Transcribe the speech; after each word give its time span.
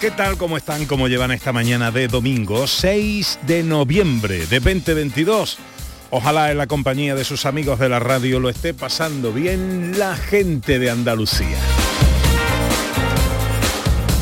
¿Qué 0.00 0.10
tal? 0.12 0.36
¿Cómo 0.36 0.56
están? 0.56 0.86
¿Cómo 0.86 1.08
llevan 1.08 1.32
esta 1.32 1.52
mañana 1.52 1.90
de 1.90 2.06
domingo 2.06 2.66
6 2.68 3.40
de 3.46 3.64
noviembre 3.64 4.46
de 4.46 4.60
2022? 4.60 5.58
Ojalá 6.10 6.52
en 6.52 6.58
la 6.58 6.68
compañía 6.68 7.16
de 7.16 7.24
sus 7.24 7.46
amigos 7.46 7.80
de 7.80 7.88
la 7.88 7.98
radio 7.98 8.38
lo 8.38 8.48
esté 8.48 8.74
pasando 8.74 9.32
bien 9.32 9.98
la 9.98 10.16
gente 10.16 10.78
de 10.78 10.90
Andalucía. 10.90 11.58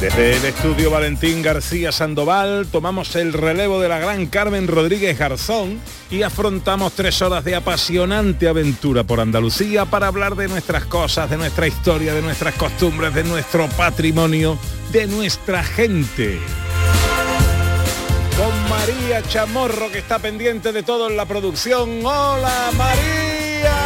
Desde 0.00 0.36
el 0.36 0.44
estudio 0.44 0.90
Valentín 0.90 1.42
García 1.42 1.90
Sandoval 1.90 2.66
tomamos 2.70 3.16
el 3.16 3.32
relevo 3.32 3.80
de 3.80 3.88
la 3.88 3.98
gran 3.98 4.26
Carmen 4.26 4.68
Rodríguez 4.68 5.18
Garzón 5.18 5.80
y 6.10 6.22
afrontamos 6.22 6.92
tres 6.92 7.20
horas 7.22 7.44
de 7.44 7.54
apasionante 7.54 8.46
aventura 8.46 9.04
por 9.04 9.20
Andalucía 9.20 9.84
para 9.84 10.06
hablar 10.06 10.36
de 10.36 10.48
nuestras 10.48 10.84
cosas, 10.84 11.28
de 11.30 11.36
nuestra 11.38 11.66
historia, 11.66 12.14
de 12.14 12.22
nuestras 12.22 12.54
costumbres, 12.54 13.14
de 13.14 13.24
nuestro 13.24 13.68
patrimonio, 13.68 14.58
de 14.96 15.06
nuestra 15.08 15.62
gente. 15.62 16.38
Con 18.38 18.70
María 18.70 19.20
Chamorro 19.28 19.90
que 19.92 19.98
está 19.98 20.18
pendiente 20.18 20.72
de 20.72 20.82
todo 20.82 21.10
en 21.10 21.18
la 21.18 21.26
producción. 21.26 22.00
¡Hola 22.02 22.70
María! 22.78 23.76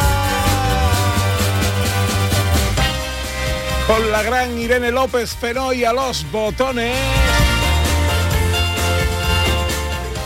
con 3.87 4.09
la 4.09 4.23
gran 4.23 4.57
Irene 4.57 4.89
López 4.89 5.35
Fenoy 5.35 5.83
a 5.83 5.91
los 5.91 6.25
botones. 6.31 6.95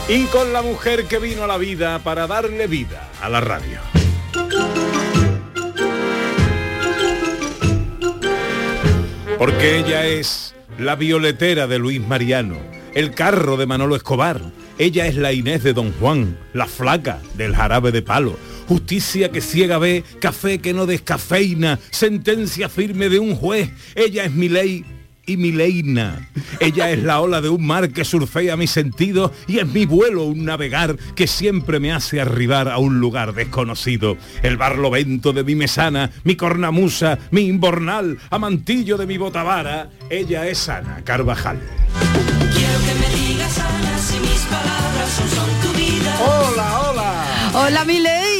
Y 0.06 0.26
con 0.26 0.52
la 0.52 0.62
mujer 0.62 1.06
que 1.06 1.18
vino 1.18 1.42
a 1.42 1.46
la 1.48 1.58
vida 1.58 1.98
para 1.98 2.28
darle 2.28 2.68
vida 2.68 3.08
a 3.20 3.28
la 3.28 3.40
radio. 3.40 3.80
Porque 9.36 9.80
ella 9.80 10.06
es 10.06 10.45
la 10.78 10.96
violetera 10.96 11.66
de 11.66 11.78
Luis 11.78 12.00
Mariano, 12.00 12.56
el 12.94 13.12
carro 13.12 13.56
de 13.56 13.66
Manolo 13.66 13.96
Escobar. 13.96 14.40
Ella 14.78 15.06
es 15.06 15.16
la 15.16 15.32
Inés 15.32 15.62
de 15.62 15.72
Don 15.72 15.92
Juan, 15.92 16.36
la 16.52 16.66
flaca 16.66 17.20
del 17.34 17.54
jarabe 17.54 17.92
de 17.92 18.02
palo 18.02 18.36
justicia 18.66 19.30
que 19.30 19.40
ciega 19.40 19.78
ve, 19.78 20.04
café 20.18 20.58
que 20.58 20.72
no 20.72 20.86
descafeina, 20.86 21.78
sentencia 21.90 22.68
firme 22.68 23.08
de 23.08 23.20
un 23.20 23.36
juez, 23.36 23.70
ella 23.94 24.24
es 24.24 24.32
mi 24.32 24.48
ley 24.48 24.84
y 25.26 25.36
mi 25.36 25.52
leina. 25.52 26.28
Ella 26.60 26.90
es 26.90 27.02
la 27.02 27.20
ola 27.20 27.40
de 27.40 27.48
un 27.48 27.66
mar 27.66 27.90
que 27.90 28.04
surfea 28.04 28.56
mis 28.56 28.70
sentidos 28.70 29.32
y 29.46 29.58
es 29.58 29.66
mi 29.66 29.84
vuelo 29.84 30.24
un 30.24 30.44
navegar 30.44 30.96
que 31.14 31.26
siempre 31.26 31.80
me 31.80 31.92
hace 31.92 32.20
arribar 32.20 32.68
a 32.68 32.78
un 32.78 33.00
lugar 33.00 33.34
desconocido. 33.34 34.16
El 34.42 34.56
barlovento 34.56 35.32
de 35.32 35.44
mi 35.44 35.54
mesana, 35.54 36.10
mi 36.24 36.36
cornamusa, 36.36 37.18
mi 37.30 37.42
imbornal, 37.42 38.18
amantillo 38.30 38.96
de 38.96 39.06
mi 39.06 39.18
botavara. 39.18 39.90
Ella 40.08 40.46
es 40.46 40.68
Ana 40.68 41.02
Carvajal. 41.04 41.60
Quiero 42.54 42.78
que 42.80 42.94
me 43.00 43.16
digas 43.16 43.58
Ana 43.58 43.98
si 43.98 44.18
mis 44.20 44.40
palabras 44.42 45.10
son 45.34 45.50
tu 45.62 45.78
vida. 45.78 46.16
Hola, 46.20 46.80
hola. 46.80 47.24
Hola, 47.54 47.84
mi 47.84 47.98
ley. 48.00 48.35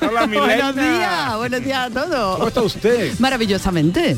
Hola, 0.00 0.26
buenos 0.32 0.74
días, 0.76 1.36
buenos 1.36 1.64
días 1.64 1.78
a 1.78 1.90
todos. 1.90 2.36
¿Cómo 2.36 2.48
está 2.48 2.62
usted? 2.62 3.18
Maravillosamente. 3.18 4.16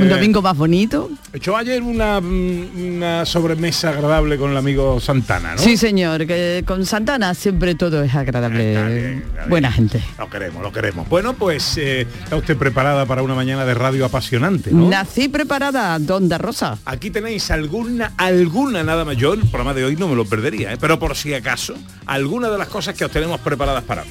Un 0.00 0.08
domingo 0.08 0.42
más 0.42 0.56
bonito. 0.56 1.10
Echó 1.32 1.56
ayer 1.56 1.82
una, 1.82 2.18
una 2.18 3.24
sobremesa 3.26 3.90
agradable 3.90 4.36
con 4.36 4.50
el 4.50 4.56
amigo 4.56 5.00
Santana, 5.00 5.54
¿no? 5.54 5.58
Sí, 5.58 5.76
señor, 5.76 6.26
que 6.26 6.64
con 6.66 6.84
Santana 6.86 7.34
siempre 7.34 7.74
todo 7.74 8.02
es 8.02 8.14
agradable. 8.14 8.74
Está 8.74 8.88
bien, 8.88 9.18
está 9.18 9.38
bien. 9.40 9.48
Buena 9.50 9.72
gente. 9.72 10.02
Lo 10.18 10.30
queremos, 10.30 10.62
lo 10.62 10.72
queremos. 10.72 11.08
Bueno, 11.08 11.34
pues 11.34 11.76
eh, 11.78 12.06
está 12.22 12.36
usted 12.36 12.56
preparada 12.56 13.06
para 13.06 13.22
una 13.22 13.34
mañana 13.34 13.64
de 13.64 13.74
radio 13.74 14.04
apasionante, 14.04 14.70
¿no? 14.72 14.88
Nací 14.88 15.28
preparada, 15.28 15.98
Donda 15.98 16.38
Rosa. 16.38 16.78
Aquí 16.84 17.10
tenéis 17.10 17.50
alguna, 17.50 18.12
alguna 18.16 18.82
nada 18.82 19.04
más. 19.04 19.16
Yo 19.16 19.32
el 19.34 19.40
programa 19.40 19.74
de 19.74 19.84
hoy 19.84 19.96
no 19.96 20.08
me 20.08 20.14
lo 20.14 20.24
perdería, 20.24 20.72
¿eh? 20.72 20.78
pero 20.80 20.98
por 20.98 21.16
si 21.16 21.34
acaso, 21.34 21.74
alguna 22.06 22.48
de 22.50 22.58
las 22.58 22.68
cosas 22.68 22.94
que 22.94 23.04
os 23.04 23.10
tenemos 23.10 23.40
preparadas 23.40 23.84
para 23.84 24.02
hoy. 24.02 24.08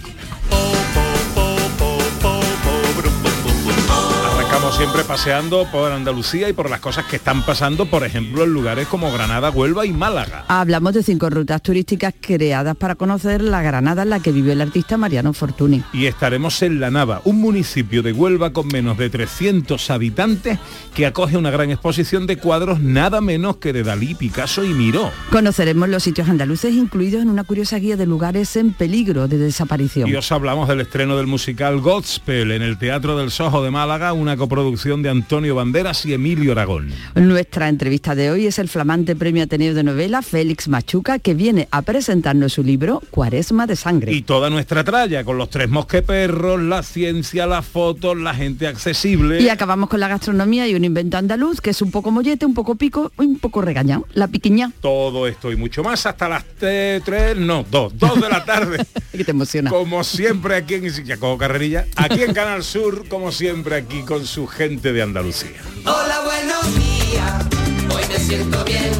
Siempre 4.72 5.04
paseando 5.06 5.66
por 5.72 5.92
Andalucía 5.92 6.50
y 6.50 6.54
por 6.54 6.70
las 6.70 6.80
cosas 6.80 7.06
que 7.06 7.16
están 7.16 7.44
pasando, 7.44 7.88
por 7.88 8.04
ejemplo, 8.04 8.44
en 8.44 8.52
lugares 8.54 8.88
como 8.88 9.12
Granada, 9.12 9.50
Huelva 9.50 9.88
y 9.88 9.92
Málaga. 9.92 10.46
Hablamos 10.50 10.94
de 10.94 11.02
cinco 11.02 11.32
rutas 11.32 11.64
turísticas 11.64 12.14
creadas 12.22 12.76
para 12.76 12.94
conocer 12.94 13.42
la 13.42 13.64
Granada 13.64 14.04
en 14.04 14.12
la 14.12 14.20
que 14.20 14.32
vivió 14.32 14.54
el 14.54 14.62
artista 14.62 14.96
Mariano 14.96 15.34
Fortuny. 15.34 15.84
y 15.94 16.06
estaremos 16.06 16.62
en 16.62 16.80
La 16.80 16.92
Nava, 16.92 17.22
un 17.24 17.42
municipio 17.42 18.04
de 18.04 18.12
Huelva 18.14 18.54
con 18.54 18.68
menos 18.68 19.00
de 19.00 19.10
300 19.10 19.90
habitantes 19.90 20.60
que 20.94 21.08
acoge 21.08 21.38
una 21.38 21.50
gran 21.50 21.72
exposición 21.72 22.28
de 22.28 22.38
cuadros 22.38 22.80
nada 22.80 23.20
menos 23.20 23.58
que 23.58 23.74
de 23.74 23.82
Dalí, 23.82 24.14
Picasso 24.14 24.64
y 24.64 24.76
Miró. 24.76 25.12
Conoceremos 25.32 25.90
los 25.90 26.04
sitios 26.04 26.30
andaluces 26.30 26.74
incluidos 26.76 27.24
en 27.24 27.30
una 27.30 27.46
curiosa 27.46 27.80
guía 27.80 27.98
de 27.98 28.06
lugares 28.06 28.56
en 28.56 28.74
peligro 28.74 29.28
de 29.28 29.40
desaparición. 29.40 30.08
Y 30.08 30.16
os 30.16 30.32
hablamos 30.32 30.68
del 30.68 30.82
estreno 30.82 31.18
del 31.18 31.26
musical 31.26 31.80
Godspell 31.80 32.52
en 32.52 32.62
el 32.62 32.78
Teatro 32.78 33.18
del 33.18 33.32
Sojo 33.32 33.64
de 33.64 33.72
Málaga, 33.72 34.14
una 34.14 34.38
coproducción 34.38 34.57
de 34.58 35.10
Antonio 35.10 35.54
Banderas 35.54 36.04
y 36.08 36.14
Emilio 36.14 36.54
Aragón. 36.54 36.92
Nuestra 37.14 37.70
entrevista 37.70 38.16
de 38.16 38.32
hoy 38.32 38.48
es 38.48 38.58
el 38.58 38.68
flamante 38.68 39.16
premio 39.16 39.44
Ateneo 39.44 39.76
de 39.76 39.84
novela 39.84 40.24
Félix 40.24 40.68
Machuca 40.68 41.20
que 41.20 41.36
viene 41.36 41.68
a 41.70 41.84
presentarnos 41.84 42.54
su 42.54 42.64
libro 42.64 43.04
Cuaresma 43.12 43.68
de 43.68 43.76
Sangre. 43.76 44.12
Y 44.14 44.24
toda 44.24 44.50
nuestra 44.50 44.84
tralla 44.84 45.24
con 45.24 45.38
los 45.38 45.52
tres 45.52 45.70
mosqueperros, 45.70 46.60
la 46.60 46.82
ciencia, 46.82 47.46
las 47.46 47.68
fotos, 47.68 48.18
la 48.18 48.34
gente 48.34 48.66
accesible. 48.66 49.40
Y 49.42 49.50
acabamos 49.50 49.90
con 49.90 50.00
la 50.00 50.08
gastronomía 50.08 50.68
y 50.68 50.74
un 50.74 50.86
invento 50.86 51.18
andaluz 51.18 51.62
que 51.62 51.70
es 51.70 51.82
un 51.84 51.92
poco 51.92 52.10
mollete, 52.10 52.48
un 52.48 52.56
poco 52.56 52.74
pico 52.74 53.12
un 53.18 53.38
poco 53.38 53.62
regañado. 53.62 54.08
La 54.16 54.28
piquiña. 54.28 54.72
Todo 54.82 55.28
esto 55.28 55.52
y 55.52 55.56
mucho 55.56 55.84
más 55.84 56.04
hasta 56.08 56.28
las 56.28 56.44
3, 56.58 57.04
no, 57.38 57.64
2, 57.70 57.94
2 57.96 58.22
de 58.22 58.30
la 58.30 58.44
tarde. 58.44 58.84
que 59.12 59.24
te 59.24 59.32
emociona. 59.32 59.70
Como 59.70 60.04
siempre 60.04 60.56
aquí 60.56 60.76
en 60.76 61.06
Jacobo 61.06 61.38
Carrerilla, 61.38 61.86
aquí 61.96 62.24
en 62.24 62.34
Canal 62.34 62.64
Sur, 62.64 63.08
como 63.08 63.32
siempre 63.32 63.76
aquí 63.76 64.02
con 64.02 64.26
su 64.26 64.47
gente 64.48 64.94
de 64.94 65.02
Andalucía. 65.02 65.62
Hola, 65.86 66.22
buenos 66.24 66.76
días. 66.76 67.46
Hoy 67.94 68.04
me 68.10 68.20
siento 68.20 68.64
bien. 68.64 68.92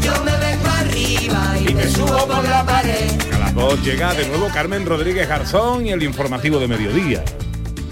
Yo 0.00 0.12
me 0.24 0.36
vengo 0.38 0.66
arriba 0.68 1.54
y 1.58 1.74
me 1.74 1.88
subo 1.88 2.26
por 2.26 2.48
la 2.48 2.64
pared. 2.64 3.10
A 3.34 3.38
las 3.38 3.54
2 3.54 3.82
llega 3.82 4.14
de 4.14 4.26
nuevo 4.28 4.48
Carmen 4.52 4.86
Rodríguez 4.86 5.28
Garzón 5.28 5.86
y 5.86 5.92
el 5.92 6.02
informativo 6.02 6.58
de 6.58 6.68
mediodía. 6.68 7.24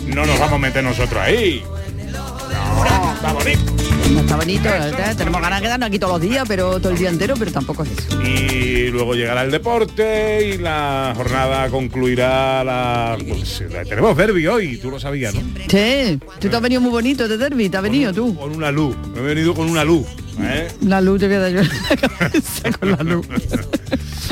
No 0.06 0.26
nos 0.26 0.38
vamos 0.38 0.54
a 0.54 0.58
meter 0.58 0.84
nosotros 0.84 1.22
ahí. 1.22 1.65
No, 2.10 3.15
está 3.15 3.33
bonito. 3.33 3.93
No 4.12 4.21
está 4.21 4.36
bonito, 4.36 4.68
¿eh? 4.68 5.15
tenemos 5.16 5.41
ganas 5.41 5.60
de 5.60 5.65
quedarnos 5.65 5.86
aquí 5.89 5.98
todos 5.98 6.15
los 6.15 6.21
días, 6.21 6.45
pero 6.47 6.78
todo 6.78 6.92
el 6.92 6.98
día 6.98 7.09
entero, 7.09 7.34
pero 7.39 7.51
tampoco 7.51 7.83
es 7.84 7.91
eso. 7.91 8.22
Y 8.22 8.91
luego 8.91 9.15
llegará 9.15 9.42
el 9.42 9.51
deporte 9.51 10.54
y 10.54 10.59
la 10.59 11.12
jornada 11.16 11.68
concluirá 11.71 12.62
la... 12.62 13.16
pues, 13.27 13.62
tenemos 13.89 14.16
derbi 14.16 14.47
hoy, 14.47 14.77
tú 14.77 14.91
lo 14.91 15.01
sabías, 15.01 15.34
¿no? 15.34 15.41
Sí, 15.68 16.18
tú 16.39 16.48
te 16.48 16.56
has 16.56 16.62
venido 16.62 16.80
muy 16.80 16.91
bonito 16.91 17.27
de 17.27 17.36
derby, 17.36 17.68
te 17.68 17.77
has 17.78 17.83
venido 17.83 18.12
tú. 18.12 18.36
Con 18.36 18.54
una 18.54 18.71
luz, 18.71 18.97
me 19.15 19.21
he 19.21 19.22
venido 19.22 19.54
con 19.54 19.68
una 19.68 19.84
luz. 19.84 20.06
¿eh? 20.41 20.68
La 20.83 21.01
luz 21.01 21.21
te 21.21 21.28
queda 21.28 21.48
yo 21.51 21.60
en 21.60 21.68
la 21.68 21.97
cabeza 21.97 22.72
con 22.72 22.91
la 22.92 23.03
luz. 23.03 23.27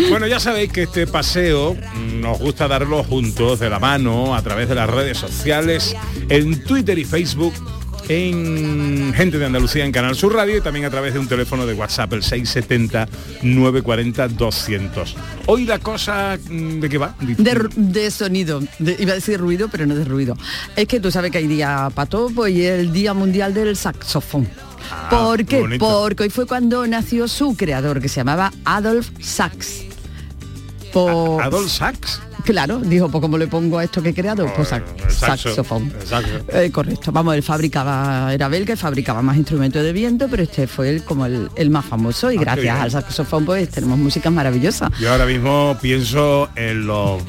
Bueno, 0.08 0.26
ya 0.26 0.40
sabéis 0.40 0.72
que 0.72 0.84
este 0.84 1.06
paseo 1.06 1.74
mm, 1.74 2.20
nos 2.20 2.38
gusta 2.38 2.66
darlo 2.66 3.04
juntos, 3.04 3.60
de 3.60 3.68
la 3.68 3.78
mano, 3.78 4.34
a 4.34 4.42
través 4.42 4.68
de 4.68 4.74
las 4.74 4.88
redes 4.88 5.18
sociales, 5.18 5.94
en 6.30 6.64
Twitter 6.64 6.98
y 6.98 7.04
Facebook, 7.04 7.52
en 8.08 9.12
Gente 9.14 9.38
de 9.38 9.46
Andalucía 9.46 9.84
en 9.84 9.92
Canal 9.92 10.14
Sur 10.16 10.34
Radio 10.34 10.56
y 10.56 10.60
también 10.60 10.84
a 10.86 10.90
través 10.90 11.14
de 11.14 11.20
un 11.20 11.28
teléfono 11.28 11.66
de 11.66 11.74
WhatsApp, 11.74 12.12
el 12.14 12.22
670-940-200. 12.22 15.14
Hoy 15.46 15.64
la 15.64 15.78
cosa, 15.78 16.38
mm, 16.48 16.80
¿de 16.80 16.88
qué 16.88 16.98
va? 16.98 17.14
De, 17.20 18.10
sonido, 18.10 18.60
de- 18.78 18.96
iba 18.98 19.12
a 19.12 19.14
decir 19.14 19.38
ruido, 19.40 19.68
pero 19.70 19.86
no 19.86 19.94
de 19.94 20.04
ruido. 20.04 20.36
Es 20.76 20.86
que 20.88 21.00
tú 21.00 21.10
sabes 21.10 21.30
que 21.30 21.38
hay 21.38 21.46
día 21.46 21.90
para 21.94 22.08
todo 22.08 22.30
pues, 22.30 22.54
y 22.54 22.64
el 22.64 22.92
Día 22.92 23.14
Mundial 23.14 23.54
del 23.54 23.76
Saxofón. 23.76 24.48
Ah, 24.90 25.08
¿Por 25.10 25.44
qué 25.44 25.60
bonito. 25.60 26.00
Porque 26.02 26.24
hoy 26.24 26.30
fue 26.30 26.46
cuando 26.46 26.86
nació 26.86 27.28
su 27.28 27.56
creador, 27.56 28.00
que 28.00 28.08
se 28.08 28.16
llamaba 28.16 28.52
Adolf 28.64 29.10
Sachs. 29.20 29.82
Por- 30.92 31.40
Adolf 31.42 31.70
Sachs. 31.70 32.20
Claro, 32.44 32.78
dijo, 32.78 33.08
pues 33.08 33.22
como 33.22 33.38
le 33.38 33.46
pongo 33.46 33.78
a 33.78 33.84
esto 33.84 34.02
que 34.02 34.10
he 34.10 34.14
creado, 34.14 34.46
pues 34.56 34.72
Eh, 34.72 34.82
saxo, 35.10 35.48
saxofón. 35.50 35.92
Eh, 36.52 36.70
correcto, 36.72 37.12
vamos, 37.12 37.34
él 37.34 37.42
fabricaba, 37.42 38.32
era 38.32 38.48
belga, 38.48 38.74
y 38.74 38.76
fabricaba 38.76 39.22
más 39.22 39.36
instrumentos 39.36 39.82
de 39.82 39.92
viento, 39.92 40.28
pero 40.30 40.42
este 40.42 40.66
fue 40.66 40.90
el, 40.90 41.04
como 41.04 41.26
el, 41.26 41.48
el 41.56 41.70
más 41.70 41.84
famoso 41.84 42.30
y 42.32 42.36
Ah, 42.38 42.40
gracias 42.40 42.80
al 42.80 42.90
saxofón 42.90 43.44
pues 43.44 43.68
tenemos 43.68 43.98
músicas 43.98 44.32
maravillosas. 44.32 44.90
Yo 45.00 45.12
ahora 45.12 45.26
mismo 45.26 45.76
pienso 45.80 46.48
en 46.56 46.86
los... 46.86 47.22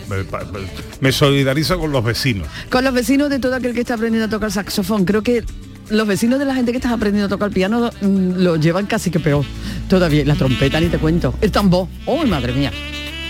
Me 1.00 1.12
solidarizo 1.12 1.80
con 1.80 1.92
los 1.92 2.04
vecinos. 2.04 2.48
Con 2.70 2.84
los 2.84 2.94
vecinos 2.94 3.30
de 3.30 3.40
todo 3.40 3.56
aquel 3.56 3.74
que 3.74 3.82
está 3.82 3.94
aprendiendo 3.96 4.26
a 4.26 4.30
tocar 4.30 4.52
saxofón, 4.52 5.06
creo 5.06 5.22
que 5.22 5.44
los 5.90 6.08
vecinos 6.08 6.40
de 6.40 6.46
la 6.46 6.56
gente 6.56 6.72
que 6.72 6.78
está 6.78 6.92
aprendiendo 6.92 7.28
a 7.28 7.30
tocar 7.30 7.52
piano 7.52 7.92
mm, 8.02 8.42
lo 8.42 8.56
llevan 8.56 8.86
casi 8.86 9.12
que 9.12 9.20
peor. 9.20 9.46
Todavía, 9.90 10.26
la 10.26 10.36
trompeta 10.36 10.80
ni 10.80 10.88
te 10.88 10.98
cuento. 10.98 11.34
El 11.42 11.52
tambor, 11.52 11.88
oh 12.06 12.26
madre 12.26 12.54
mía. 12.54 12.72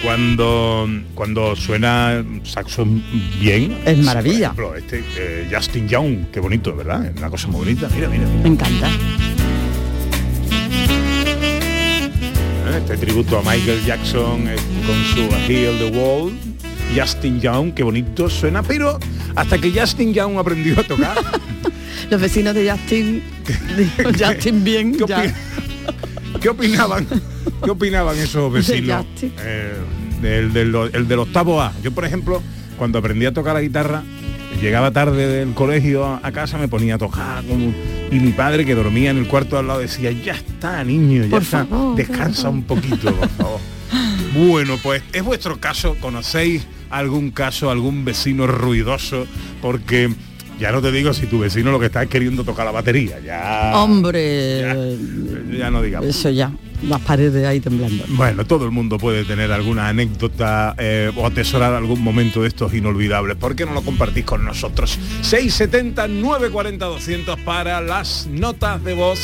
Cuando, 0.03 0.87
cuando 1.15 1.55
suena 1.55 2.23
saxo 2.43 2.85
bien... 3.39 3.77
Es 3.85 3.97
maravilla. 3.99 4.51
Por 4.51 4.77
ejemplo, 4.77 4.97
este 4.97 5.03
eh, 5.17 5.49
Justin 5.49 5.87
Young, 5.87 6.25
qué 6.31 6.41
bonito, 6.41 6.75
¿verdad? 6.75 7.05
Es 7.05 7.17
una 7.17 7.29
cosa 7.29 7.47
muy 7.47 7.61
bonita. 7.61 7.87
Mira, 7.95 8.09
mira. 8.09 8.27
Me 8.43 8.49
encanta. 8.49 8.89
¿eh? 8.89 9.23
Este 12.77 12.97
tributo 12.97 13.37
a 13.37 13.41
Michael 13.41 13.83
Jackson 13.85 14.47
eh, 14.47 14.55
con 14.85 15.03
su 15.15 15.33
A 15.33 15.39
Heal 15.47 15.77
the 15.77 15.97
Wall. 15.97 16.33
Justin 16.95 17.39
Young, 17.39 17.73
qué 17.73 17.83
bonito 17.83 18.29
suena, 18.29 18.61
pero 18.61 18.99
hasta 19.35 19.57
que 19.57 19.71
Justin 19.71 20.13
Young 20.13 20.37
aprendió 20.37 20.79
a 20.79 20.83
tocar, 20.83 21.17
Los 22.09 22.21
vecinos 22.21 22.53
de 22.53 22.69
Justin, 22.69 23.23
Justin 24.19 24.63
bien, 24.63 24.97
¿qué, 24.97 25.05
ya. 25.07 25.33
Qué 26.41 26.49
opinaban? 26.49 27.07
¿Qué 27.63 27.71
opinaban 27.71 28.17
esos 28.17 28.51
vecinos? 28.51 29.05
Eh, 29.21 29.73
del, 30.21 30.53
del, 30.53 30.75
el 30.93 31.07
del 31.07 31.19
octavo 31.19 31.61
A. 31.61 31.73
Yo, 31.83 31.91
por 31.91 32.05
ejemplo, 32.05 32.41
cuando 32.77 32.99
aprendí 32.99 33.25
a 33.25 33.33
tocar 33.33 33.53
la 33.55 33.61
guitarra, 33.61 34.03
llegaba 34.61 34.91
tarde 34.91 35.27
del 35.27 35.53
colegio 35.53 36.05
a, 36.05 36.19
a 36.23 36.31
casa, 36.31 36.57
me 36.57 36.67
ponía 36.67 36.95
a 36.95 36.97
tocar 36.97 37.43
como- 37.45 37.73
y 38.11 38.19
mi 38.19 38.31
padre 38.31 38.65
que 38.65 38.75
dormía 38.75 39.09
en 39.09 39.17
el 39.17 39.27
cuarto 39.27 39.57
al 39.57 39.67
lado 39.67 39.79
decía, 39.79 40.11
ya 40.11 40.33
está, 40.33 40.83
niño, 40.83 41.23
ya 41.23 41.29
Por 41.31 41.41
está, 41.41 41.65
favor, 41.65 41.95
descansa 41.95 42.49
un 42.49 42.63
poquito, 42.63 43.13
por 43.13 43.29
favor. 43.29 43.59
Bueno, 44.35 44.79
pues 44.81 45.03
es 45.13 45.23
vuestro 45.23 45.59
caso, 45.59 45.95
¿conocéis 45.99 46.65
algún 46.89 47.29
caso, 47.29 47.69
algún 47.69 48.03
vecino 48.03 48.47
ruidoso? 48.47 49.27
Porque 49.61 50.11
ya 50.59 50.71
no 50.71 50.81
te 50.81 50.91
digo 50.91 51.13
si 51.13 51.27
tu 51.27 51.39
vecino 51.39 51.71
lo 51.71 51.79
que 51.79 51.87
está 51.87 52.03
es 52.03 52.09
queriendo 52.09 52.43
tocar 52.43 52.65
la 52.65 52.71
batería, 52.71 53.19
ya... 53.19 53.71
Hombre, 53.75 54.59
Ya, 54.59 55.57
ya 55.57 55.71
no 55.71 55.81
digamos. 55.81 56.07
eso 56.07 56.29
ya, 56.29 56.51
las 56.87 57.01
paredes 57.01 57.45
ahí 57.45 57.59
temblando. 57.59 58.03
Bueno, 58.09 58.45
todo 58.45 58.65
el 58.65 58.71
mundo 58.71 58.97
puede 58.97 59.23
tener 59.25 59.51
alguna 59.51 59.87
anécdota 59.89 60.75
eh, 60.77 61.11
o 61.15 61.25
atesorar 61.25 61.73
algún 61.73 62.01
momento 62.01 62.41
de 62.41 62.47
estos 62.47 62.73
inolvidables. 62.73 63.37
¿Por 63.37 63.55
qué 63.55 63.65
no 63.65 63.73
lo 63.73 63.81
compartís 63.81 64.25
con 64.25 64.43
nosotros? 64.45 64.97
670 65.21 66.07
940 66.07 66.85
200 66.85 67.39
para 67.39 67.81
las 67.81 68.27
notas 68.27 68.83
de 68.83 68.93
voz 68.93 69.19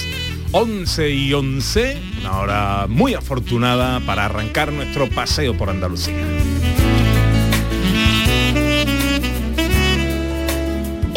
11 0.51 1.09
y 1.11 1.33
11, 1.33 1.97
una 2.21 2.39
hora 2.39 2.87
muy 2.89 3.13
afortunada 3.13 3.99
para 3.99 4.25
arrancar 4.25 4.73
nuestro 4.73 5.07
paseo 5.09 5.55
por 5.55 5.69
Andalucía. 5.69 6.15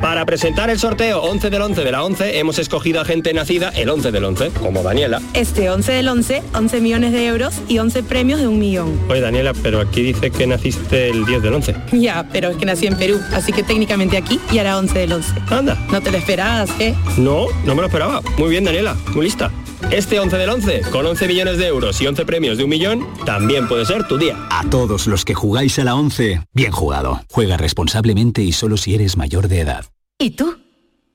Para 0.00 0.26
presentar 0.26 0.68
el 0.68 0.78
sorteo 0.78 1.22
11 1.22 1.48
del 1.48 1.62
11 1.62 1.82
de 1.82 1.90
la 1.90 2.04
11 2.04 2.38
hemos 2.38 2.58
escogido 2.58 3.00
a 3.00 3.04
gente 3.06 3.32
nacida 3.32 3.70
el 3.70 3.88
11 3.88 4.12
del 4.12 4.24
11, 4.24 4.50
como 4.50 4.82
Daniela. 4.82 5.22
Este 5.32 5.70
11 5.70 5.90
del 5.90 6.08
11, 6.08 6.42
11 6.52 6.80
millones 6.82 7.12
de 7.12 7.26
euros 7.26 7.54
y 7.66 7.78
11 7.78 8.02
premios 8.02 8.38
de 8.40 8.46
un 8.46 8.58
millón. 8.58 9.00
Oye 9.08 9.22
Daniela, 9.22 9.54
pero 9.62 9.80
aquí 9.80 10.02
dice 10.02 10.30
que 10.30 10.46
naciste 10.46 11.08
el 11.08 11.24
10 11.24 11.42
del 11.42 11.54
11. 11.54 11.74
Ya, 11.92 12.28
pero 12.30 12.50
es 12.50 12.56
que 12.58 12.66
nací 12.66 12.86
en 12.86 12.98
Perú, 12.98 13.18
así 13.32 13.52
que 13.52 13.62
técnicamente 13.62 14.18
aquí 14.18 14.38
y 14.52 14.58
hará 14.58 14.76
11 14.78 14.98
del 14.98 15.12
11. 15.12 15.32
Anda. 15.48 15.76
No 15.90 16.00
te 16.02 16.10
lo 16.10 16.18
esperabas, 16.18 16.70
¿eh? 16.78 16.94
No, 17.16 17.46
no 17.64 17.74
me 17.74 17.80
lo 17.80 17.86
esperaba. 17.86 18.20
Muy 18.36 18.50
bien 18.50 18.64
Daniela, 18.64 18.94
muy 19.14 19.24
lista. 19.24 19.50
Este 19.90 20.18
11 20.18 20.36
del 20.36 20.50
11, 20.50 20.80
con 20.90 21.06
11 21.06 21.26
millones 21.28 21.58
de 21.58 21.68
euros 21.68 22.00
y 22.02 22.06
11 22.06 22.26
premios 22.26 22.58
de 22.58 22.64
un 22.64 22.70
millón, 22.70 23.06
también 23.24 23.66
puede 23.68 23.86
ser 23.86 24.06
tu 24.06 24.18
día. 24.18 24.36
A 24.50 24.68
todos 24.68 25.06
los 25.06 25.24
que 25.24 25.34
jugáis 25.34 25.78
a 25.78 25.84
la 25.84 25.94
11, 25.94 26.42
bien 26.52 26.72
jugado. 26.72 27.22
Juega 27.30 27.56
responsablemente 27.56 28.42
y 28.42 28.52
solo 28.52 28.76
si 28.76 28.94
eres 28.94 29.16
mayor 29.16 29.48
de 29.48 29.60
edad. 29.60 29.85
¿Y 30.18 30.30
tú? 30.30 30.56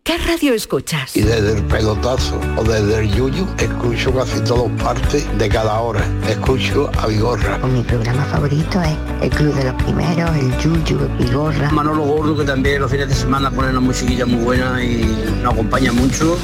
¿Qué 0.04 0.16
radio 0.20 0.54
escuchas? 0.54 1.18
Y 1.18 1.22
desde 1.22 1.58
el 1.58 1.66
pelotazo 1.66 2.40
o 2.56 2.64
desde 2.64 3.00
el 3.00 3.12
yuyu, 3.12 3.48
escucho 3.58 4.14
casi 4.14 4.40
todas 4.44 4.80
partes 4.80 5.26
de 5.40 5.50
cada 5.50 5.80
hora. 5.80 6.06
Escucho 6.30 6.92
a 7.00 7.08
Vigorra. 7.08 7.58
Mi 7.66 7.82
programa 7.82 8.24
favorito 8.26 8.80
es 8.80 8.96
El 9.24 9.30
Club 9.32 9.56
de 9.56 9.64
los 9.64 9.84
Primeros, 9.84 10.36
El 10.38 10.56
Yuyu, 10.60 11.00
Vigorra. 11.18 11.72
Manolo 11.72 12.04
Gordo, 12.04 12.38
que 12.38 12.44
también 12.44 12.80
los 12.80 12.92
fines 12.92 13.10
de 13.10 13.16
semana 13.16 13.50
pone 13.50 13.70
una 13.70 13.80
musiquilla 13.80 14.28
muy 14.28 14.44
buena 14.44 14.84
y 14.84 15.02
nos 15.42 15.54
acompaña 15.54 15.92
mucho. 15.92 16.38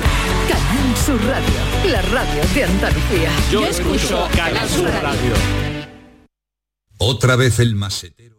Canal 0.49 0.97
Sur 0.97 1.21
Radio, 1.27 1.91
la 1.91 2.01
radio 2.01 2.41
de 2.55 2.63
Andalucía. 2.63 3.31
Yo 3.51 3.67
escucho 3.67 4.27
Canal 4.35 4.67
Sur 4.67 4.89
Radio. 5.03 5.33
Otra 6.97 7.35
vez 7.35 7.59
el 7.59 7.75
masetero. 7.75 8.36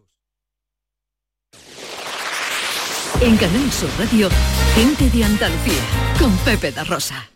En 3.21 3.35
Canal 3.35 3.69
Sur 3.69 3.89
Radio, 3.99 4.29
gente 4.75 5.09
de 5.09 5.25
Andalucía 5.25 5.81
con 6.17 6.35
Pepe 6.37 6.71
da 6.71 6.85
Rosa. 6.85 7.29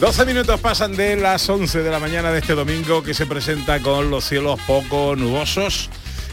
12 0.00 0.26
minutos 0.26 0.60
pasan 0.60 0.96
de 0.96 1.16
las 1.16 1.48
11 1.48 1.82
de 1.82 1.90
la 1.90 1.98
mañana 1.98 2.32
de 2.32 2.38
este 2.38 2.54
domingo 2.54 3.02
que 3.02 3.14
se 3.14 3.26
presenta 3.26 3.80
con 3.80 4.10
los 4.10 4.24
cielos 4.24 4.58
poco 4.66 5.14
nubosos. 5.16 5.90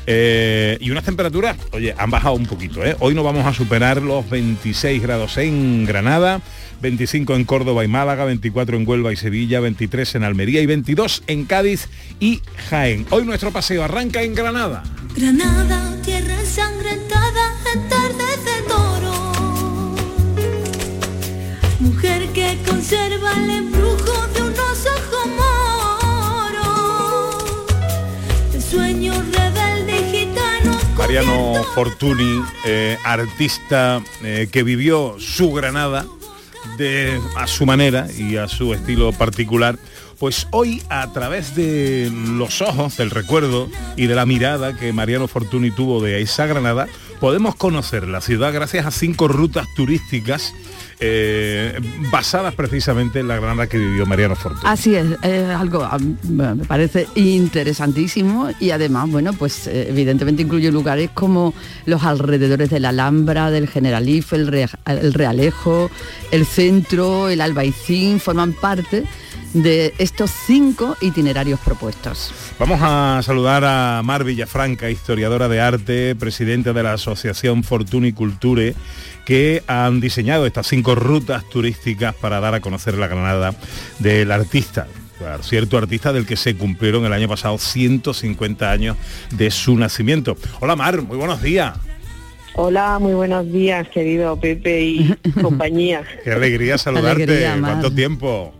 Eh, 0.07 0.77
y 0.79 0.91
unas 0.91 1.03
temperaturas, 1.03 1.57
oye, 1.71 1.95
han 1.97 2.11
bajado 2.11 2.35
un 2.35 2.45
poquito. 2.45 2.83
¿eh? 2.85 2.95
Hoy 2.99 3.13
no 3.15 3.23
vamos 3.23 3.45
a 3.45 3.53
superar 3.53 4.01
los 4.01 4.29
26 4.29 5.01
grados 5.01 5.37
en 5.37 5.85
Granada, 5.85 6.41
25 6.81 7.35
en 7.35 7.45
Córdoba 7.45 7.83
y 7.83 7.87
Málaga, 7.87 8.25
24 8.25 8.77
en 8.77 8.87
Huelva 8.87 9.11
y 9.11 9.15
Sevilla, 9.15 9.59
23 9.59 10.15
en 10.15 10.23
Almería 10.23 10.61
y 10.61 10.65
22 10.65 11.23
en 11.27 11.45
Cádiz 11.45 11.87
y 12.19 12.41
Jaén. 12.69 13.05
Hoy 13.09 13.25
nuestro 13.25 13.51
paseo 13.51 13.83
arranca 13.83 14.21
en 14.21 14.35
Granada. 14.35 14.83
Granada, 15.15 15.95
tierra 16.03 16.39
ensangrentada, 16.39 17.53
en 17.73 17.89
tardes 17.89 18.45
de 18.45 18.61
toro. 18.67 19.33
Mujer 21.79 22.27
que 22.33 22.57
conserva 22.67 23.31
el 23.43 23.49
embrujo 23.49 24.24
Mariano 31.15 31.63
Fortuny, 31.73 32.43
eh, 32.65 32.97
artista 33.05 34.03
eh, 34.21 34.49
que 34.51 34.63
vivió 34.63 35.15
su 35.17 35.53
Granada 35.53 36.05
de, 36.77 37.21
a 37.37 37.47
su 37.47 37.65
manera 37.65 38.07
y 38.11 38.35
a 38.35 38.49
su 38.49 38.73
estilo 38.73 39.13
particular, 39.13 39.79
pues 40.19 40.45
hoy 40.51 40.83
a 40.89 41.09
través 41.13 41.55
de 41.55 42.11
los 42.11 42.61
ojos, 42.61 42.97
del 42.97 43.11
recuerdo 43.11 43.69
y 43.95 44.07
de 44.07 44.15
la 44.15 44.25
mirada 44.25 44.75
que 44.75 44.91
Mariano 44.91 45.29
Fortuny 45.29 45.71
tuvo 45.71 46.03
de 46.03 46.21
esa 46.21 46.47
Granada, 46.47 46.89
podemos 47.21 47.55
conocer 47.55 48.09
la 48.09 48.19
ciudad 48.19 48.51
gracias 48.51 48.85
a 48.85 48.91
cinco 48.91 49.29
rutas 49.29 49.67
turísticas 49.73 50.53
eh, 50.99 51.79
basadas 52.11 52.55
precisamente 52.55 53.19
en 53.19 53.27
la 53.27 53.35
Granada 53.37 53.67
que 53.67 53.77
vivió 53.77 54.05
Mariano 54.05 54.35
Fortuny. 54.35 54.61
Así 54.65 54.95
es, 54.95 55.05
es 55.21 55.49
algo 55.49 55.83
a 55.83 55.97
mí 55.99 56.15
me 56.29 56.55
parece 56.65 57.07
interesantísimo 57.15 58.49
y 58.59 58.71
además, 58.71 59.09
bueno, 59.09 59.33
pues 59.33 59.67
eh, 59.67 59.87
evidentemente 59.89 60.41
incluye 60.43 60.71
lugares 60.71 61.09
como 61.13 61.53
los 61.85 62.03
alrededores 62.03 62.69
de 62.69 62.79
la 62.79 62.89
Alhambra, 62.89 63.51
del 63.51 63.67
Generalife, 63.67 64.35
el, 64.35 64.47
Re- 64.47 64.69
el 64.85 65.13
Realejo, 65.13 65.89
el 66.31 66.45
centro, 66.45 67.29
el 67.29 67.41
Albaicín, 67.41 68.19
forman 68.19 68.53
parte 68.53 69.03
de 69.55 69.93
estos 69.99 70.31
cinco 70.31 70.97
itinerarios 70.99 71.59
propuestos. 71.61 72.33
Vamos 72.59 72.79
a 72.83 73.21
saludar 73.23 73.63
a 73.65 74.01
Mar 74.03 74.25
Villafranca, 74.25 74.89
historiadora 74.89 75.47
de 75.47 75.61
arte, 75.61 76.15
presidente 76.15 76.73
de 76.73 76.83
la 76.83 76.93
Asociación 76.93 77.63
Fortuna 77.63 78.07
y 78.07 78.13
Culture, 78.13 78.75
que 79.25 79.63
han 79.67 80.01
diseñado 80.01 80.45
estas 80.45 80.67
cinco 80.67 80.93
rutas 80.93 81.47
turísticas 81.49 82.13
para 82.15 82.41
dar 82.41 82.53
a 82.53 82.59
conocer 82.59 82.95
la 82.95 83.07
Granada 83.07 83.55
del 83.99 84.31
artista. 84.31 84.87
Claro, 85.17 85.41
cierto 85.41 85.77
artista 85.77 86.11
del 86.11 86.25
que 86.25 86.35
se 86.35 86.57
cumplieron 86.57 87.05
el 87.05 87.13
año 87.13 87.29
pasado 87.29 87.57
150 87.57 88.69
años 88.69 88.97
de 89.31 89.49
su 89.51 89.77
nacimiento. 89.77 90.35
Hola 90.59 90.75
Mar, 90.75 91.01
muy 91.01 91.15
buenos 91.15 91.41
días. 91.41 91.77
Hola, 92.55 92.99
muy 92.99 93.13
buenos 93.13 93.49
días, 93.49 93.87
querido 93.87 94.37
Pepe 94.37 94.81
y 94.81 95.15
compañía. 95.41 96.03
Qué 96.25 96.31
alegría 96.33 96.77
saludarte. 96.77 97.23
Alegría. 97.23 97.57
¿Cuánto 97.61 97.93
tiempo? 97.93 98.53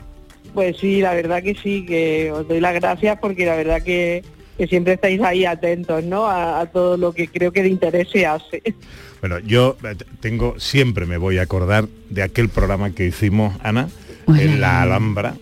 Pues 0.56 0.78
sí, 0.78 1.02
la 1.02 1.14
verdad 1.14 1.44
que 1.44 1.54
sí, 1.62 1.86
que 1.86 2.32
os 2.32 2.48
doy 2.48 2.60
las 2.60 2.74
gracias 2.74 3.20
porque 3.22 3.46
la 3.46 3.56
verdad 3.56 3.84
que, 3.84 4.24
que 4.58 4.66
siempre 4.68 4.94
estáis 4.94 5.22
ahí 5.22 5.46
atentos, 5.46 6.04
¿no? 6.04 6.26
A, 6.26 6.62
a 6.62 6.66
todo 6.66 6.98
lo 6.98 7.12
que 7.14 7.28
creo 7.28 7.52
que 7.52 7.62
de 7.62 7.70
interés 7.70 8.08
se 8.12 8.26
hace. 8.26 8.64
Bueno, 9.22 9.40
yo 9.40 9.76
eh, 9.84 9.96
tengo, 10.20 10.60
siempre 10.60 11.08
me 11.08 11.18
voy 11.18 11.40
a 11.40 11.44
acordar 11.44 11.88
de 12.12 12.22
aquel 12.22 12.48
programa 12.50 12.92
que 12.92 13.08
hicimos, 13.08 13.56
Ana, 13.64 13.90
en 14.28 14.62
la 14.62 14.84
Alhambra. 14.84 15.34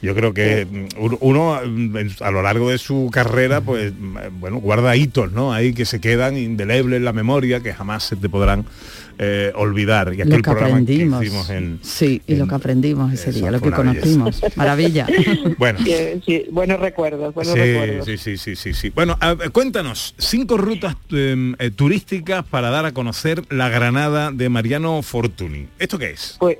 Yo 0.00 0.14
creo 0.14 0.32
que 0.32 0.64
mm, 0.64 0.86
uno- 1.20 1.60
mm, 1.66 1.96
a 2.20 2.30
lo 2.30 2.42
largo 2.42 2.70
de 2.70 2.78
su 2.78 3.10
carrera, 3.12 3.60
pues 3.60 3.92
mm, 3.98 4.16
bueno, 4.38 4.58
guarda 4.58 4.94
hitos, 4.94 5.32
¿no? 5.32 5.52
Ahí 5.52 5.72
que 5.74 5.86
se 5.86 6.00
quedan 6.00 6.36
indelebles 6.36 6.98
en 6.98 7.04
la 7.04 7.12
memoria, 7.12 7.58
que 7.60 7.72
jamás 7.72 8.04
se 8.04 8.14
te 8.16 8.28
podrán 8.28 8.64
eh, 9.18 9.52
olvidar. 9.54 10.12
Y 10.14 10.16
Lo 10.18 10.22
aquel 10.24 10.36
que 10.36 10.42
programa 10.42 10.68
aprendimos. 10.68 11.20
que 11.20 11.26
hicimos 11.26 11.50
en. 11.50 11.78
Sí, 11.82 12.22
y 12.26 12.34
lo 12.36 12.46
que 12.46 12.54
aprendimos 12.54 13.12
ese 13.12 13.30
Eso 13.30 13.38
día, 13.40 13.50
lo 13.50 13.60
que 13.60 13.70
belleza. 13.70 13.76
conocimos. 13.76 14.40
Maravilla. 14.56 15.06
Bueno. 15.58 15.78
Sí, 15.84 15.92
sí, 16.24 16.44
buenos 16.50 16.80
recuerdos, 16.80 17.34
buenos 17.34 17.52
Sí, 17.54 17.58
recuerdos. 17.60 18.06
sí, 18.06 18.16
sí, 18.18 18.36
sí, 18.36 18.56
sí, 18.56 18.74
sí. 18.74 18.90
Bueno, 18.90 19.16
a 19.20 19.36
cuéntanos, 19.52 20.14
cinco 20.18 20.56
rutas 20.56 20.96
em, 21.10 21.54
eh, 21.58 21.70
turísticas 21.70 22.44
para 22.44 22.70
dar 22.70 22.84
a 22.86 22.92
conocer 22.92 23.42
la 23.50 23.68
Granada 23.68 24.30
de 24.32 24.48
Mariano 24.48 25.02
Fortuny. 25.02 25.68
¿Esto 25.78 25.98
qué 25.98 26.10
es? 26.10 26.36
Pues, 26.40 26.58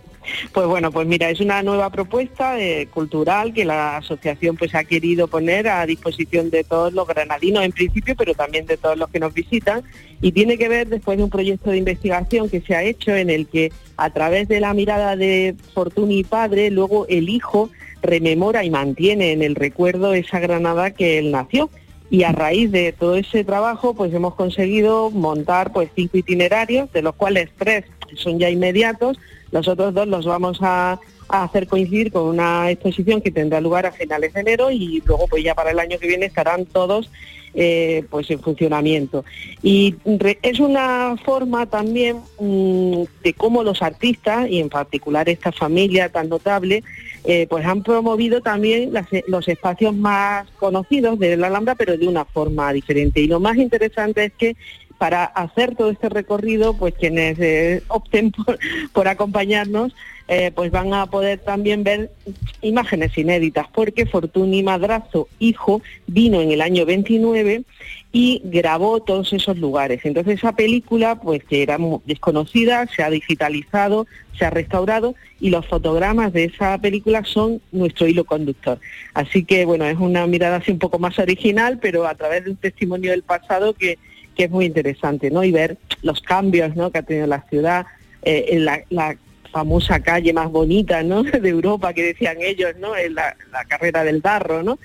pues 0.53 0.67
bueno, 0.67 0.91
pues 0.91 1.07
mira, 1.07 1.31
es 1.31 1.41
una 1.41 1.63
nueva 1.63 1.91
propuesta 1.91 2.61
eh, 2.61 2.89
cultural 2.93 3.53
que 3.53 3.65
la 3.65 3.97
asociación 3.97 4.57
pues 4.57 4.75
ha 4.75 4.85
querido 4.85 5.29
poner 5.29 5.69
a 5.69 5.87
disposición 5.87 6.51
de 6.51 6.65
todos 6.65 6.93
los 6.93 7.07
granadinos 7.07 7.65
en 7.65 7.73
principio, 7.73 8.15
pero 8.17 8.35
también 8.35 8.67
de 8.67 8.77
todos 8.77 8.97
los 8.97 9.09
que 9.11 9.21
nos 9.21 9.35
visitan 9.35 9.83
y 10.21 10.33
tiene 10.33 10.57
que 10.57 10.69
ver 10.69 10.89
después 10.89 11.19
de 11.19 11.25
un 11.25 11.31
proyecto 11.31 11.71
de 11.71 11.79
investigación 11.79 12.49
que 12.49 12.61
se 12.61 12.75
ha 12.75 12.83
hecho 12.83 13.15
en 13.15 13.31
el 13.31 13.47
que 13.49 13.73
a 13.97 14.11
través 14.11 14.49
de 14.49 14.61
la 14.61 14.73
mirada 14.75 15.17
de 15.17 15.57
Fortuny 15.75 16.25
padre, 16.25 16.71
luego 16.71 17.07
el 17.09 17.29
hijo 17.29 17.71
rememora 18.03 18.65
y 18.65 18.71
mantiene 18.71 19.33
en 19.33 19.43
el 19.43 19.55
recuerdo 19.55 20.15
esa 20.15 20.41
Granada 20.41 20.91
que 20.91 21.19
él 21.19 21.31
nació. 21.31 21.71
Y 22.11 22.25
a 22.25 22.33
raíz 22.33 22.71
de 22.71 22.93
todo 22.93 23.17
ese 23.17 23.43
trabajo, 23.43 23.95
pues 23.95 24.13
hemos 24.13 24.35
conseguido 24.35 25.11
montar 25.11 25.73
pues 25.73 25.89
cinco 25.97 26.19
itinerarios, 26.19 26.93
de 26.93 27.01
los 27.01 27.15
cuales 27.15 27.49
tres 27.57 27.87
son 28.17 28.39
ya 28.39 28.51
inmediatos, 28.51 29.19
los 29.53 29.69
otros 29.69 29.95
dos 29.95 30.09
los 30.09 30.27
vamos 30.27 30.59
a, 30.61 30.99
hacer 31.29 31.67
coincidir 31.67 32.13
con 32.13 32.25
una 32.25 32.71
exposición 32.71 33.23
que 33.23 33.31
tendrá 33.31 33.59
lugar 33.59 33.87
a 33.87 33.93
finales 33.93 34.35
de 34.35 34.41
enero 34.41 34.71
y 34.71 35.03
luego 35.07 35.27
pues 35.29 35.43
ya 35.43 35.55
para 35.55 35.71
el 35.71 35.79
año 35.79 35.99
que 35.99 36.07
viene 36.07 36.27
estarán 36.27 36.67
todos 36.67 37.11
eh, 37.55 38.05
pues 38.11 38.31
en 38.31 38.41
funcionamiento. 38.41 39.25
Y 39.63 39.95
es 40.43 40.61
una 40.61 41.17
forma 41.25 41.65
también 41.67 42.19
mm, 42.39 43.05
de 43.23 43.33
cómo 43.35 43.63
los 43.63 43.81
artistas, 43.81 44.47
y 44.51 44.59
en 44.59 44.69
particular 44.69 45.29
esta 45.31 45.53
familia 45.53 46.11
tan 46.11 46.29
notable, 46.29 46.83
eh, 47.25 47.47
pues 47.49 47.65
han 47.65 47.83
promovido 47.83 48.41
también 48.41 48.93
los 49.27 49.49
espacios 49.49 49.95
más 49.95 50.49
conocidos 50.59 51.19
de 51.19 51.37
la 51.37 51.47
Alhambra, 51.47 51.77
pero 51.77 51.97
de 51.97 52.09
una 52.09 52.25
forma 52.25 52.73
diferente. 52.73 53.21
Y 53.21 53.27
lo 53.27 53.39
más 53.39 53.57
interesante 53.57 54.25
es 54.25 54.33
que 54.33 54.57
para 55.03 55.25
hacer 55.25 55.75
todo 55.75 55.91
este 55.91 56.09
recorrido, 56.09 56.75
pues 56.75 56.95
quienes 56.95 57.37
eh, 57.41 57.83
opten 57.89 58.31
por, 58.93 59.09
acompañarnos, 59.09 59.93
eh, 60.29 60.53
pues 60.55 60.71
van 60.71 60.95
a 60.95 61.07
poder 61.07 61.41
también 61.41 61.83
ver 61.83 62.13
imágenes 62.61 63.19
inéditas, 63.19 63.67
porque 63.75 64.07
Fortuny 64.07 64.63
Madrazo, 64.63 65.27
hijo, 65.41 65.83
vino 66.07 66.41
en 66.41 66.53
el 66.53 66.61
año 66.61 66.87
29 66.87 67.65
y 68.13 68.43
grabó 68.45 69.03
todos 69.03 69.33
esos 69.33 69.59
lugares. 69.59 70.03
Entonces 70.05 70.39
esa 70.39 70.53
película, 70.53 71.17
pues 71.17 71.43
que 71.43 71.65
era 71.65 71.79
desconocida, 72.05 72.87
se 72.87 73.03
ha 73.03 73.11
digitalizado, 73.11 74.07
se 74.39 74.45
ha 74.45 74.51
restaurado 74.51 75.17
y 75.41 75.51
los 75.51 75.67
fotogramas 75.67 76.33
de 76.33 76.45
esa 76.45 76.79
película 76.79 77.25
son 77.25 77.61
nuestro 77.73 78.07
hilo 78.07 78.23
conductor. 78.23 78.79
Así 79.15 79.43
que 79.45 79.65
bueno, 79.65 79.85
es 79.85 79.99
una 79.99 80.29
mirada 80.29 80.59
así 80.59 80.71
un 80.71 80.79
poco 80.79 81.01
más 81.01 81.19
original, 81.19 81.81
pero 81.83 82.07
a 82.07 82.15
través 82.15 82.45
de 82.45 82.51
un 82.51 82.57
testimonio 82.57 83.11
del 83.11 83.25
pasado 83.25 83.75
que, 83.75 83.99
que 84.35 84.45
es 84.45 84.51
muy 84.51 84.67
interesante, 84.67 85.31
¿no? 85.31 85.45
Y 85.45 85.53
ver 85.53 85.77
los 86.03 86.21
cambios, 86.21 86.75
¿no? 86.77 86.91
Que 86.91 86.99
ha 86.99 87.03
tenido 87.03 87.27
la 87.27 87.43
ciudad, 87.49 87.87
eh, 88.23 88.47
en 88.51 88.65
la, 88.65 88.81
la 88.91 89.17
famosa 89.51 90.01
calle 90.01 90.33
más 90.33 90.51
bonita, 90.51 91.03
¿no? 91.03 91.23
De 91.23 91.49
Europa 91.49 91.93
que 91.93 92.03
decían 92.03 92.39
ellos, 92.41 92.73
¿no? 92.81 92.97
En 92.97 93.15
la, 93.15 93.37
la 93.53 93.65
carrera 93.65 94.05
del 94.05 94.21
Darro, 94.21 94.63
¿no? 94.63 94.79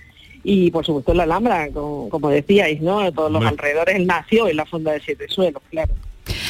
Y 0.44 0.72
por 0.72 0.86
supuesto 0.86 1.14
la 1.14 1.24
Alhambra, 1.24 1.70
como, 1.74 2.10
como 2.10 2.30
decíais, 2.30 2.82
¿no? 2.82 3.12
Todos 3.12 3.32
los 3.32 3.44
alrededores, 3.46 4.06
nació 4.06 4.48
en 4.48 4.58
la 4.58 4.66
Fonda 4.66 4.92
de 4.92 5.02
Siete 5.02 5.28
Suelos, 5.28 5.62
claro. 5.70 5.94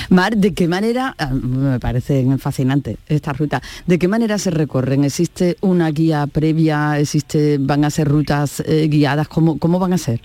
Mar, 0.10 0.38
¿de 0.38 0.54
qué 0.54 0.68
manera, 0.68 1.16
ah, 1.18 1.32
me 1.32 1.80
parece 1.80 2.25
fascinante 2.38 2.98
esta 3.08 3.34
ruta, 3.34 3.62
de 3.86 4.00
qué 4.00 4.08
manera 4.08 4.38
se 4.38 4.51
recorren? 4.51 5.04
¿Existe 5.04 5.58
una 5.62 5.92
guía 5.92 6.27
previa? 6.27 7.00
¿Existe, 7.00 7.58
van 7.60 7.86
a 7.86 7.89
ser 7.89 8.08
rutas 8.08 8.62
eh, 8.66 8.88
guiadas? 8.89 9.27
¿Cómo, 9.27 9.60
¿Cómo 9.60 9.80
van 9.80 9.94
a 9.94 9.98
ser? 9.98 10.22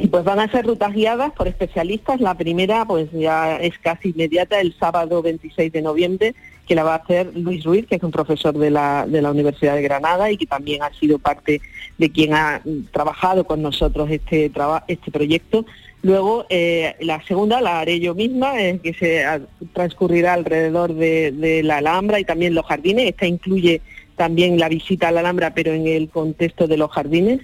Sí, 0.00 0.08
pues 0.08 0.24
van 0.24 0.40
a 0.40 0.50
ser 0.50 0.66
rutas 0.66 0.92
guiadas 0.92 1.32
por 1.32 1.48
especialistas. 1.48 2.20
La 2.20 2.34
primera, 2.34 2.84
pues 2.84 3.10
ya 3.12 3.56
es 3.56 3.78
casi 3.78 4.10
inmediata, 4.10 4.60
el 4.60 4.74
sábado 4.78 5.22
26 5.22 5.72
de 5.72 5.80
noviembre, 5.80 6.34
que 6.68 6.74
la 6.74 6.84
va 6.84 6.94
a 6.94 6.98
hacer 6.98 7.30
Luis 7.34 7.64
Ruiz, 7.64 7.86
que 7.86 7.96
es 7.96 8.02
un 8.02 8.10
profesor 8.10 8.52
de 8.58 8.70
la, 8.70 9.06
de 9.08 9.22
la 9.22 9.30
Universidad 9.30 9.74
de 9.74 9.80
Granada 9.80 10.30
y 10.30 10.36
que 10.36 10.44
también 10.44 10.82
ha 10.82 10.92
sido 10.92 11.18
parte 11.18 11.62
de 11.96 12.10
quien 12.10 12.34
ha 12.34 12.60
trabajado 12.92 13.44
con 13.44 13.62
nosotros 13.62 14.10
este, 14.10 14.52
este 14.86 15.10
proyecto. 15.10 15.64
Luego, 16.02 16.44
eh, 16.50 16.94
la 17.00 17.22
segunda 17.22 17.62
la 17.62 17.80
haré 17.80 17.98
yo 17.98 18.14
misma, 18.14 18.60
eh, 18.60 18.78
que 18.82 18.92
se 18.92 19.24
transcurrirá 19.72 20.34
alrededor 20.34 20.92
de, 20.92 21.32
de 21.32 21.62
la 21.62 21.78
Alhambra 21.78 22.20
y 22.20 22.24
también 22.24 22.54
los 22.54 22.66
jardines. 22.66 23.08
Esta 23.08 23.26
incluye 23.26 23.80
también 24.14 24.58
la 24.58 24.68
visita 24.68 25.08
a 25.08 25.10
la 25.12 25.20
Alhambra, 25.20 25.54
pero 25.54 25.72
en 25.72 25.86
el 25.86 26.10
contexto 26.10 26.66
de 26.66 26.76
los 26.76 26.90
jardines. 26.90 27.40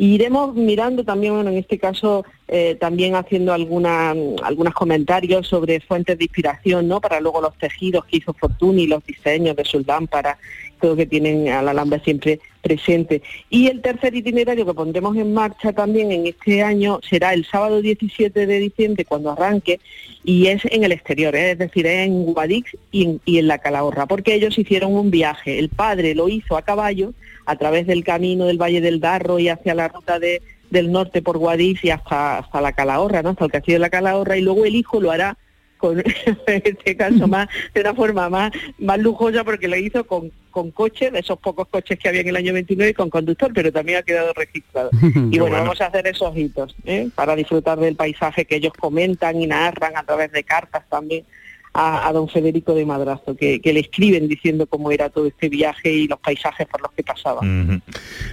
Y 0.00 0.14
iremos 0.14 0.54
mirando 0.54 1.04
también, 1.04 1.34
bueno, 1.34 1.50
en 1.50 1.58
este 1.58 1.78
caso, 1.78 2.24
eh, 2.48 2.74
también 2.80 3.16
haciendo 3.16 3.52
alguna, 3.52 4.14
algunos 4.42 4.72
comentarios 4.72 5.46
sobre 5.46 5.78
fuentes 5.80 6.16
de 6.16 6.24
inspiración, 6.24 6.88
¿no? 6.88 7.02
Para 7.02 7.20
luego 7.20 7.42
los 7.42 7.54
tejidos 7.58 8.06
que 8.06 8.16
hizo 8.16 8.32
Fortuny, 8.32 8.86
los 8.86 9.04
diseños 9.04 9.56
de 9.56 9.64
sus 9.66 9.86
lámparas, 9.86 10.38
todo 10.80 10.96
que 10.96 11.04
tienen 11.04 11.50
a 11.50 11.60
la 11.60 11.72
Alhambra 11.72 11.98
siempre 12.02 12.40
presente. 12.62 13.20
Y 13.50 13.66
el 13.66 13.82
tercer 13.82 14.14
itinerario 14.14 14.64
que 14.64 14.72
pondremos 14.72 15.18
en 15.18 15.34
marcha 15.34 15.74
también 15.74 16.12
en 16.12 16.26
este 16.26 16.62
año 16.62 17.00
será 17.06 17.34
el 17.34 17.44
sábado 17.44 17.82
17 17.82 18.46
de 18.46 18.58
diciembre, 18.58 19.04
cuando 19.04 19.32
arranque, 19.32 19.80
y 20.24 20.46
es 20.46 20.64
en 20.64 20.82
el 20.82 20.92
exterior, 20.92 21.36
¿eh? 21.36 21.50
es 21.50 21.58
decir, 21.58 21.86
en 21.86 22.24
Guadix 22.24 22.74
y 22.90 23.20
en 23.26 23.46
la 23.46 23.58
Calahorra, 23.58 24.06
porque 24.06 24.32
ellos 24.32 24.58
hicieron 24.58 24.94
un 24.94 25.10
viaje. 25.10 25.58
El 25.58 25.68
padre 25.68 26.14
lo 26.14 26.30
hizo 26.30 26.56
a 26.56 26.62
caballo 26.62 27.12
a 27.50 27.56
través 27.56 27.84
del 27.88 28.04
camino 28.04 28.46
del 28.46 28.62
Valle 28.62 28.80
del 28.80 29.00
Darro 29.00 29.40
y 29.40 29.48
hacia 29.48 29.74
la 29.74 29.88
ruta 29.88 30.20
de, 30.20 30.40
del 30.70 30.92
norte 30.92 31.20
por 31.20 31.36
Guadix 31.36 31.82
y 31.82 31.90
hasta, 31.90 32.38
hasta 32.38 32.60
la 32.60 32.72
Calahorra, 32.72 33.22
¿no? 33.22 33.30
hasta 33.30 33.44
el 33.44 33.50
castillo 33.50 33.74
de 33.74 33.80
la 33.80 33.90
Calahorra, 33.90 34.36
y 34.36 34.42
luego 34.42 34.64
el 34.64 34.76
hijo 34.76 35.00
lo 35.00 35.10
hará 35.10 35.36
con, 35.78 35.98
en 36.46 36.62
este 36.64 36.96
caso 36.96 37.26
más 37.26 37.48
de 37.74 37.80
una 37.80 37.92
forma 37.92 38.28
más, 38.28 38.52
más 38.78 39.00
lujosa 39.00 39.42
porque 39.42 39.66
lo 39.66 39.74
hizo 39.74 40.06
con, 40.06 40.30
con 40.52 40.70
coche, 40.70 41.10
de 41.10 41.18
esos 41.18 41.40
pocos 41.40 41.66
coches 41.66 41.98
que 41.98 42.08
había 42.08 42.20
en 42.20 42.28
el 42.28 42.36
año 42.36 42.52
29 42.52 42.92
y 42.92 42.94
con 42.94 43.10
conductor, 43.10 43.50
pero 43.52 43.72
también 43.72 43.98
ha 43.98 44.02
quedado 44.02 44.32
registrado. 44.32 44.90
Y 45.32 45.40
bueno. 45.40 45.56
vamos 45.56 45.80
a 45.80 45.86
hacer 45.86 46.06
esos 46.06 46.36
hitos 46.36 46.76
¿eh? 46.84 47.08
para 47.16 47.34
disfrutar 47.34 47.80
del 47.80 47.96
paisaje 47.96 48.44
que 48.44 48.56
ellos 48.56 48.74
comentan 48.78 49.42
y 49.42 49.48
narran 49.48 49.96
a 49.96 50.04
través 50.04 50.30
de 50.30 50.44
cartas 50.44 50.84
también 50.88 51.24
a, 51.72 52.08
a 52.08 52.12
don 52.12 52.28
Federico 52.28 52.74
de 52.74 52.84
Madrazo, 52.84 53.36
que, 53.36 53.60
que 53.60 53.72
le 53.72 53.80
escriben 53.80 54.28
diciendo 54.28 54.66
cómo 54.66 54.90
era 54.90 55.08
todo 55.08 55.26
este 55.26 55.48
viaje 55.48 55.92
y 55.92 56.08
los 56.08 56.18
paisajes 56.18 56.66
por 56.66 56.80
los 56.80 56.92
que 56.92 57.02
pasaba. 57.02 57.40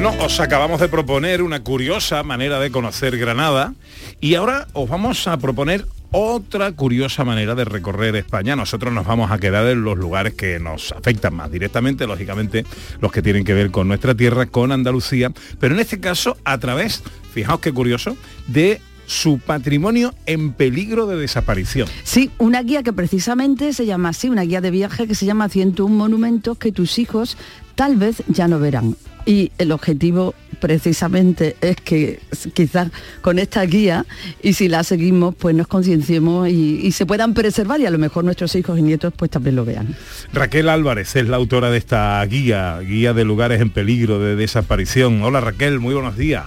Bueno, 0.00 0.14
os 0.24 0.38
acabamos 0.38 0.78
de 0.78 0.86
proponer 0.86 1.42
una 1.42 1.64
curiosa 1.64 2.22
manera 2.22 2.60
de 2.60 2.70
conocer 2.70 3.18
Granada 3.18 3.74
y 4.20 4.36
ahora 4.36 4.68
os 4.72 4.88
vamos 4.88 5.26
a 5.26 5.36
proponer 5.38 5.86
otra 6.12 6.70
curiosa 6.70 7.24
manera 7.24 7.56
de 7.56 7.64
recorrer 7.64 8.14
España. 8.14 8.54
Nosotros 8.54 8.94
nos 8.94 9.04
vamos 9.04 9.32
a 9.32 9.38
quedar 9.38 9.66
en 9.66 9.82
los 9.82 9.98
lugares 9.98 10.34
que 10.34 10.60
nos 10.60 10.92
afectan 10.92 11.34
más 11.34 11.50
directamente, 11.50 12.06
lógicamente 12.06 12.64
los 13.00 13.10
que 13.10 13.22
tienen 13.22 13.42
que 13.42 13.54
ver 13.54 13.72
con 13.72 13.88
nuestra 13.88 14.14
tierra, 14.14 14.46
con 14.46 14.70
Andalucía, 14.70 15.32
pero 15.58 15.74
en 15.74 15.80
este 15.80 15.98
caso 15.98 16.36
a 16.44 16.58
través, 16.58 17.02
fijaos 17.32 17.58
qué 17.58 17.72
curioso, 17.72 18.16
de 18.46 18.80
su 19.06 19.40
patrimonio 19.40 20.14
en 20.26 20.52
peligro 20.52 21.06
de 21.06 21.16
desaparición. 21.16 21.88
Sí, 22.04 22.30
una 22.38 22.62
guía 22.62 22.84
que 22.84 22.92
precisamente 22.92 23.72
se 23.72 23.84
llama 23.84 24.10
así, 24.10 24.28
una 24.28 24.42
guía 24.42 24.60
de 24.60 24.70
viaje 24.70 25.08
que 25.08 25.16
se 25.16 25.26
llama 25.26 25.48
101 25.48 25.92
monumentos 25.92 26.56
que 26.56 26.70
tus 26.70 27.00
hijos 27.00 27.36
tal 27.78 27.94
vez 27.94 28.24
ya 28.26 28.48
no 28.48 28.58
verán. 28.58 28.96
Y 29.24 29.52
el 29.58 29.70
objetivo 29.70 30.34
precisamente 30.58 31.54
es 31.60 31.76
que 31.76 32.18
quizás 32.52 32.90
con 33.20 33.38
esta 33.38 33.62
guía 33.62 34.04
y 34.42 34.54
si 34.54 34.66
la 34.66 34.82
seguimos 34.82 35.36
pues 35.36 35.54
nos 35.54 35.68
concienciemos 35.68 36.48
y, 36.48 36.80
y 36.82 36.90
se 36.90 37.06
puedan 37.06 37.34
preservar 37.34 37.78
y 37.80 37.86
a 37.86 37.90
lo 37.90 37.98
mejor 37.98 38.24
nuestros 38.24 38.56
hijos 38.56 38.80
y 38.80 38.82
nietos 38.82 39.12
pues 39.16 39.30
también 39.30 39.54
lo 39.54 39.64
vean. 39.64 39.94
Raquel 40.32 40.68
Álvarez 40.68 41.14
es 41.14 41.28
la 41.28 41.36
autora 41.36 41.70
de 41.70 41.78
esta 41.78 42.24
guía, 42.24 42.80
guía 42.80 43.12
de 43.12 43.24
lugares 43.24 43.60
en 43.60 43.70
peligro 43.70 44.18
de 44.18 44.34
desaparición. 44.34 45.22
Hola 45.22 45.40
Raquel, 45.40 45.78
muy 45.78 45.94
buenos 45.94 46.16
días. 46.16 46.46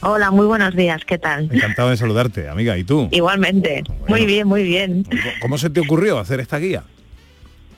Hola, 0.00 0.32
muy 0.32 0.46
buenos 0.46 0.74
días, 0.74 1.04
¿qué 1.04 1.18
tal? 1.18 1.48
Encantado 1.52 1.90
de 1.90 1.96
saludarte, 1.96 2.48
amiga. 2.48 2.76
¿Y 2.76 2.82
tú? 2.82 3.08
Igualmente, 3.12 3.84
muy 4.08 4.26
bien, 4.26 4.48
muy 4.48 4.64
bien. 4.64 5.06
¿Cómo 5.40 5.58
se 5.58 5.70
te 5.70 5.78
ocurrió 5.78 6.18
hacer 6.18 6.40
esta 6.40 6.58
guía? 6.58 6.82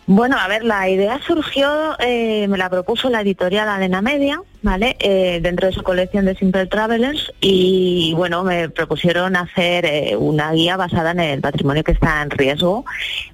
Bueno, 0.07 0.37
a 0.39 0.49
ver, 0.49 0.65
la 0.65 0.89
idea 0.89 1.21
surgió, 1.25 1.97
eh, 2.01 2.47
me 2.49 2.59
la 2.59 2.69
propuso 2.69 3.09
la 3.09 3.21
editorial 3.21 3.69
Adena 3.69 4.03
Media, 4.03 4.43
¿vale? 4.63 4.97
Eh, 5.01 5.41
dentro 5.43 5.67
de 5.69 5.73
su 5.75 5.83
colección 5.83 6.25
de 6.25 6.35
Simple 6.37 6.67
Travelers 6.67 7.33
y 7.41 8.13
bueno, 8.17 8.45
me 8.45 8.69
propusieron 8.69 9.37
hacer 9.37 9.85
eh, 9.85 10.17
una 10.17 10.53
guía 10.53 10.77
basada 10.77 11.11
en 11.11 11.21
el 11.21 11.41
patrimonio 11.41 11.85
que 11.85 11.93
está 11.93 12.23
en 12.23 12.31
riesgo. 12.31 12.85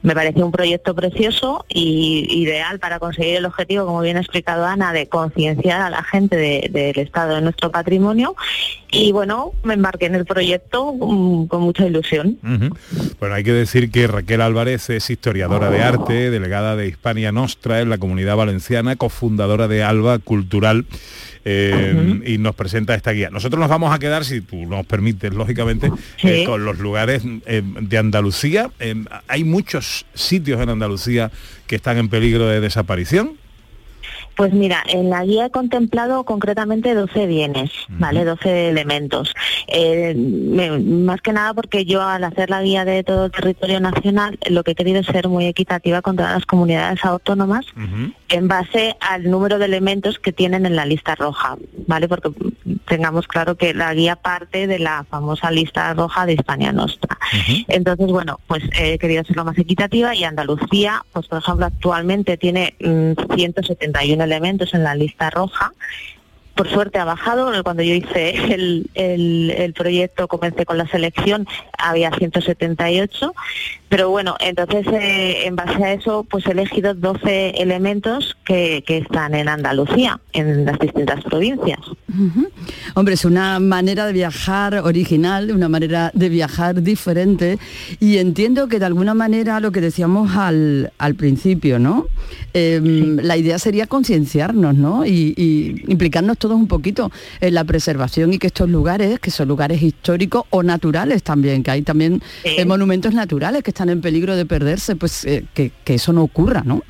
Me 0.02 0.14
pareció 0.14 0.44
un 0.46 0.52
proyecto 0.52 0.94
precioso 0.94 1.64
y 1.68 2.26
ideal 2.42 2.78
para 2.78 2.98
conseguir 2.98 3.36
el 3.36 3.44
objetivo, 3.46 3.86
como 3.86 4.00
bien 4.00 4.16
ha 4.16 4.20
explicado 4.20 4.64
Ana, 4.64 4.92
de 4.92 5.06
concienciar 5.08 5.80
a 5.80 5.90
la 5.90 6.02
gente 6.02 6.36
de- 6.36 6.68
del 6.72 6.98
estado 6.98 7.34
de 7.36 7.42
nuestro 7.42 7.70
patrimonio 7.70 8.34
y 8.90 9.12
bueno, 9.12 9.52
me 9.64 9.74
embarqué 9.74 10.06
en 10.06 10.14
el 10.14 10.24
proyecto 10.24 10.94
mm, 10.94 11.46
con 11.46 11.60
mucha 11.60 11.86
ilusión. 11.86 12.38
Bueno, 13.20 13.34
hay 13.34 13.44
que 13.44 13.52
decir 13.52 13.90
que 13.90 14.06
Raquel 14.06 14.40
Álvarez 14.40 14.88
es 14.90 15.10
historiadora 15.10 15.70
de 15.70 15.82
arte, 15.82 16.30
delegada 16.30 16.74
de 16.74 16.88
Hispania 16.88 17.32
Nostra 17.32 17.80
en 17.80 17.90
la 17.90 17.98
comunidad 17.98 18.36
valenciana, 18.36 18.96
cofundadora 18.96 19.68
de 19.68 19.82
Alba 19.82 20.18
Cultural. 20.18 20.86
Eh, 21.50 22.20
y 22.26 22.38
nos 22.38 22.54
presenta 22.54 22.94
esta 22.94 23.12
guía. 23.12 23.30
Nosotros 23.30 23.58
nos 23.58 23.68
vamos 23.70 23.92
a 23.94 23.98
quedar, 23.98 24.24
si 24.24 24.40
tú 24.42 24.66
nos 24.66 24.84
permites, 24.84 25.32
lógicamente, 25.32 25.90
eh, 26.22 26.44
con 26.44 26.64
los 26.64 26.78
lugares 26.78 27.22
eh, 27.46 27.62
de 27.64 27.98
Andalucía. 27.98 28.70
Eh, 28.80 28.94
hay 29.28 29.44
muchos 29.44 30.04
sitios 30.14 30.60
en 30.60 30.68
Andalucía 30.68 31.30
que 31.66 31.76
están 31.76 31.96
en 31.98 32.08
peligro 32.08 32.46
de 32.46 32.60
desaparición. 32.60 33.32
Pues 34.36 34.52
mira, 34.52 34.84
en 34.88 35.10
la 35.10 35.24
guía 35.24 35.46
he 35.46 35.50
contemplado 35.50 36.22
concretamente 36.22 36.94
12 36.94 37.26
bienes, 37.26 37.72
¿vale? 37.88 38.24
12 38.24 38.68
elementos. 38.68 39.34
Eh, 39.66 40.14
me- 40.16 40.78
más 40.78 41.20
que 41.20 41.32
nada 41.32 41.54
porque 41.54 41.84
yo 41.84 42.00
al 42.02 42.22
hacer 42.22 42.48
la 42.48 42.62
guía 42.62 42.84
de 42.84 43.02
todo 43.02 43.24
el 43.26 43.32
territorio 43.32 43.80
nacional 43.80 44.38
lo 44.48 44.62
que 44.62 44.70
he 44.72 44.74
querido 44.76 45.00
es 45.00 45.06
ser 45.06 45.26
muy 45.28 45.46
equitativa 45.46 46.02
con 46.02 46.14
todas 46.14 46.34
las 46.34 46.46
comunidades 46.46 47.04
autónomas 47.04 47.66
en 48.28 48.48
base 48.48 48.96
al 49.00 49.30
número 49.30 49.58
de 49.58 49.64
elementos 49.64 50.18
que 50.18 50.32
tienen 50.32 50.66
en 50.66 50.76
la 50.76 50.84
lista 50.84 51.14
roja, 51.14 51.56
¿vale? 51.86 52.08
Porque 52.08 52.30
tengamos 52.86 53.26
claro 53.26 53.56
que 53.56 53.74
la 53.74 53.92
guía 53.94 54.16
parte 54.16 54.66
de 54.66 54.78
la 54.78 55.04
famosa 55.04 55.50
lista 55.50 55.94
roja 55.94 56.26
de 56.26 56.34
Hispania 56.34 56.72
Nostra. 56.72 57.18
Entonces, 57.68 58.06
bueno, 58.06 58.40
pues 58.46 58.62
he 58.78 58.98
querido 58.98 59.24
ser 59.24 59.36
lo 59.36 59.44
más 59.44 59.58
equitativa 59.58 60.14
y 60.14 60.24
Andalucía, 60.24 61.04
pues 61.12 61.26
por 61.28 61.38
ejemplo, 61.38 61.66
actualmente 61.66 62.36
tiene 62.36 62.74
mm, 62.80 63.34
171 63.34 64.24
elementos 64.24 64.74
en 64.74 64.84
la 64.84 64.94
lista 64.94 65.30
roja. 65.30 65.72
Por 66.58 66.68
suerte 66.68 66.98
ha 66.98 67.04
bajado, 67.04 67.50
cuando 67.62 67.82
yo 67.84 67.94
hice 67.94 68.30
el, 68.52 68.90
el- 68.94 69.50
el 69.56 69.72
proyecto, 69.72 70.26
comencé 70.26 70.66
con 70.66 70.76
la 70.76 70.86
selección, 70.88 71.46
había 71.78 72.10
178, 72.10 73.32
pero 73.88 74.10
bueno, 74.10 74.36
entonces 74.40 74.84
eh, 74.88 75.46
en 75.46 75.54
base 75.56 75.82
a 75.84 75.92
eso, 75.92 76.26
pues 76.28 76.46
he 76.46 76.50
elegido 76.50 76.94
12 76.94 77.50
elementos 77.62 78.36
que, 78.44 78.82
que 78.86 78.98
están 78.98 79.34
en 79.34 79.48
Andalucía, 79.48 80.20
en 80.32 80.64
las 80.66 80.78
distintas 80.80 81.22
provincias. 81.24 81.78
Ujú. 82.08 82.48
Hombre, 82.94 83.14
es 83.14 83.24
una 83.24 83.60
manera 83.60 84.06
de 84.06 84.12
viajar 84.12 84.74
original, 84.78 85.52
una 85.52 85.68
manera 85.68 86.10
de 86.14 86.28
viajar 86.28 86.82
diferente 86.82 87.58
y 88.00 88.18
entiendo 88.18 88.66
que 88.68 88.78
de 88.80 88.86
alguna 88.86 89.14
manera 89.14 89.60
lo 89.60 89.70
que 89.70 89.80
decíamos 89.80 90.34
al, 90.36 90.92
al 90.98 91.14
principio, 91.14 91.78
¿no? 91.78 92.06
Em, 92.52 93.16
La 93.22 93.36
idea 93.36 93.58
sería 93.58 93.86
concienciarnos, 93.86 94.74
¿no? 94.74 95.06
Y, 95.06 95.34
y 95.36 95.84
implicarnos 95.90 96.36
todos 96.38 96.47
un 96.56 96.68
poquito 96.68 97.10
en 97.40 97.54
la 97.54 97.64
preservación 97.64 98.32
y 98.32 98.38
que 98.38 98.48
estos 98.48 98.68
lugares, 98.68 99.18
que 99.20 99.30
son 99.30 99.48
lugares 99.48 99.82
históricos 99.82 100.44
o 100.50 100.62
naturales 100.62 101.22
también, 101.22 101.62
que 101.62 101.70
hay 101.70 101.82
también 101.82 102.22
eh, 102.44 102.64
monumentos 102.64 103.14
naturales 103.14 103.62
que 103.62 103.70
están 103.70 103.88
en 103.88 104.00
peligro 104.00 104.36
de 104.36 104.46
perderse, 104.46 104.96
pues 104.96 105.24
eh, 105.24 105.44
que, 105.54 105.72
que 105.84 105.94
eso 105.94 106.12
no 106.12 106.22
ocurra, 106.22 106.62
¿no? 106.64 106.82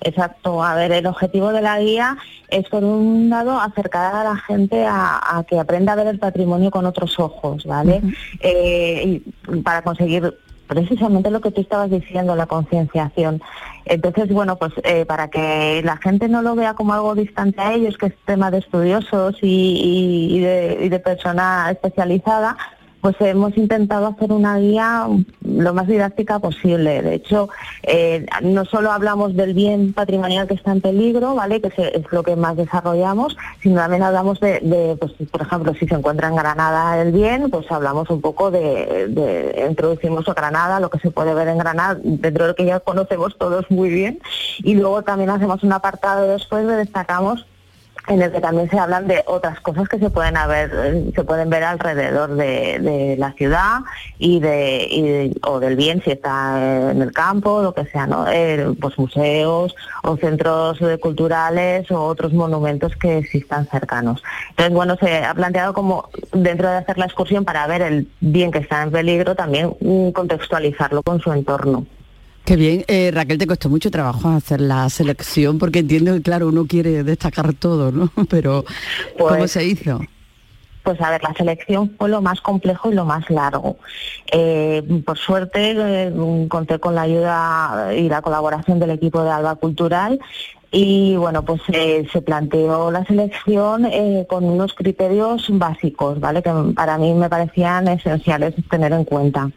Exacto, 0.00 0.62
a 0.62 0.76
ver, 0.76 0.92
el 0.92 1.06
objetivo 1.06 1.52
de 1.52 1.60
la 1.60 1.80
guía 1.80 2.16
es 2.48 2.68
por 2.68 2.84
un 2.84 3.28
lado 3.28 3.60
acercar 3.60 4.14
a 4.14 4.24
la 4.24 4.36
gente 4.36 4.86
a, 4.86 5.38
a 5.38 5.44
que 5.44 5.58
aprenda 5.58 5.92
a 5.92 5.96
ver 5.96 6.06
el 6.06 6.20
patrimonio 6.20 6.70
con 6.70 6.86
otros 6.86 7.18
ojos, 7.18 7.64
¿vale? 7.64 8.00
Eh, 8.40 9.20
y 9.48 9.56
para 9.62 9.82
conseguir 9.82 10.32
precisamente 10.68 11.30
lo 11.30 11.40
que 11.40 11.50
tú 11.50 11.60
estabas 11.62 11.90
diciendo, 11.90 12.36
la 12.36 12.46
concienciación. 12.46 13.40
Entonces, 13.86 14.28
bueno, 14.28 14.56
pues 14.56 14.72
eh, 14.84 15.04
para 15.06 15.28
que 15.28 15.80
la 15.82 15.96
gente 15.96 16.28
no 16.28 16.42
lo 16.42 16.54
vea 16.54 16.74
como 16.74 16.92
algo 16.92 17.14
distante 17.14 17.60
a 17.60 17.72
ellos, 17.72 17.96
que 17.98 18.06
es 18.06 18.14
tema 18.26 18.50
de 18.50 18.58
estudiosos 18.58 19.36
y, 19.42 19.46
y- 19.46 20.36
y 20.36 20.40
de, 20.40 20.78
y 20.82 20.88
de 20.90 20.98
persona 21.00 21.70
especializada, 21.70 22.56
pues 23.00 23.14
hemos 23.20 23.56
intentado 23.56 24.06
hacer 24.08 24.32
una 24.32 24.58
guía 24.58 25.06
lo 25.44 25.74
más 25.74 25.86
didáctica 25.86 26.38
posible. 26.38 27.02
De 27.02 27.14
hecho, 27.14 27.48
eh, 27.82 28.26
no 28.42 28.64
solo 28.64 28.90
hablamos 28.90 29.36
del 29.36 29.54
bien 29.54 29.92
patrimonial 29.92 30.48
que 30.48 30.54
está 30.54 30.72
en 30.72 30.80
peligro, 30.80 31.34
¿vale? 31.34 31.60
Que 31.60 31.68
es 31.68 32.12
lo 32.12 32.22
que 32.22 32.34
más 32.36 32.56
desarrollamos, 32.56 33.36
sino 33.62 33.76
también 33.76 34.02
hablamos 34.02 34.40
de, 34.40 34.60
de, 34.60 34.96
pues, 34.96 35.12
por 35.30 35.42
ejemplo, 35.42 35.74
si 35.74 35.86
se 35.86 35.94
encuentra 35.94 36.28
en 36.28 36.36
Granada 36.36 37.00
el 37.00 37.12
bien, 37.12 37.50
pues 37.50 37.70
hablamos 37.70 38.10
un 38.10 38.20
poco 38.20 38.50
de, 38.50 39.06
de- 39.08 39.66
introducimos 39.68 40.28
a 40.28 40.34
Granada, 40.34 40.80
lo 40.80 40.90
que 40.90 40.98
se 40.98 41.10
puede 41.10 41.34
ver 41.34 41.48
en 41.48 41.58
Granada, 41.58 41.98
dentro 42.02 42.44
de 42.44 42.48
lo 42.50 42.54
que 42.56 42.64
ya 42.64 42.80
conocemos 42.80 43.36
todos 43.38 43.70
muy 43.70 43.90
bien, 43.90 44.18
y 44.58 44.74
luego 44.74 45.02
también 45.02 45.30
hacemos 45.30 45.62
un 45.62 45.72
apartado 45.72 46.26
después 46.26 46.66
de 46.66 46.76
destacamos 46.76 47.46
en 48.08 48.22
el 48.22 48.32
que 48.32 48.40
también 48.40 48.68
se 48.70 48.78
hablan 48.78 49.06
de 49.06 49.22
otras 49.26 49.60
cosas 49.60 49.88
que 49.88 49.98
se 49.98 50.10
pueden 50.10 50.36
haber, 50.36 50.70
eh, 50.74 51.10
se 51.14 51.24
pueden 51.24 51.50
ver 51.50 51.62
alrededor 51.64 52.34
de, 52.36 53.16
la 53.18 53.32
ciudad 53.32 53.80
y 54.18 54.40
de, 54.40 54.86
y 54.90 55.02
de- 55.02 55.36
o 55.42 55.60
del 55.60 55.76
bien 55.76 56.02
si 56.02 56.10
está 56.12 56.90
en 56.90 57.02
el 57.02 57.12
campo, 57.12 57.62
lo 57.62 57.74
que 57.74 57.84
sea, 57.86 58.06
¿no? 58.06 58.26
Eh, 58.30 58.74
pues 58.80 58.98
museos 58.98 59.74
o 60.02 60.16
centros 60.16 60.80
eh, 60.80 60.98
culturales 60.98 61.90
o 61.90 62.04
otros 62.06 62.32
monumentos 62.32 62.96
que 62.96 63.18
existan 63.18 63.66
cercanos. 63.68 64.22
Entonces, 64.50 64.74
bueno, 64.74 64.96
se 64.96 65.24
ha 65.24 65.34
planteado 65.34 65.72
como 65.74 66.08
dentro 66.32 66.68
de 66.68 66.76
hacer 66.76 66.98
la 66.98 67.06
excursión 67.06 67.44
para 67.44 67.66
ver 67.66 67.82
el 67.82 68.08
bien 68.20 68.50
que 68.50 68.58
está 68.58 68.82
en 68.82 68.90
peligro, 68.90 69.34
también 69.34 69.74
mm, 69.80 70.10
contextualizarlo 70.10 71.02
con 71.02 71.20
su 71.20 71.32
entorno. 71.32 71.84
Qué 72.48 72.56
bien. 72.56 72.82
Eh, 72.88 73.10
Raquel, 73.12 73.36
te 73.36 73.46
costó 73.46 73.68
mucho 73.68 73.90
trabajo 73.90 74.30
hacer 74.30 74.62
la 74.62 74.88
selección 74.88 75.58
porque 75.58 75.80
entiendo 75.80 76.14
que, 76.14 76.22
claro, 76.22 76.48
uno 76.48 76.66
quiere 76.66 77.04
destacar 77.04 77.52
todo, 77.52 77.92
¿no? 77.92 78.10
Pero, 78.30 78.64
¿cómo 79.18 79.36
Pues- 79.36 79.52
se 79.52 79.66
hizo? 79.66 80.00
Pues 80.82 80.98
a 81.02 81.10
ver, 81.10 81.22
la 81.22 81.34
selección 81.34 81.94
fue 81.98 82.08
lo 82.08 82.22
más 82.22 82.40
complejo 82.40 82.90
y 82.90 82.94
lo 82.94 83.04
más 83.04 83.28
largo. 83.28 83.76
Eh, 84.32 84.82
por 85.04 85.18
suerte 85.18 85.74
eh, 85.76 86.12
conté 86.48 86.78
con 86.78 86.94
la 86.94 87.02
ayuda 87.02 87.94
y 87.94 88.08
la 88.08 88.22
colaboración 88.22 88.78
del 88.78 88.92
equipo 88.92 89.22
de 89.22 89.28
Alba 89.28 89.56
Cultural 89.56 90.18
y 90.70 91.16
bueno, 91.16 91.44
pues 91.44 91.60
eh, 91.70 92.08
se 92.10 92.22
planteó 92.22 92.90
la 92.90 93.04
selección 93.04 93.84
eh, 93.84 94.24
con 94.26 94.44
unos 94.44 94.72
criterios 94.72 95.44
básicos, 95.50 96.18
¿vale? 96.18 96.42
Que 96.42 96.50
para 96.74 96.96
mí 96.96 97.12
me 97.12 97.28
parecían 97.28 97.88
esenciales 97.88 98.54
tener 98.70 98.94
en 98.94 99.04
cuenta. 99.04 99.50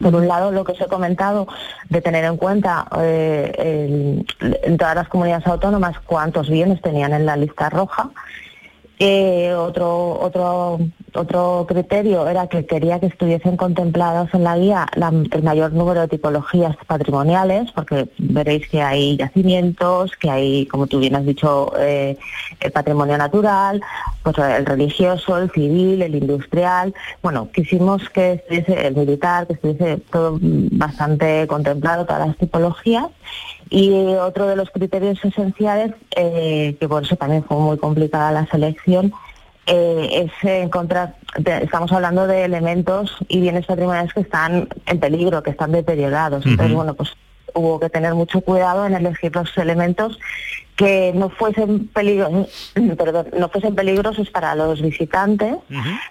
Por 0.00 0.14
un 0.14 0.26
lado, 0.26 0.50
lo 0.50 0.64
que 0.64 0.72
os 0.72 0.80
he 0.80 0.86
comentado 0.86 1.46
de 1.88 2.00
tener 2.00 2.24
en 2.24 2.36
cuenta 2.36 2.86
eh, 2.98 4.24
en 4.40 4.76
todas 4.76 4.96
las 4.96 5.08
comunidades 5.08 5.46
autónomas 5.46 5.98
cuántos 6.00 6.50
bienes 6.50 6.82
tenían 6.82 7.12
en 7.12 7.26
la 7.26 7.36
lista 7.36 7.70
roja. 7.70 8.10
Eh, 9.00 9.52
otro, 9.54 10.20
otro, 10.20 10.78
otro 11.14 11.66
criterio 11.68 12.28
era 12.28 12.46
que 12.46 12.64
quería 12.64 13.00
que 13.00 13.06
estuviesen 13.06 13.56
contemplados 13.56 14.32
en 14.34 14.44
la 14.44 14.56
guía 14.56 14.86
el 15.32 15.42
mayor 15.42 15.72
número 15.72 16.02
de 16.02 16.08
tipologías 16.08 16.76
patrimoniales, 16.86 17.72
porque 17.72 18.08
veréis 18.18 18.68
que 18.68 18.82
hay 18.82 19.16
yacimientos, 19.16 20.12
que 20.12 20.30
hay, 20.30 20.66
como 20.66 20.86
tú 20.86 21.00
bien 21.00 21.16
has 21.16 21.26
dicho, 21.26 21.72
eh, 21.76 22.16
el 22.60 22.70
patrimonio 22.70 23.18
natural, 23.18 23.82
pues 24.22 24.38
el 24.38 24.64
religioso, 24.64 25.38
el 25.38 25.50
civil, 25.50 26.00
el 26.00 26.14
industrial. 26.14 26.94
Bueno, 27.20 27.48
quisimos 27.52 28.08
que 28.10 28.34
estuviese 28.34 28.86
el 28.86 28.94
militar, 28.94 29.48
que 29.48 29.54
estuviese 29.54 29.96
todo 30.10 30.38
bastante 30.40 31.48
contemplado, 31.48 32.06
todas 32.06 32.28
las 32.28 32.36
tipologías. 32.36 33.06
Y 33.70 33.90
otro 34.16 34.46
de 34.46 34.56
los 34.56 34.70
criterios 34.70 35.18
esenciales, 35.24 35.92
eh, 36.16 36.76
que 36.78 36.88
por 36.88 37.02
eso 37.02 37.16
también 37.16 37.44
fue 37.44 37.56
muy 37.58 37.78
complicada 37.78 38.30
la 38.32 38.46
selección, 38.46 39.12
eh, 39.66 40.28
es 40.28 40.48
encontrar, 40.62 41.16
estamos 41.62 41.90
hablando 41.92 42.26
de 42.26 42.44
elementos 42.44 43.16
y 43.28 43.40
bienes 43.40 43.64
patrimoniales 43.66 44.12
que 44.12 44.20
están 44.20 44.68
en 44.86 45.00
peligro, 45.00 45.42
que 45.42 45.50
están 45.50 45.72
deteriorados. 45.72 46.44
Entonces, 46.44 46.74
bueno, 46.74 46.94
pues 46.94 47.10
hubo 47.54 47.80
que 47.80 47.88
tener 47.88 48.14
mucho 48.14 48.40
cuidado 48.42 48.84
en 48.86 48.94
elegir 48.94 49.34
los 49.34 49.56
elementos 49.56 50.18
que 50.76 51.12
no 51.14 51.30
fuesen 51.30 51.86
peligros, 51.88 52.72
perdón, 52.98 53.28
no 53.38 53.48
fuesen 53.48 53.74
peligrosos 53.76 54.28
para 54.30 54.54
los 54.56 54.82
visitantes, 54.82 55.54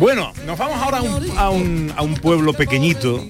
Bueno, 0.02 0.32
nos 0.46 0.58
vamos 0.58 0.82
ahora 0.82 1.00
a 1.36 1.50
un, 1.50 2.14
pueblo 2.20 2.54
pequeñito 2.54 3.24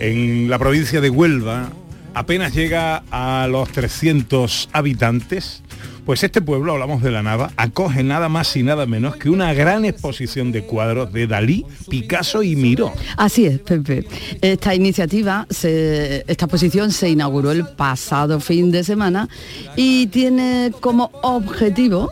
en 0.00 0.50
la 0.50 0.58
provincia 0.58 1.00
de 1.00 1.08
Huelva. 1.08 1.70
Apenas 2.12 2.52
llega 2.52 3.04
a 3.10 3.48
los 3.50 3.70
300 3.70 4.68
habitantes. 4.70 5.62
Pues 6.04 6.22
este 6.22 6.42
pueblo, 6.42 6.72
hablamos 6.72 7.02
de 7.02 7.10
la 7.10 7.22
Nava, 7.22 7.52
acoge 7.56 8.02
nada 8.02 8.28
más 8.28 8.54
y 8.54 8.62
nada 8.62 8.84
menos 8.84 9.16
que 9.16 9.30
una 9.30 9.54
gran 9.54 9.86
exposición 9.86 10.52
de 10.52 10.62
cuadros 10.62 11.10
de 11.10 11.26
Dalí, 11.26 11.64
Picasso 11.88 12.42
y 12.42 12.54
Miró. 12.54 12.92
Así 13.16 13.46
es, 13.46 13.58
Pepe. 13.60 14.04
Esta 14.42 14.74
iniciativa, 14.74 15.46
esta 15.48 16.44
exposición 16.44 16.92
se 16.92 17.08
inauguró 17.08 17.50
el 17.50 17.66
pasado 17.66 18.40
fin 18.40 18.70
de 18.70 18.84
semana 18.84 19.26
y 19.74 20.08
tiene 20.08 20.70
como 20.80 21.10
objetivo 21.22 22.10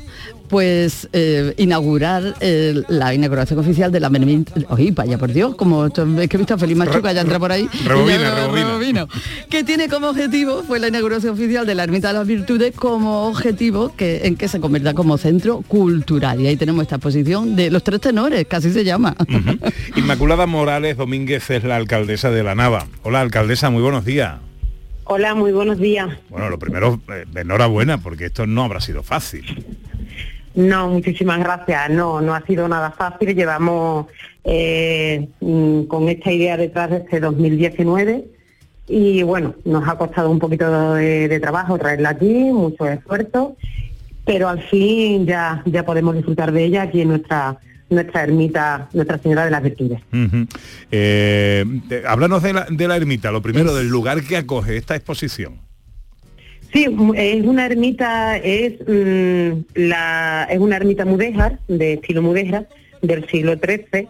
pues 0.48 1.08
eh, 1.12 1.54
inaugurar 1.58 2.34
eh, 2.40 2.82
la 2.88 3.14
inauguración 3.14 3.58
oficial 3.58 3.92
de 3.92 4.00
la 4.00 4.10
Menemit... 4.10 4.50
Oye, 4.68 4.90
vaya 4.92 5.18
por 5.18 5.32
Dios, 5.32 5.54
como 5.54 5.86
esto- 5.86 6.06
es 6.20 6.28
que 6.28 6.36
he 6.36 6.38
visto 6.38 6.54
a 6.54 6.58
Feliz 6.58 6.76
Machuca 6.76 7.12
ya 7.12 7.20
entra 7.20 7.38
por 7.38 7.52
ahí. 7.52 7.68
y 7.72 7.82
ya 7.84 7.88
rebobina, 7.88 8.34
rebobina. 8.34 8.66
rebobino. 8.68 9.08
Que 9.50 9.64
tiene 9.64 9.88
como 9.88 10.08
objetivo, 10.08 10.62
fue 10.64 10.78
la 10.78 10.88
inauguración 10.88 11.34
oficial 11.34 11.66
de 11.66 11.74
la 11.74 11.84
Ermita 11.84 12.08
de 12.08 12.14
las 12.14 12.26
Virtudes, 12.26 12.74
como 12.74 13.28
objetivo 13.28 13.92
que, 13.96 14.22
en 14.26 14.36
que 14.36 14.48
se 14.48 14.60
convierta 14.60 14.94
como 14.94 15.18
centro 15.18 15.62
cultural. 15.68 16.40
Y 16.40 16.46
ahí 16.46 16.56
tenemos 16.56 16.82
esta 16.82 16.96
exposición 16.96 17.54
de 17.56 17.70
los 17.70 17.82
tres 17.84 18.00
tenores, 18.00 18.46
que 18.46 18.56
así 18.56 18.72
se 18.72 18.84
llama. 18.84 19.14
Inmaculada 19.96 20.46
Morales 20.46 20.96
Domínguez 20.96 21.50
es 21.50 21.64
la 21.64 21.76
alcaldesa 21.76 22.30
de 22.30 22.42
la 22.42 22.54
Nava. 22.54 22.86
Hola, 23.02 23.20
alcaldesa, 23.20 23.70
muy 23.70 23.82
buenos 23.82 24.04
días. 24.04 24.38
Hola, 25.04 25.34
muy 25.34 25.52
buenos 25.52 25.78
días. 25.78 26.08
Bueno, 26.28 26.50
lo 26.50 26.58
primero, 26.58 27.00
eh, 27.08 27.24
enhorabuena, 27.34 27.98
porque 27.98 28.26
esto 28.26 28.46
no 28.46 28.64
habrá 28.64 28.80
sido 28.82 29.02
fácil. 29.02 29.64
No, 30.54 30.88
muchísimas 30.88 31.38
gracias. 31.38 31.90
No, 31.90 32.20
no 32.20 32.34
ha 32.34 32.44
sido 32.46 32.68
nada 32.68 32.90
fácil. 32.90 33.34
Llevamos 33.34 34.06
eh, 34.44 35.28
mm, 35.40 35.82
con 35.84 36.08
esta 36.08 36.32
idea 36.32 36.56
detrás 36.56 36.90
desde 36.90 37.20
2019 37.20 38.24
y 38.88 39.22
bueno, 39.22 39.54
nos 39.64 39.86
ha 39.86 39.96
costado 39.98 40.30
un 40.30 40.38
poquito 40.38 40.94
de, 40.94 41.28
de 41.28 41.40
trabajo 41.40 41.78
traerla 41.78 42.10
aquí, 42.10 42.32
mucho 42.52 42.86
esfuerzo. 42.86 43.56
pero 44.24 44.48
al 44.48 44.62
fin 44.62 45.26
ya, 45.26 45.62
ya 45.66 45.84
podemos 45.84 46.14
disfrutar 46.14 46.52
de 46.52 46.64
ella 46.64 46.82
aquí 46.82 47.02
en 47.02 47.08
nuestra 47.08 47.58
nuestra 47.90 48.22
ermita, 48.22 48.88
Nuestra 48.92 49.18
Señora 49.18 49.44
de 49.44 49.50
las 49.50 49.62
Virtudes. 49.62 50.00
Eh, 50.90 51.64
háblanos 52.06 52.42
de 52.42 52.52
la, 52.52 52.66
de 52.68 52.88
la 52.88 52.96
ermita, 52.96 53.30
lo 53.30 53.40
primero, 53.40 53.74
del 53.74 53.88
lugar 53.88 54.22
que 54.22 54.36
acoge 54.36 54.76
esta 54.76 54.94
exposición. 54.94 55.67
Sí, 56.72 56.86
es 57.16 57.46
una 57.46 57.66
ermita, 57.66 58.36
es 58.36 58.74
mm, 58.86 59.60
la 59.74 60.46
es 60.50 60.58
una 60.58 60.76
ermita 60.76 61.04
mudéjar, 61.04 61.58
de 61.68 61.94
estilo 61.94 62.22
mudéjar, 62.22 62.68
del 63.00 63.26
siglo 63.28 63.54
XIII, 63.56 64.08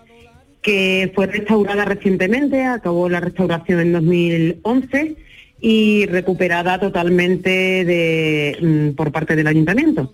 que 0.61 1.13
fue 1.15 1.27
restaurada 1.27 1.85
recientemente, 1.85 2.65
acabó 2.65 3.09
la 3.09 3.21
restauración 3.21 3.81
en 3.81 3.93
2011 3.93 5.17
y 5.61 6.07
recuperada 6.07 6.79
totalmente 6.81 7.85
de, 7.85 8.57
mm, 8.61 8.97
por 8.97 9.13
parte 9.13 9.37
del 9.37 9.47
ayuntamiento 9.47 10.13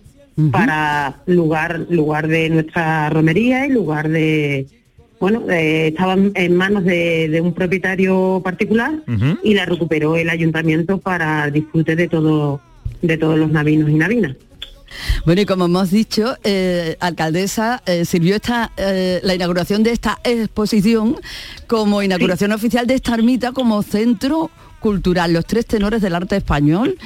para 0.51 1.21
lugar 1.27 1.85
lugar 1.89 2.27
de 2.27 2.49
nuestra 2.49 3.09
romería 3.09 3.65
y 3.65 3.69
lugar 3.69 4.09
de 4.09 4.67
bueno 5.19 5.43
eh, 5.49 5.87
estaba 5.87 6.13
en- 6.13 6.55
manos 6.55 6.83
de, 6.83 7.29
de 7.29 7.41
un 7.41 7.53
propietario 7.53 8.41
particular 8.43 8.93
y 9.43 9.53
la 9.53 9.65
recuperó 9.65 10.15
el 10.17 10.29
ayuntamiento 10.29 10.97
para 10.99 11.49
disfrute 11.51 11.95
de 11.95 12.07
todo 12.07 12.59
de 13.01 13.17
todos 13.17 13.37
los 13.37 13.51
navinos 13.51 13.89
y 13.89 13.93
navinas. 13.93 14.35
Bueno, 15.25 15.41
y 15.41 15.45
como 15.45 15.65
hemos 15.65 15.91
dicho, 15.91 16.37
eh, 16.43 16.95
alcaldesa, 16.99 17.81
eh, 17.85 18.05
sirvió 18.05 18.35
esta, 18.35 18.71
eh, 18.77 19.19
la 19.23 19.35
inauguración 19.35 19.83
de 19.83 19.91
esta 19.91 20.19
exposición 20.23 21.17
como 21.67 22.01
inauguración 22.01 22.51
oficial 22.53 22.87
de 22.87 22.93
esta 22.95 23.13
ermita 23.15 23.51
como 23.51 23.83
centro 23.83 24.49
cultural, 24.79 25.33
los 25.33 25.45
tres 25.45 25.65
tenores 25.65 26.01
del 26.01 26.15
arte 26.15 26.37
español. 26.37 26.97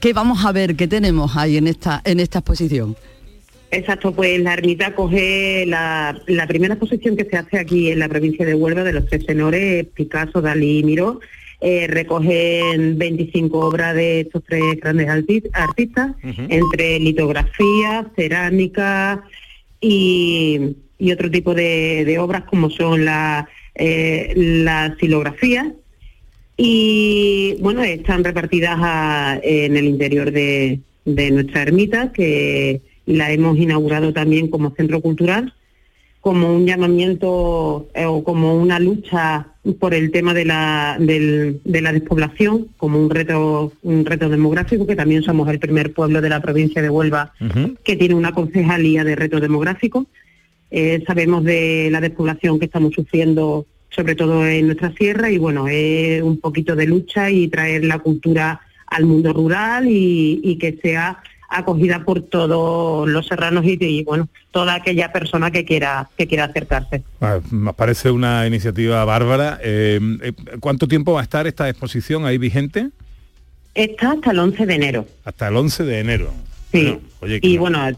¿Qué 0.00 0.12
vamos 0.12 0.44
a 0.44 0.52
ver? 0.52 0.74
¿Qué 0.76 0.86
tenemos 0.88 1.36
ahí 1.36 1.56
en 1.56 1.66
esta, 1.66 2.00
en 2.04 2.20
esta 2.20 2.38
exposición? 2.38 2.96
Exacto, 3.74 4.12
pues 4.12 4.40
la 4.40 4.54
ermita 4.54 4.94
coge 4.94 5.64
la, 5.66 6.20
la 6.26 6.46
primera 6.46 6.74
exposición 6.74 7.16
que 7.16 7.24
se 7.24 7.36
hace 7.36 7.58
aquí 7.58 7.90
en 7.90 7.98
la 7.98 8.08
provincia 8.08 8.46
de 8.46 8.54
Huelva 8.54 8.84
de 8.84 8.92
los 8.92 9.06
tres 9.06 9.26
tenores, 9.26 9.86
Picasso, 9.94 10.40
Dalí 10.40 10.78
y 10.78 10.84
Miró, 10.84 11.20
eh, 11.60 11.86
recogen 11.88 12.98
25 12.98 13.58
obras 13.58 13.94
de 13.94 14.20
estos 14.20 14.42
tres 14.44 14.62
grandes 14.80 15.08
arti- 15.08 15.48
artistas, 15.52 16.12
entre 16.50 16.98
litografía, 17.00 18.06
cerámica 18.16 19.24
y, 19.80 20.76
y 20.98 21.12
otro 21.12 21.30
tipo 21.30 21.54
de, 21.54 22.04
de 22.04 22.18
obras 22.18 22.44
como 22.44 22.70
son 22.70 23.04
la, 23.04 23.48
eh, 23.74 24.32
la 24.36 24.94
silografía 25.00 25.72
y 26.56 27.56
bueno, 27.60 27.82
están 27.82 28.22
repartidas 28.24 28.76
a- 28.80 29.40
en 29.42 29.76
el 29.76 29.86
interior 29.86 30.30
de, 30.30 30.80
de 31.04 31.30
nuestra 31.30 31.62
ermita, 31.62 32.12
que 32.12 32.80
la 33.06 33.30
hemos 33.32 33.58
inaugurado 33.58 34.12
también 34.12 34.48
como 34.48 34.70
centro 34.74 35.00
cultural, 35.00 35.52
como 36.20 36.54
un 36.54 36.66
llamamiento 36.66 37.88
eh, 37.94 38.06
o 38.06 38.24
como 38.24 38.56
una 38.56 38.78
lucha 38.80 39.48
por 39.78 39.92
el 39.94 40.10
tema 40.10 40.32
de 40.32 40.44
la, 40.46 40.96
del- 40.98 41.60
de 41.64 41.80
la 41.82 41.92
despoblación, 41.92 42.68
como 42.78 42.98
un 42.98 43.10
reto, 43.10 43.72
un 43.82 44.04
reto 44.06 44.28
demográfico, 44.28 44.86
que 44.86 44.96
también 44.96 45.22
somos 45.22 45.48
el 45.50 45.58
primer 45.58 45.92
pueblo 45.92 46.20
de 46.22 46.28
la 46.30 46.40
provincia 46.40 46.80
de 46.82 46.88
Huelva 46.90 47.32
que 47.82 47.96
tiene 47.96 48.14
una 48.14 48.32
concejalía 48.32 49.04
de 49.04 49.16
reto 49.16 49.38
demográfico. 49.40 50.06
Eh, 50.70 51.02
sabemos 51.06 51.44
de 51.44 51.88
la 51.90 52.00
despoblación 52.00 52.58
que 52.58 52.64
estamos 52.66 52.94
sufriendo, 52.94 53.66
sobre 53.90 54.14
todo 54.14 54.46
en 54.46 54.66
nuestra 54.66 54.92
sierra, 54.94 55.30
y 55.30 55.38
bueno, 55.38 55.68
es 55.68 56.22
un 56.22 56.38
poquito 56.40 56.74
de 56.74 56.86
lucha 56.86 57.30
y 57.30 57.48
traer 57.48 57.84
la 57.84 57.98
cultura 57.98 58.60
al 58.86 59.04
mundo 59.04 59.32
rural 59.32 59.88
y, 59.88 60.40
y 60.42 60.56
que 60.56 60.78
sea 60.82 61.18
acogida 61.58 62.04
por 62.04 62.22
todos 62.22 63.08
los 63.08 63.26
serranos 63.26 63.64
y, 63.64 63.76
y, 63.80 64.04
bueno, 64.04 64.28
toda 64.50 64.74
aquella 64.74 65.12
persona 65.12 65.50
que 65.50 65.64
quiera 65.64 66.08
que 66.16 66.26
quiera 66.26 66.44
acercarse. 66.44 67.02
Ah, 67.20 67.40
Me 67.50 67.72
parece 67.72 68.10
una 68.10 68.46
iniciativa 68.46 69.04
bárbara. 69.04 69.58
Eh, 69.62 70.00
eh, 70.22 70.32
¿Cuánto 70.60 70.86
tiempo 70.88 71.12
va 71.12 71.20
a 71.20 71.24
estar 71.24 71.46
esta 71.46 71.68
exposición 71.68 72.26
ahí 72.26 72.38
vigente? 72.38 72.88
Está 73.74 74.12
hasta 74.12 74.30
el 74.30 74.38
11 74.38 74.66
de 74.66 74.74
enero. 74.74 75.06
Hasta 75.24 75.48
el 75.48 75.56
11 75.56 75.84
de 75.84 75.98
enero. 76.00 76.30
Sí. 76.72 76.82
Bueno, 76.84 77.00
oye, 77.20 77.38
y 77.42 77.56
bueno, 77.58 77.88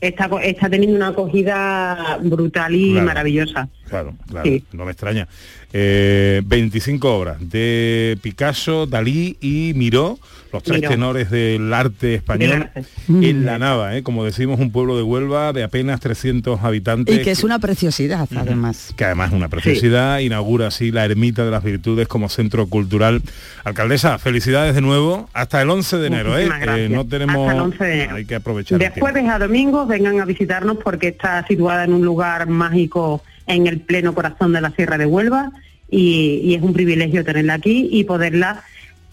está, 0.00 0.28
está 0.42 0.68
teniendo 0.68 0.96
una 0.96 1.08
acogida 1.08 2.18
brutal 2.22 2.74
y 2.74 2.90
Claro. 2.92 3.06
maravillosa. 3.06 3.68
Claro, 3.88 4.14
claro, 4.28 4.44
Sí. 4.48 4.64
no 4.72 4.84
me 4.84 4.90
extraña. 4.92 5.28
Eh, 5.72 6.42
25 6.44 7.14
obras 7.16 7.36
de 7.40 8.18
Picasso, 8.20 8.86
Dalí 8.86 9.36
y 9.40 9.72
Miró, 9.74 10.18
los 10.52 10.62
tres 10.62 10.80
Miró. 10.80 10.90
tenores 10.90 11.30
del 11.30 11.72
arte 11.72 12.14
español, 12.14 12.68
en 13.08 13.44
la 13.46 13.58
nava, 13.58 13.96
¿eh? 13.96 14.02
como 14.02 14.24
decimos, 14.24 14.60
un 14.60 14.70
pueblo 14.70 14.96
de 14.96 15.02
Huelva 15.02 15.52
de 15.52 15.62
apenas 15.62 16.00
300 16.00 16.62
habitantes. 16.62 17.16
Y 17.18 17.22
que 17.22 17.30
es 17.30 17.42
una 17.42 17.58
preciosidad, 17.58 18.28
además. 18.36 18.92
que 18.96 19.04
además 19.04 19.30
es 19.30 19.36
una 19.36 19.48
preciosidad, 19.48 20.18
inaugura 20.18 20.66
así 20.68 20.90
la 20.90 21.04
Ermita 21.04 21.44
de 21.44 21.50
las 21.50 21.64
Virtudes 21.64 22.06
como 22.08 22.28
centro 22.28 22.66
cultural. 22.66 23.22
Alcaldesa, 23.64 24.18
felicidades 24.18 24.74
de 24.74 24.80
nuevo, 24.82 25.28
hasta 25.32 25.62
el 25.62 25.70
11 25.70 25.98
de 25.98 26.06
enero, 26.06 26.38
¿eh? 26.38 26.48
No 26.90 27.06
tenemos, 27.06 27.48
Hasta 27.48 27.52
el 27.52 27.60
11 27.60 27.84
de 27.84 27.94
enero. 27.94 28.16
hay 28.16 28.24
que 28.24 28.34
aprovechar. 28.34 28.78
De 28.78 28.90
jueves 28.90 29.28
a 29.28 29.38
domingo 29.38 29.86
vengan 29.86 30.20
a 30.20 30.24
visitarnos 30.24 30.78
porque 30.82 31.08
está 31.08 31.46
situada 31.46 31.84
en 31.84 31.94
un 31.94 32.04
lugar 32.04 32.46
mágico 32.48 33.22
en 33.46 33.66
el 33.66 33.80
pleno 33.80 34.14
corazón 34.14 34.52
de 34.52 34.60
la 34.60 34.70
Sierra 34.70 34.98
de 34.98 35.06
Huelva 35.06 35.50
y, 35.90 36.40
y 36.44 36.54
es 36.54 36.62
un 36.62 36.72
privilegio 36.72 37.24
tenerla 37.24 37.54
aquí 37.54 37.88
y 37.90 38.04
poderla 38.04 38.62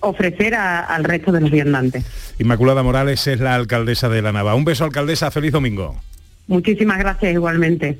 ofrecer 0.01 0.55
a- 0.55 0.81
al 0.81 1.03
resto 1.03 1.31
de 1.31 1.41
los 1.41 1.51
viandantes. 1.51 2.05
Inmaculada 2.39 2.83
Morales 2.83 3.25
es 3.27 3.39
la 3.39 3.55
alcaldesa 3.55 4.09
de 4.09 4.21
la 4.21 4.31
Nava. 4.31 4.55
Un 4.55 4.65
beso, 4.65 4.83
alcaldesa, 4.85 5.31
feliz 5.31 5.51
domingo. 5.51 5.99
Muchísimas 6.47 6.97
gracias 6.99 7.33
igualmente. 7.33 7.99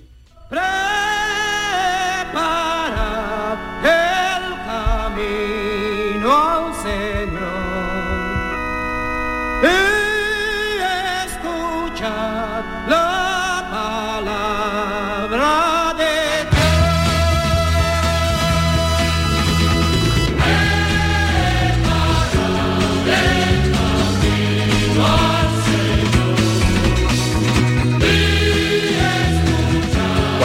el 3.82 4.54
camino 4.66 6.32
al 6.34 6.74
Señor 6.82 7.50
y 9.64 10.80
la 12.90 13.29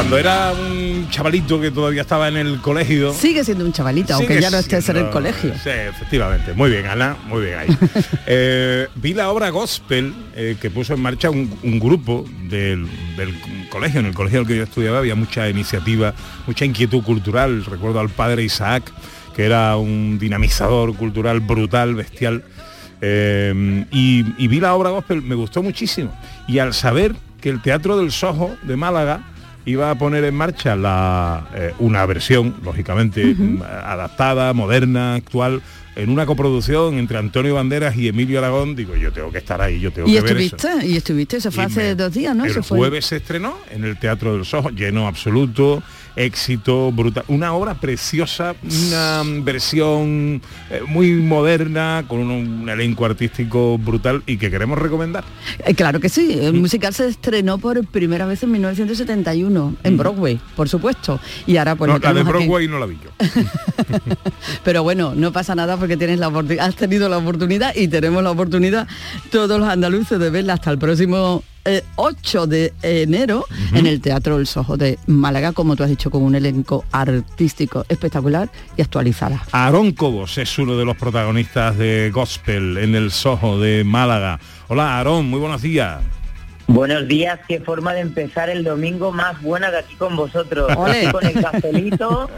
Cuando 0.04 0.18
era 0.18 0.52
un 0.52 1.08
chavalito 1.08 1.58
que 1.58 1.70
todavía 1.70 2.02
estaba 2.02 2.28
en 2.28 2.36
el 2.36 2.60
colegio. 2.60 3.14
Sigue 3.14 3.42
siendo 3.42 3.64
un 3.64 3.72
chavalito, 3.72 4.12
aunque 4.12 4.38
ya 4.38 4.50
no 4.50 4.58
estés 4.58 4.86
en 4.90 4.98
el 4.98 5.08
colegio. 5.08 5.54
Sí, 5.54 5.70
efectivamente. 5.70 6.52
Muy 6.52 6.68
bien, 6.68 6.84
Ana, 6.84 7.16
muy 7.26 7.46
bien 7.46 7.58
ahí. 7.58 7.68
Eh, 8.26 8.86
vi 8.96 9.14
la 9.14 9.30
obra 9.30 9.48
Gospel 9.48 10.12
eh, 10.34 10.56
que 10.60 10.68
puso 10.70 10.92
en 10.92 11.00
marcha 11.00 11.30
un, 11.30 11.50
un 11.62 11.80
grupo 11.80 12.26
del, 12.50 12.86
del 13.16 13.34
colegio. 13.70 14.00
En 14.00 14.06
el 14.06 14.12
colegio 14.12 14.40
en 14.40 14.44
el 14.44 14.48
que 14.48 14.56
yo 14.58 14.64
estudiaba 14.64 14.98
había 14.98 15.14
mucha 15.14 15.48
iniciativa, 15.48 16.12
mucha 16.46 16.66
inquietud 16.66 17.02
cultural. 17.02 17.64
Recuerdo 17.64 17.98
al 17.98 18.10
padre 18.10 18.42
Isaac, 18.42 18.92
que 19.34 19.46
era 19.46 19.74
un 19.78 20.18
dinamizador 20.18 20.94
cultural 20.96 21.40
brutal, 21.40 21.94
bestial. 21.94 22.44
Eh, 23.00 23.86
y, 23.90 24.26
y 24.36 24.48
vi 24.48 24.60
la 24.60 24.74
obra 24.74 24.90
Gospel, 24.90 25.22
me 25.22 25.34
gustó 25.34 25.62
muchísimo. 25.62 26.14
Y 26.46 26.58
al 26.58 26.74
saber 26.74 27.16
que 27.40 27.48
el 27.48 27.62
Teatro 27.62 27.96
del 27.96 28.12
Soho 28.12 28.54
de 28.64 28.76
Málaga 28.76 29.22
iba 29.66 29.90
a 29.90 29.94
poner 29.96 30.24
en 30.24 30.34
marcha 30.34 30.76
la, 30.76 31.48
eh, 31.54 31.72
una 31.78 32.04
versión, 32.06 32.54
lógicamente, 32.64 33.34
mm, 33.36 33.62
adaptada, 33.62 34.52
moderna, 34.52 35.14
actual, 35.14 35.62
en 35.96 36.10
una 36.10 36.26
coproducción 36.26 36.94
entre 36.98 37.18
Antonio 37.18 37.54
Banderas 37.54 37.96
y 37.96 38.08
Emilio 38.08 38.38
Aragón, 38.40 38.74
digo, 38.74 38.96
yo 38.96 39.12
tengo 39.12 39.30
que 39.30 39.38
estar 39.38 39.62
ahí, 39.62 39.78
yo 39.78 39.92
tengo 39.92 40.08
Y 40.08 40.14
que 40.14 40.20
ver 40.22 40.36
eso. 40.38 40.56
estuviste, 40.56 40.86
y 40.88 40.96
estuviste, 40.96 41.36
eso 41.36 41.52
fue 41.52 41.62
Y 41.62 41.66
hace 41.66 41.80
me- 41.82 41.94
dos 41.94 42.12
días, 42.12 42.34
¿no? 42.34 42.44
El 42.44 42.52
fue- 42.64 42.78
jueves 42.78 43.06
se 43.06 43.16
estrenó 43.16 43.56
en 43.70 43.84
el 43.84 43.96
Teatro 43.98 44.34
del 44.34 44.44
Soho, 44.44 44.70
lleno 44.70 45.06
absoluto, 45.06 45.82
éxito 46.16 46.92
brutal, 46.92 47.24
una 47.28 47.52
obra 47.54 47.74
preciosa, 47.74 48.54
una 48.88 49.22
mm, 49.24 49.44
versión 49.44 50.42
eh, 50.70 50.80
muy 50.86 51.12
moderna, 51.12 52.04
con 52.06 52.20
un, 52.20 52.30
un 52.30 52.68
elenco 52.68 53.04
artístico 53.04 53.78
brutal 53.78 54.22
y 54.26 54.36
que 54.36 54.50
queremos 54.50 54.78
recomendar. 54.78 55.24
Eh, 55.64 55.74
claro 55.74 56.00
que 56.00 56.08
sí, 56.08 56.38
el 56.40 56.54
musical 56.54 56.94
se 56.94 57.08
estrenó 57.08 57.58
por 57.58 57.84
primera 57.86 58.26
vez 58.26 58.42
en 58.42 58.52
1971 58.52 59.76
en 59.82 59.96
Broadway, 59.96 60.40
por 60.56 60.68
supuesto. 60.68 61.20
Y 61.46 61.56
ahora 61.56 61.74
pues 61.76 61.90
No, 61.90 61.98
la 61.98 62.12
de 62.12 62.20
aquí. 62.20 62.28
Broadway 62.28 62.68
no 62.68 62.78
la 62.78 62.86
vi 62.86 62.98
yo. 63.02 63.10
Pero 64.64 64.82
bueno, 64.82 65.14
no 65.14 65.32
pasa 65.32 65.54
nada 65.54 65.76
porque 65.76 65.96
tienes 65.96 66.18
la 66.18 66.32
has 66.60 66.76
tenido 66.76 67.08
la 67.08 67.18
oportunidad 67.18 67.74
y 67.74 67.88
tenemos 67.88 68.22
la 68.22 68.30
oportunidad 68.30 68.88
todos 69.30 69.58
los 69.58 69.68
andaluces 69.68 70.18
de 70.18 70.30
verla 70.30 70.54
hasta 70.54 70.70
el 70.70 70.78
próximo 70.78 71.42
eh, 71.64 71.82
8 71.96 72.46
de 72.46 72.72
enero 72.82 73.46
en 73.72 73.86
el 73.86 74.00
Teatro 74.00 74.38
El 74.38 74.46
Sojo 74.46 74.76
de 74.76 74.98
Málaga, 75.06 75.52
como 75.52 75.76
tú 75.76 75.82
has 75.82 75.90
dicho, 75.90 76.10
con 76.10 76.22
un 76.22 76.34
elenco 76.34 76.84
artístico 76.92 77.84
espectacular 77.88 78.50
y 78.76 78.82
actualizada. 78.82 79.44
Aarón 79.52 79.92
Cobos 79.92 80.38
es 80.38 80.58
uno 80.58 80.76
de 80.76 80.84
los 80.84 80.96
protagonistas 80.96 81.76
de 81.78 82.10
Gospel 82.12 82.78
en 82.78 82.94
el 82.94 83.10
Soho 83.10 83.58
de 83.58 83.84
Málaga. 83.84 84.38
Hola 84.68 84.96
Aarón, 84.96 85.28
muy 85.28 85.40
buenos 85.40 85.62
días. 85.62 86.00
Buenos 86.66 87.06
días, 87.06 87.40
qué 87.46 87.60
forma 87.60 87.92
de 87.92 88.00
empezar 88.00 88.48
el 88.48 88.64
domingo 88.64 89.12
más 89.12 89.40
buena 89.42 89.70
de 89.70 89.78
aquí 89.78 89.94
con 89.96 90.16
vosotros. 90.16 90.70
Aquí 90.70 91.06
con 91.12 91.26
el 91.26 91.34
cafelito 91.34 92.30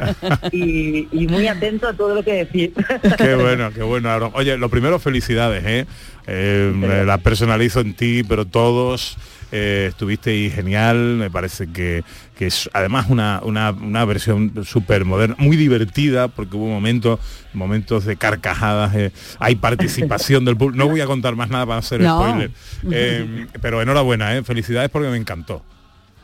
y, 0.51 1.09
y 1.13 1.29
muy 1.29 1.47
atento 1.47 1.89
a 1.89 1.93
todo 1.93 2.15
lo 2.15 2.23
que 2.25 2.45
decís. 2.45 2.71
Qué 3.19 3.35
bueno, 3.35 3.71
qué 3.73 3.83
bueno, 3.83 4.11
Aaron. 4.11 4.33
Oye, 4.35 4.57
lo 4.59 4.69
primero, 4.69 4.99
felicidades, 4.99 5.65
¿eh? 5.65 5.87
Eh, 6.27 6.73
me 6.75 7.05
la 7.05 7.19
personalizo 7.19 7.81
en 7.81 7.95
ti, 7.95 8.25
pero 8.25 8.45
todos 8.45 9.17
eh, 9.53 9.87
estuvisteis 9.89 10.55
genial, 10.55 10.97
me 11.17 11.31
parece 11.31 11.69
que, 11.73 12.03
que 12.37 12.47
es 12.47 12.69
además 12.73 13.07
una, 13.09 13.41
una, 13.43 13.71
una 13.71 14.05
versión 14.05 14.53
súper 14.65 15.05
moderna, 15.05 15.37
muy 15.39 15.57
divertida, 15.57 16.29
porque 16.29 16.57
hubo 16.57 16.67
momentos, 16.67 17.21
momentos 17.55 18.05
de 18.05 18.17
carcajadas, 18.17 18.95
eh, 18.95 19.13
hay 19.39 19.55
participación 19.57 20.45
del 20.45 20.57
público, 20.57 20.85
no 20.85 20.91
voy 20.91 21.01
a 21.01 21.07
contar 21.07 21.37
más 21.37 21.49
nada 21.49 21.67
para 21.67 21.79
hacer 21.79 22.01
No. 22.01 22.19
spoiler, 22.21 22.51
Eh, 22.91 23.47
pero 23.61 23.81
enhorabuena, 23.83 24.37
eh, 24.37 24.43
felicidades 24.43 24.91
porque 24.91 25.09
me 25.09 25.17
encantó. 25.17 25.63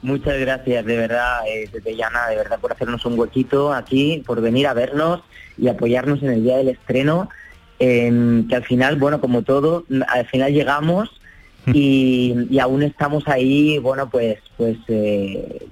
Muchas 0.03 0.37
gracias, 0.41 0.85
de 0.85 0.97
verdad, 0.97 1.47
eh, 1.47 1.69
desde 1.73 1.95
Llana, 1.95 2.27
de 2.29 2.37
verdad, 2.37 2.59
por 2.61 2.73
hacernos 2.73 3.05
un 3.07 3.17
huequito 3.19 3.73
aquí, 3.73 4.23
por 4.27 4.41
venir 4.41 4.67
a 4.67 4.75
vernos 4.75 5.21
y 5.57 5.69
apoyarnos 5.69 6.23
en 6.25 6.31
el 6.31 6.43
día 6.43 6.57
del 6.57 6.71
estreno, 6.71 7.29
que 7.79 8.47
al 8.55 8.65
final, 8.65 8.97
bueno, 8.97 9.21
como 9.21 9.43
todo, 9.43 9.85
al 10.09 10.27
final 10.27 10.53
llegamos 10.53 11.09
y, 11.67 12.35
y 12.51 12.59
aún 12.59 12.83
estamos 12.83 13.27
ahí, 13.29 13.79
bueno, 13.79 14.09
pues, 14.11 14.39
pues 14.57 14.77
eh, 14.89 15.67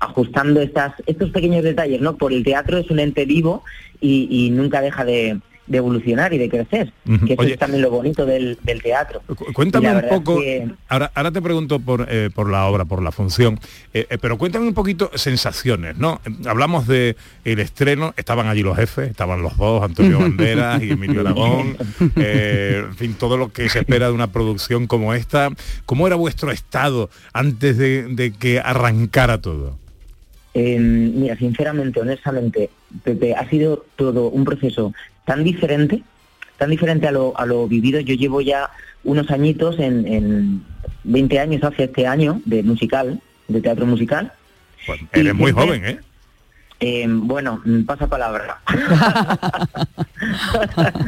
ajustando 0.00 0.60
estas, 0.60 0.94
estos 1.06 1.30
pequeños 1.30 1.64
detalles, 1.64 2.00
¿no? 2.00 2.16
Por 2.16 2.32
el 2.32 2.44
teatro 2.44 2.78
es 2.78 2.90
un 2.90 2.98
ente 2.98 3.24
vivo 3.24 3.62
y, 4.00 4.28
y 4.30 4.50
nunca 4.50 4.80
deja 4.80 5.04
de, 5.04 5.40
de 5.66 5.78
evolucionar 5.78 6.34
y 6.34 6.38
de 6.38 6.48
crecer, 6.50 6.92
que 7.26 7.32
eso 7.32 7.42
Oye. 7.42 7.52
es 7.54 7.58
también 7.58 7.80
lo 7.82 7.90
bonito 7.90 8.26
del, 8.26 8.58
del 8.62 8.82
teatro. 8.82 9.22
Cuéntame 9.54 9.94
un 9.94 10.08
poco, 10.08 10.38
que- 10.40 10.68
ahora, 10.88 11.10
ahora 11.14 11.30
te 11.32 11.40
pregunto 11.40 11.80
por, 11.80 12.06
eh, 12.10 12.28
por 12.34 12.50
la 12.50 12.66
obra, 12.66 12.84
por 12.84 13.02
la 13.02 13.10
función, 13.12 13.58
eh, 13.94 14.06
eh, 14.10 14.18
pero 14.20 14.36
cuéntame 14.36 14.66
un 14.68 14.74
poquito 14.74 15.10
sensaciones, 15.14 15.96
¿no? 15.96 16.20
Hablamos 16.46 16.86
de 16.86 17.16
el 17.44 17.60
estreno, 17.60 18.12
estaban 18.18 18.46
allí 18.48 18.62
los 18.62 18.76
jefes, 18.76 19.10
estaban 19.10 19.40
los 19.42 19.56
dos, 19.56 19.82
Antonio 19.82 20.18
Banderas 20.20 20.82
y 20.82 20.90
Emilio 20.90 21.22
Aragón, 21.22 21.76
en 22.16 22.94
fin, 22.94 23.14
todo 23.14 23.36
lo 23.36 23.50
que 23.52 23.68
se 23.70 23.78
espera 23.80 24.08
de 24.08 24.12
una 24.12 24.28
producción 24.32 24.86
como 24.86 25.14
esta. 25.14 25.48
¿Cómo 25.86 26.06
era 26.06 26.16
vuestro 26.16 26.50
estado 26.50 27.08
antes 27.32 27.78
de, 27.78 28.02
de 28.08 28.32
que 28.32 28.60
arrancara 28.60 29.40
todo? 29.40 29.78
Eh, 30.56 30.78
mira, 30.78 31.36
sinceramente, 31.36 32.00
honestamente, 32.00 32.70
Pepe, 33.02 33.34
ha 33.34 33.48
sido 33.50 33.84
todo 33.96 34.28
un 34.28 34.44
proceso 34.44 34.92
tan 35.24 35.44
diferente, 35.44 36.02
tan 36.58 36.70
diferente 36.70 37.08
a 37.08 37.12
lo, 37.12 37.38
a 37.38 37.46
lo 37.46 37.66
vivido. 37.66 38.00
Yo 38.00 38.14
llevo 38.14 38.40
ya 38.40 38.70
unos 39.04 39.30
añitos, 39.30 39.78
en, 39.78 40.06
en 40.06 40.64
20 41.04 41.38
años 41.38 41.64
hace 41.64 41.84
este 41.84 42.06
año, 42.06 42.40
de 42.44 42.62
musical, 42.62 43.20
de 43.48 43.60
teatro 43.60 43.86
musical. 43.86 44.32
Eres 45.12 45.32
Y 45.32 45.36
muy 45.36 45.52
joven, 45.52 45.84
¿eh? 45.84 45.98
Eh, 46.80 47.06
bueno, 47.08 47.62
pasa 47.86 48.08
palabra. 48.08 48.60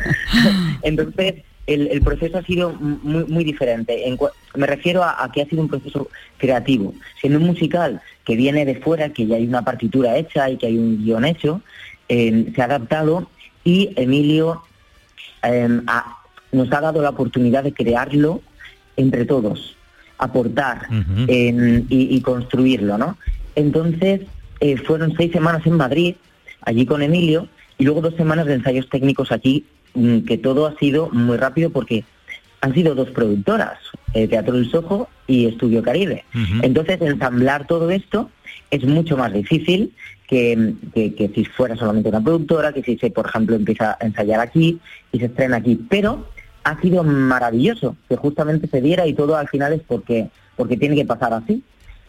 Entonces, 0.82 1.42
el, 1.66 1.88
el 1.88 2.02
proceso 2.02 2.38
ha 2.38 2.42
sido 2.42 2.72
muy, 2.72 3.24
muy 3.24 3.44
diferente. 3.44 4.08
En 4.08 4.16
me 4.54 4.66
refiero 4.66 5.02
a, 5.02 5.22
a 5.22 5.32
que 5.32 5.42
ha 5.42 5.46
sido 5.46 5.62
un 5.62 5.68
proceso 5.68 6.08
creativo. 6.38 6.94
Siendo 7.20 7.38
un 7.38 7.46
musical 7.46 8.00
que 8.24 8.36
viene 8.36 8.64
de 8.64 8.76
fuera, 8.76 9.10
que 9.10 9.26
ya 9.26 9.36
hay 9.36 9.46
una 9.46 9.62
partitura 9.62 10.16
hecha 10.16 10.48
y 10.48 10.56
que 10.56 10.66
hay 10.66 10.78
un 10.78 11.04
guion 11.04 11.24
hecho, 11.24 11.60
eh, 12.08 12.52
se 12.54 12.62
ha 12.62 12.66
adaptado 12.66 13.28
y 13.66 13.90
Emilio 13.96 14.62
eh, 15.42 15.68
ha- 15.86 16.16
nos 16.52 16.72
ha 16.72 16.80
dado 16.80 17.02
la 17.02 17.10
oportunidad 17.10 17.64
de 17.64 17.72
crearlo 17.74 18.40
entre 18.96 19.24
todos, 19.26 19.76
aportar 20.16 20.86
eh, 21.28 21.84
y, 21.90 22.16
y 22.16 22.20
construirlo, 22.22 22.96
¿no? 22.96 23.18
Entonces, 23.56 24.22
eh, 24.60 24.76
fueron 24.78 25.14
seis 25.16 25.32
semanas 25.32 25.66
en 25.66 25.74
Madrid, 25.76 26.14
allí 26.62 26.86
con 26.86 27.02
Emilio, 27.02 27.48
y 27.78 27.84
luego 27.84 28.00
dos 28.00 28.14
semanas 28.14 28.46
de 28.46 28.54
ensayos 28.54 28.88
técnicos 28.88 29.32
aquí, 29.32 29.64
mm, 29.94 30.20
que 30.20 30.38
todo 30.38 30.66
ha 30.66 30.74
sido 30.78 31.10
muy 31.10 31.36
rápido 31.36 31.70
porque 31.70 32.04
han 32.62 32.72
sido 32.72 32.94
dos 32.94 33.10
productoras, 33.10 33.78
eh, 34.14 34.26
Teatro 34.28 34.54
del 34.54 34.70
Sojo 34.70 35.08
y 35.26 35.46
Estudio 35.46 35.82
Caribe. 35.82 36.24
Entonces, 36.62 37.00
ensamblar 37.02 37.66
todo 37.66 37.90
esto 37.90 38.30
es 38.70 38.84
mucho 38.84 39.16
más 39.16 39.32
difícil 39.32 39.92
que, 40.26 40.74
si 41.34 41.44
fuera 41.44 41.76
solamente 41.76 42.08
una 42.08 42.20
productora, 42.22 42.72
que 42.72 42.82
si 42.82 42.96
se, 42.98 43.10
por 43.10 43.26
ejemplo, 43.26 43.56
empieza 43.56 43.96
a 44.00 44.04
ensayar 44.06 44.40
aquí 44.40 44.80
y 45.12 45.18
se 45.18 45.26
estrena 45.26 45.58
aquí. 45.58 45.80
Pero 45.88 46.26
ha 46.64 46.80
sido 46.80 47.04
maravilloso 47.04 47.96
que 48.08 48.16
justamente 48.16 48.66
se 48.66 48.80
diera 48.80 49.06
y 49.06 49.14
todo 49.14 49.36
al 49.36 49.48
final 49.48 49.72
es 49.72 49.82
porque, 49.86 50.28
porque 50.56 50.76
tiene 50.76 50.96
que 50.96 51.04
pasar 51.04 51.32
así. 51.32 51.62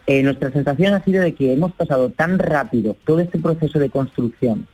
Eh, 0.06 0.22
nuestra 0.22 0.50
sensación 0.50 0.94
ha 0.94 1.04
sido 1.04 1.22
de 1.22 1.34
que 1.34 1.52
hemos 1.52 1.72
pasado 1.72 2.10
tan 2.10 2.38
rápido 2.38 2.96
todo 3.04 3.20
este 3.20 3.38
proceso 3.38 3.78
de 3.78 3.90
construcción, 3.90 4.66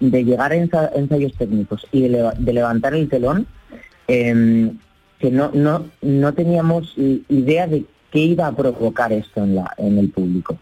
de 0.00 0.24
llegar 0.24 0.52
a 0.52 0.56
ensa- 0.56 0.90
ensayos 0.94 1.34
técnicos 1.34 1.86
y 1.92 2.08
de, 2.08 2.30
de 2.38 2.52
levantar 2.52 2.94
el 2.94 3.08
telón, 3.08 3.46
em, 4.06 4.78
que 5.18 5.30
no, 5.30 5.50
no, 5.52 5.86
no 6.00 6.32
teníamos 6.32 6.94
idea 6.96 7.66
de 7.66 7.84
qué 8.10 8.20
iba 8.20 8.46
a 8.46 8.56
provocar 8.56 9.12
esto 9.12 9.42
en, 9.44 9.56
la, 9.56 9.72
en 9.76 9.98
el 9.98 10.08
público. 10.08 10.56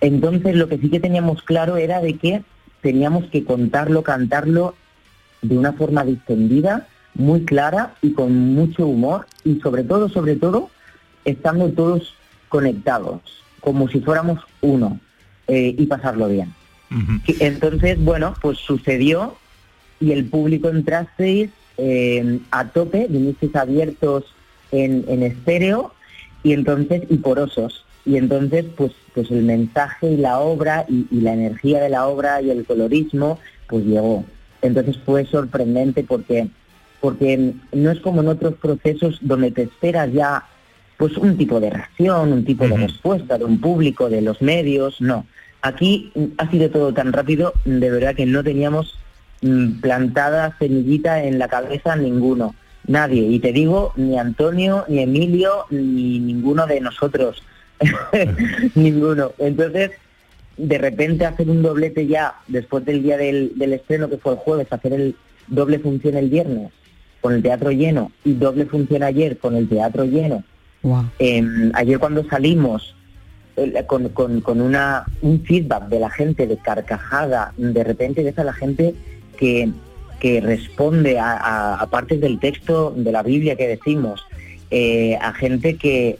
Entonces 0.00 0.54
lo 0.54 0.68
que 0.68 0.78
sí 0.78 0.90
que 0.90 1.00
teníamos 1.00 1.42
claro 1.42 1.76
era 1.76 2.00
de 2.00 2.16
que 2.16 2.42
teníamos 2.82 3.24
que 3.26 3.44
contarlo, 3.44 4.02
cantarlo 4.02 4.74
de 5.42 5.56
una 5.56 5.72
forma 5.72 6.04
distendida, 6.04 6.86
muy 7.14 7.44
clara 7.44 7.94
y 8.02 8.12
con 8.12 8.54
mucho 8.54 8.86
humor 8.86 9.26
y 9.44 9.60
sobre 9.60 9.82
todo, 9.84 10.08
sobre 10.08 10.36
todo, 10.36 10.70
estando 11.24 11.70
todos 11.70 12.14
conectados, 12.48 13.20
como 13.60 13.88
si 13.88 14.00
fuéramos 14.00 14.40
uno 14.60 15.00
eh, 15.48 15.74
y 15.76 15.86
pasarlo 15.86 16.28
bien. 16.28 16.54
Entonces, 17.40 18.02
bueno, 18.02 18.34
pues 18.40 18.58
sucedió 18.58 19.36
y 20.00 20.12
el 20.12 20.24
público 20.24 20.70
entrasteis 20.70 21.50
eh, 21.76 22.40
a 22.50 22.64
tope, 22.68 23.06
vinisteis 23.10 23.54
abiertos 23.56 24.24
en, 24.72 25.04
en 25.08 25.22
estéreo 25.22 25.92
y 26.42 26.52
entonces 26.52 27.02
y 27.10 27.18
porosos. 27.18 27.84
Y 28.08 28.16
entonces, 28.16 28.64
pues, 28.74 28.92
pues 29.14 29.30
el 29.30 29.42
mensaje 29.42 30.10
y 30.12 30.16
la 30.16 30.40
obra 30.40 30.86
y, 30.88 31.06
y 31.10 31.20
la 31.20 31.34
energía 31.34 31.78
de 31.80 31.90
la 31.90 32.06
obra 32.06 32.40
y 32.40 32.50
el 32.50 32.64
colorismo, 32.64 33.38
pues 33.66 33.84
llegó. 33.84 34.24
Entonces 34.62 34.98
fue 35.04 35.26
sorprendente 35.26 36.02
porque, 36.04 36.48
porque 37.02 37.52
no 37.72 37.90
es 37.90 38.00
como 38.00 38.22
en 38.22 38.28
otros 38.28 38.54
procesos 38.54 39.18
donde 39.20 39.50
te 39.50 39.64
esperas 39.64 40.10
ya 40.12 40.42
pues 40.96 41.18
un 41.18 41.36
tipo 41.36 41.60
de 41.60 41.70
reacción, 41.70 42.32
un 42.32 42.44
tipo 42.44 42.66
de 42.66 42.76
respuesta 42.76 43.38
de 43.38 43.44
un 43.44 43.60
público, 43.60 44.08
de 44.08 44.22
los 44.22 44.42
medios, 44.42 45.00
no. 45.00 45.26
Aquí 45.62 46.12
ha 46.38 46.50
sido 46.50 46.70
todo 46.70 46.92
tan 46.92 47.12
rápido, 47.12 47.52
de 47.64 47.90
verdad 47.90 48.16
que 48.16 48.26
no 48.26 48.42
teníamos 48.42 48.98
mm, 49.42 49.80
plantada 49.80 50.56
semillita 50.58 51.22
en 51.22 51.38
la 51.38 51.48
cabeza 51.48 51.94
ninguno, 51.94 52.54
nadie. 52.86 53.22
Y 53.22 53.38
te 53.38 53.52
digo, 53.52 53.92
ni 53.96 54.18
Antonio, 54.18 54.84
ni 54.88 55.00
Emilio, 55.00 55.66
ni 55.70 56.18
ninguno 56.18 56.66
de 56.66 56.80
nosotros, 56.80 57.44
ninguno. 58.74 59.32
Entonces, 59.38 59.90
de 60.56 60.78
repente 60.78 61.24
hacer 61.24 61.48
un 61.48 61.62
doblete 61.62 62.06
ya, 62.06 62.34
después 62.48 62.84
del 62.84 63.02
día 63.02 63.16
del, 63.16 63.52
del 63.56 63.72
estreno 63.74 64.08
que 64.08 64.18
fue 64.18 64.32
el 64.32 64.38
jueves, 64.38 64.66
hacer 64.70 64.92
el 64.92 65.14
doble 65.46 65.78
función 65.78 66.16
el 66.16 66.28
viernes 66.28 66.70
con 67.20 67.34
el 67.34 67.42
teatro 67.42 67.70
lleno 67.70 68.12
y 68.24 68.34
doble 68.34 68.66
función 68.66 69.02
ayer 69.02 69.38
con 69.38 69.56
el 69.56 69.68
teatro 69.68 70.04
lleno. 70.04 70.44
Eh, 71.18 71.42
ayer 71.74 71.98
cuando 71.98 72.24
salimos 72.28 72.94
eh, 73.56 73.82
con, 73.86 74.08
con- 74.10 74.40
con 74.40 74.60
una, 74.60 75.04
un 75.22 75.42
feedback 75.44 75.88
de 75.88 76.00
la 76.00 76.10
gente 76.10 76.46
de 76.46 76.56
carcajada, 76.58 77.52
de 77.56 77.82
repente 77.84 78.22
ves 78.22 78.38
a 78.38 78.44
la 78.44 78.52
gente 78.52 78.94
que, 79.36 79.70
que 80.20 80.40
responde 80.40 81.18
a, 81.18 81.32
a- 81.36 81.74
a 81.80 81.86
partes 81.90 82.20
del 82.20 82.38
texto 82.38 82.92
de 82.96 83.10
la 83.10 83.22
Biblia 83.24 83.56
que 83.56 83.66
decimos, 83.68 84.24
eh, 84.70 85.16
a 85.20 85.32
gente 85.32 85.76
que, 85.76 86.18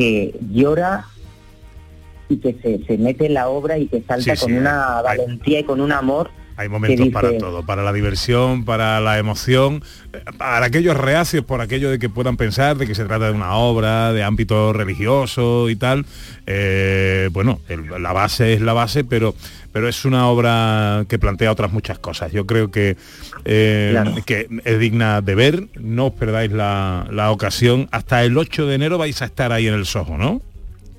que 0.00 0.34
llora 0.50 1.04
y 2.30 2.38
que 2.38 2.56
se, 2.62 2.82
se 2.86 2.96
mete 2.96 3.26
en 3.26 3.34
la 3.34 3.48
obra 3.48 3.76
y 3.76 3.86
que 3.86 4.00
salta 4.02 4.34
Sí, 4.34 4.40
con 4.40 4.50
sí, 4.52 4.56
una 4.56 5.02
valentía 5.02 5.60
y 5.60 5.64
con 5.64 5.78
un 5.82 5.92
amor. 5.92 6.30
Hay 6.56 6.68
momentos 6.68 7.08
para 7.08 7.36
todo, 7.38 7.64
para 7.64 7.82
la 7.82 7.92
diversión, 7.92 8.64
para 8.66 9.00
la 9.00 9.18
emoción, 9.18 9.82
eh, 10.12 10.22
para 10.38 10.66
aquellos 10.66 10.94
reacios 10.96 11.42
por 11.44 11.60
aquello 11.62 11.90
de 11.90 11.98
que 11.98 12.08
puedan 12.10 12.36
pensar 12.36 12.76
de 12.76 12.86
que 12.86 12.94
se 12.94 13.04
trata 13.06 13.26
de 13.26 13.32
una 13.32 13.54
obra 13.56 14.12
de 14.12 14.22
ámbito 14.22 14.72
religioso 14.72 15.68
y 15.70 15.76
tal. 15.76 16.04
Eh, 16.46 17.28
bueno, 17.32 17.60
el- 17.68 18.02
la 18.02 18.12
base 18.12 18.52
es 18.54 18.60
la 18.60 18.74
base, 18.74 19.04
pero, 19.04 19.34
pero 19.72 19.88
es 19.88 20.04
una 20.04 20.28
obra 20.28 21.04
que 21.08 21.18
plantea 21.18 21.52
otras 21.52 21.72
muchas 21.72 21.98
cosas. 21.98 22.32
Yo 22.32 22.46
creo 22.46 22.70
que, 22.70 22.96
eh, 23.44 24.02
que 24.26 24.48
es 24.64 24.78
digna 24.78 25.20
de 25.20 25.34
ver, 25.34 25.68
no 25.80 26.06
os 26.08 26.12
perdáis 26.14 26.52
la, 26.52 27.06
la 27.10 27.30
ocasión. 27.30 27.88
Hasta 27.92 28.24
el 28.24 28.36
8 28.36 28.66
de 28.66 28.74
enero 28.74 28.98
vais 28.98 29.20
a 29.22 29.26
estar 29.26 29.52
ahí 29.52 29.66
en 29.66 29.74
el 29.74 29.86
Soho, 29.86 30.18
¿no? 30.18 30.42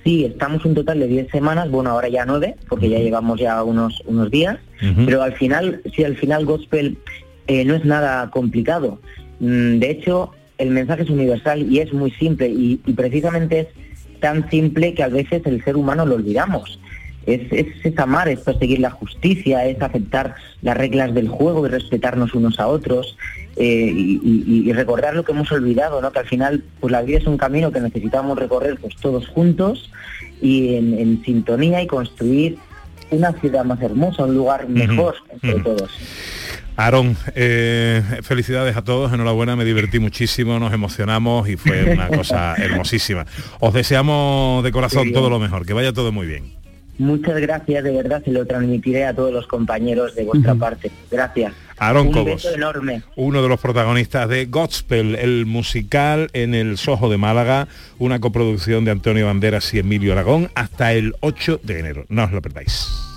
Sí, 0.03 0.25
estamos 0.25 0.65
un 0.65 0.73
total 0.73 0.99
de 0.99 1.07
10 1.07 1.29
semanas, 1.29 1.69
bueno, 1.69 1.91
ahora 1.91 2.09
ya 2.09 2.25
9, 2.25 2.55
porque 2.67 2.89
ya 2.89 2.97
llevamos 2.97 3.39
ya 3.39 3.61
unos, 3.63 4.01
unos 4.05 4.31
días, 4.31 4.57
pero 5.05 5.21
al 5.21 5.33
final, 5.33 5.81
sí, 5.95 6.03
al 6.03 6.17
final 6.17 6.43
gospel 6.43 6.97
eh, 7.45 7.63
no 7.65 7.75
es 7.75 7.85
nada 7.85 8.31
complicado. 8.31 8.99
Mm, 9.39 9.77
De 9.77 9.91
hecho, 9.91 10.31
el 10.57 10.71
mensaje 10.71 11.03
es 11.03 11.09
universal 11.09 11.71
y 11.71 11.79
es 11.79 11.93
muy 11.93 12.09
simple 12.11 12.49
y, 12.49 12.79
y 12.83 12.93
precisamente 12.93 13.59
es 13.59 13.67
tan 14.19 14.49
simple 14.49 14.95
que 14.95 15.03
a 15.03 15.07
veces 15.07 15.43
el 15.45 15.63
ser 15.63 15.75
humano 15.75 16.05
lo 16.05 16.15
olvidamos. 16.15 16.79
Es, 17.25 17.41
es, 17.51 17.67
es 17.83 17.99
amar, 17.99 18.27
es 18.29 18.39
perseguir 18.39 18.79
la 18.79 18.89
justicia, 18.89 19.65
es 19.65 19.79
aceptar 19.81 20.33
las 20.61 20.75
reglas 20.75 21.13
del 21.13 21.27
juego 21.27 21.65
y 21.65 21.69
respetarnos 21.69 22.33
unos 22.33 22.59
a 22.59 22.67
otros 22.67 23.15
eh, 23.57 23.91
y, 23.95 24.19
y- 24.23 24.69
y 24.69 24.73
recordar 24.73 25.13
lo 25.15 25.23
que 25.23 25.31
hemos 25.33 25.51
olvidado, 25.51 26.01
¿no? 26.01 26.11
que 26.11 26.19
al 26.19 26.25
final 26.27 26.63
pues 26.79 26.91
la 26.91 27.01
vida 27.03 27.19
es 27.19 27.27
un 27.27 27.37
camino 27.37 27.71
que 27.71 27.79
necesitamos 27.79 28.37
recorrer 28.39 28.77
pues 28.81 28.95
todos 28.95 29.27
juntos 29.27 29.91
y 30.41 30.75
en, 30.75 30.97
en 30.97 31.21
sintonía 31.23 31.81
y 31.83 31.87
construir 31.87 32.57
una 33.11 33.33
ciudad 33.33 33.65
más 33.65 33.81
hermosa, 33.81 34.23
un 34.23 34.33
lugar 34.35 34.67
mejor 34.69 35.15
entre 35.31 35.59
todos. 35.59 35.91
Aarón, 36.77 37.17
eh, 37.35 38.01
felicidades 38.23 38.75
a 38.77 38.83
todos, 38.83 39.11
enhorabuena, 39.13 39.55
me 39.57 39.65
divertí 39.65 39.99
muchísimo, 39.99 40.57
nos 40.57 40.73
emocionamos 40.73 41.47
y 41.49 41.57
fue 41.57 41.93
una 41.93 42.07
cosa 42.15 42.55
hermosísima. 42.55 43.25
Os 43.59 43.73
deseamos 43.73 44.63
de 44.63 44.71
corazón 44.71 45.11
todo 45.11 45.29
lo 45.29 45.37
mejor, 45.39 45.65
que 45.65 45.73
vaya 45.73 45.91
todo 45.93 46.11
muy 46.11 46.25
bien. 46.25 46.60
Muchas 47.01 47.39
gracias, 47.41 47.83
de 47.83 47.91
verdad, 47.91 48.23
se 48.23 48.31
lo 48.31 48.45
transmitiré 48.45 49.05
a 49.05 49.13
todos 49.15 49.33
los 49.33 49.47
compañeros 49.47 50.13
de 50.13 50.23
vuestra 50.23 50.53
parte. 50.55 50.91
Gracias. 51.09 51.51
Aarón 51.79 52.07
Un 52.07 52.13
Cobos. 52.13 52.43
beso 52.43 52.53
enorme. 52.53 53.01
uno 53.15 53.41
de 53.41 53.49
los 53.49 53.59
protagonistas 53.59 54.29
de 54.29 54.45
Gospel, 54.45 55.15
el 55.15 55.47
musical 55.47 56.29
en 56.33 56.53
el 56.53 56.77
Soho 56.77 57.09
de 57.09 57.17
Málaga, 57.17 57.67
una 57.97 58.19
coproducción 58.19 58.85
de 58.85 58.91
Antonio 58.91 59.25
Banderas 59.25 59.73
y 59.73 59.79
Emilio 59.79 60.13
Aragón, 60.13 60.51
hasta 60.53 60.93
el 60.93 61.15
8 61.21 61.59
de 61.63 61.79
enero. 61.79 62.05
No 62.09 62.23
os 62.25 62.31
lo 62.31 62.41
perdáis. 62.41 63.10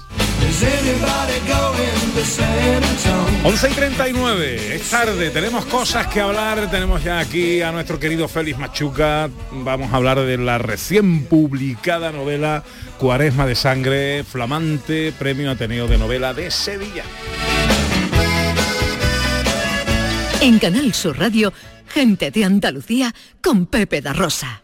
11 3.44 3.70
y 3.70 3.74
39, 3.74 4.74
es 4.76 4.88
tarde, 4.88 5.30
tenemos 5.30 5.66
cosas 5.66 6.06
que 6.06 6.20
hablar, 6.20 6.70
tenemos 6.70 7.04
ya 7.04 7.18
aquí 7.18 7.60
a 7.60 7.70
nuestro 7.72 8.00
querido 8.00 8.26
Félix 8.26 8.58
Machuca, 8.58 9.28
vamos 9.52 9.92
a 9.92 9.96
hablar 9.96 10.20
de 10.20 10.38
la 10.38 10.56
recién 10.56 11.26
publicada 11.26 12.10
novela 12.10 12.64
Cuaresma 12.98 13.46
de 13.46 13.54
Sangre, 13.54 14.24
flamante 14.24 15.12
premio 15.18 15.50
Ateneo 15.50 15.86
de 15.86 15.98
Novela 15.98 16.32
de 16.32 16.50
Sevilla. 16.50 17.04
En 20.40 20.58
Canal 20.58 20.94
Sur 20.94 21.18
Radio, 21.18 21.52
gente 21.86 22.30
de 22.30 22.44
Andalucía 22.44 23.14
con 23.42 23.66
Pepe 23.66 24.00
da 24.00 24.14
Rosa. 24.14 24.63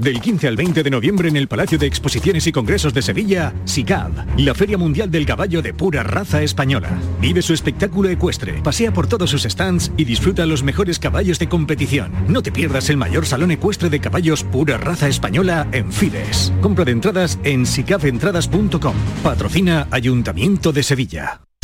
Del 0.00 0.18
15 0.18 0.48
al 0.48 0.56
20 0.56 0.82
de 0.82 0.90
noviembre 0.90 1.28
en 1.28 1.36
el 1.36 1.46
Palacio 1.46 1.76
de 1.76 1.86
Exposiciones 1.86 2.46
y 2.46 2.52
Congresos 2.52 2.94
de 2.94 3.02
Sevilla, 3.02 3.52
SICAV, 3.66 4.38
la 4.38 4.54
Feria 4.54 4.78
Mundial 4.78 5.10
del 5.10 5.26
Caballo 5.26 5.60
de 5.60 5.74
pura 5.74 6.02
raza 6.02 6.40
española. 6.40 6.88
Vive 7.20 7.42
su 7.42 7.52
espectáculo 7.52 8.08
ecuestre, 8.08 8.62
pasea 8.62 8.94
por 8.94 9.08
todos 9.08 9.28
sus 9.28 9.42
stands 9.42 9.92
y 9.98 10.04
disfruta 10.04 10.46
los 10.46 10.62
mejores 10.62 10.98
caballos 10.98 11.38
de 11.38 11.50
competición. 11.50 12.12
No 12.28 12.42
te 12.42 12.50
pierdas 12.50 12.88
el 12.88 12.96
mayor 12.96 13.26
salón 13.26 13.50
ecuestre 13.50 13.90
de 13.90 14.00
caballos 14.00 14.42
pura 14.42 14.78
raza 14.78 15.06
española 15.06 15.68
en 15.72 15.92
Fides. 15.92 16.50
Compra 16.62 16.86
de 16.86 16.92
entradas 16.92 17.38
en 17.44 17.66
sicaventradas.com. 17.66 18.94
Patrocina 19.22 19.86
Ayuntamiento 19.90 20.72
de 20.72 20.82
Sevilla. 20.82 21.42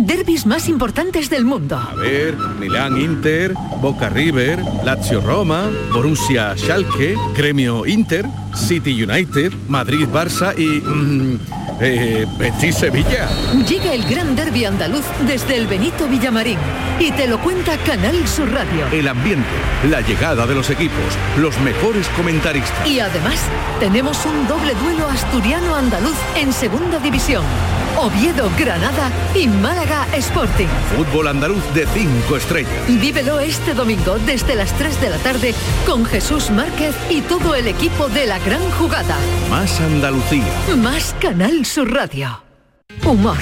Derbis 0.00 0.46
más 0.46 0.68
importantes 0.68 1.30
del 1.30 1.44
mundo. 1.44 1.76
A 1.76 1.94
ver, 1.94 2.36
Milán 2.58 3.00
Inter, 3.00 3.54
Boca 3.80 4.08
River, 4.08 4.62
Lazio 4.84 5.20
Roma, 5.20 5.70
Borussia 5.92 6.54
Schalke, 6.56 7.16
Gremio 7.36 7.86
Inter, 7.86 8.26
City 8.54 9.02
United, 9.02 9.52
Madrid 9.68 10.06
Barça 10.12 10.54
y 10.56 10.80
mm, 10.80 11.38
eh, 11.80 12.26
Betis 12.38 12.76
Sevilla. 12.76 13.28
Llega 13.68 13.92
el 13.92 14.04
gran 14.04 14.34
derby 14.36 14.64
andaluz 14.64 15.04
desde 15.26 15.56
el 15.56 15.66
Benito 15.66 16.06
Villamarín 16.08 16.58
y 16.98 17.10
te 17.12 17.26
lo 17.26 17.38
cuenta 17.40 17.76
Canal 17.78 18.26
Sur 18.26 18.50
Radio. 18.52 18.86
El 18.92 19.08
ambiente, 19.08 19.48
la 19.90 20.00
llegada 20.00 20.46
de 20.46 20.54
los 20.54 20.70
equipos, 20.70 21.18
los 21.38 21.58
mejores 21.60 22.06
comentaristas. 22.16 22.86
Y 22.86 23.00
además 23.00 23.40
tenemos 23.80 24.24
un 24.26 24.46
doble 24.48 24.74
duelo 24.74 25.08
asturiano-andaluz 25.08 26.16
en 26.36 26.52
segunda 26.52 26.98
división. 26.98 27.44
Oviedo, 27.96 28.50
Granada 28.58 29.10
y 29.34 29.46
Málaga 29.46 29.83
Sporting. 29.84 30.68
Fútbol 30.96 31.28
andaluz 31.28 31.62
de 31.74 31.86
cinco 31.92 32.36
estrellas. 32.36 32.72
Vívelo 32.88 33.40
este 33.40 33.74
domingo 33.74 34.18
desde 34.18 34.54
las 34.54 34.72
3 34.78 35.00
de 35.00 35.10
la 35.10 35.18
tarde 35.18 35.54
con 35.86 36.06
Jesús 36.06 36.50
Márquez 36.50 36.94
y 37.10 37.20
todo 37.20 37.54
el 37.54 37.66
equipo 37.66 38.08
de 38.08 38.26
la 38.26 38.38
gran 38.38 38.62
jugada. 38.72 39.16
Más 39.50 39.80
Andalucía. 39.80 40.44
Más 40.76 41.14
Canal 41.20 41.66
Sur 41.66 41.92
Radio. 41.92 42.42
Humor, 43.04 43.36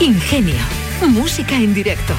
ingenio, 0.00 0.60
música 1.08 1.54
en 1.54 1.74
directo, 1.74 2.14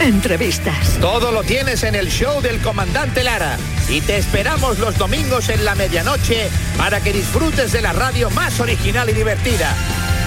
entrevistas. 0.00 0.98
Todo 1.00 1.30
lo 1.30 1.44
tienes 1.44 1.84
en 1.84 1.94
el 1.94 2.08
show 2.08 2.40
del 2.40 2.60
comandante 2.60 3.22
Lara. 3.22 3.58
Y 3.88 4.00
te 4.00 4.16
esperamos 4.16 4.78
los 4.80 4.98
domingos 4.98 5.50
en 5.50 5.64
la 5.64 5.76
medianoche 5.76 6.48
para 6.76 7.00
que 7.00 7.12
disfrutes 7.12 7.70
de 7.70 7.82
la 7.82 7.92
radio 7.92 8.28
más 8.30 8.58
original 8.58 9.08
y 9.08 9.12
divertida. 9.12 9.72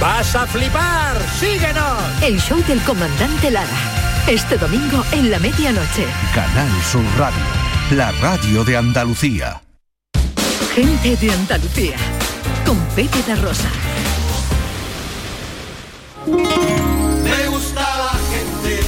¡Vas 0.04 0.36
a 0.36 0.45
flipar! 0.45 1.16
¡Síguenos! 1.39 2.22
El 2.22 2.38
show 2.38 2.62
del 2.68 2.82
comandante 2.82 3.49
Lara. 3.49 3.70
Este 4.28 4.58
domingo 4.58 5.01
en 5.14 5.32
la 5.32 5.39
medianoche. 5.39 6.06
Canal 6.36 6.70
Sur 6.91 7.06
Radio, 7.18 7.41
la 7.91 8.12
radio 8.20 8.66
de 8.66 8.76
Andalucía. 8.76 9.62
Gente 10.76 11.16
de 11.16 11.32
Andalucía. 11.32 11.95
Con 12.66 12.78
Pepe 12.97 13.18
da 13.26 13.36
Rosa. 13.38 13.70
Me 16.28 17.47
gusta 17.47 17.80
la 17.80 18.20
gente 18.30 18.82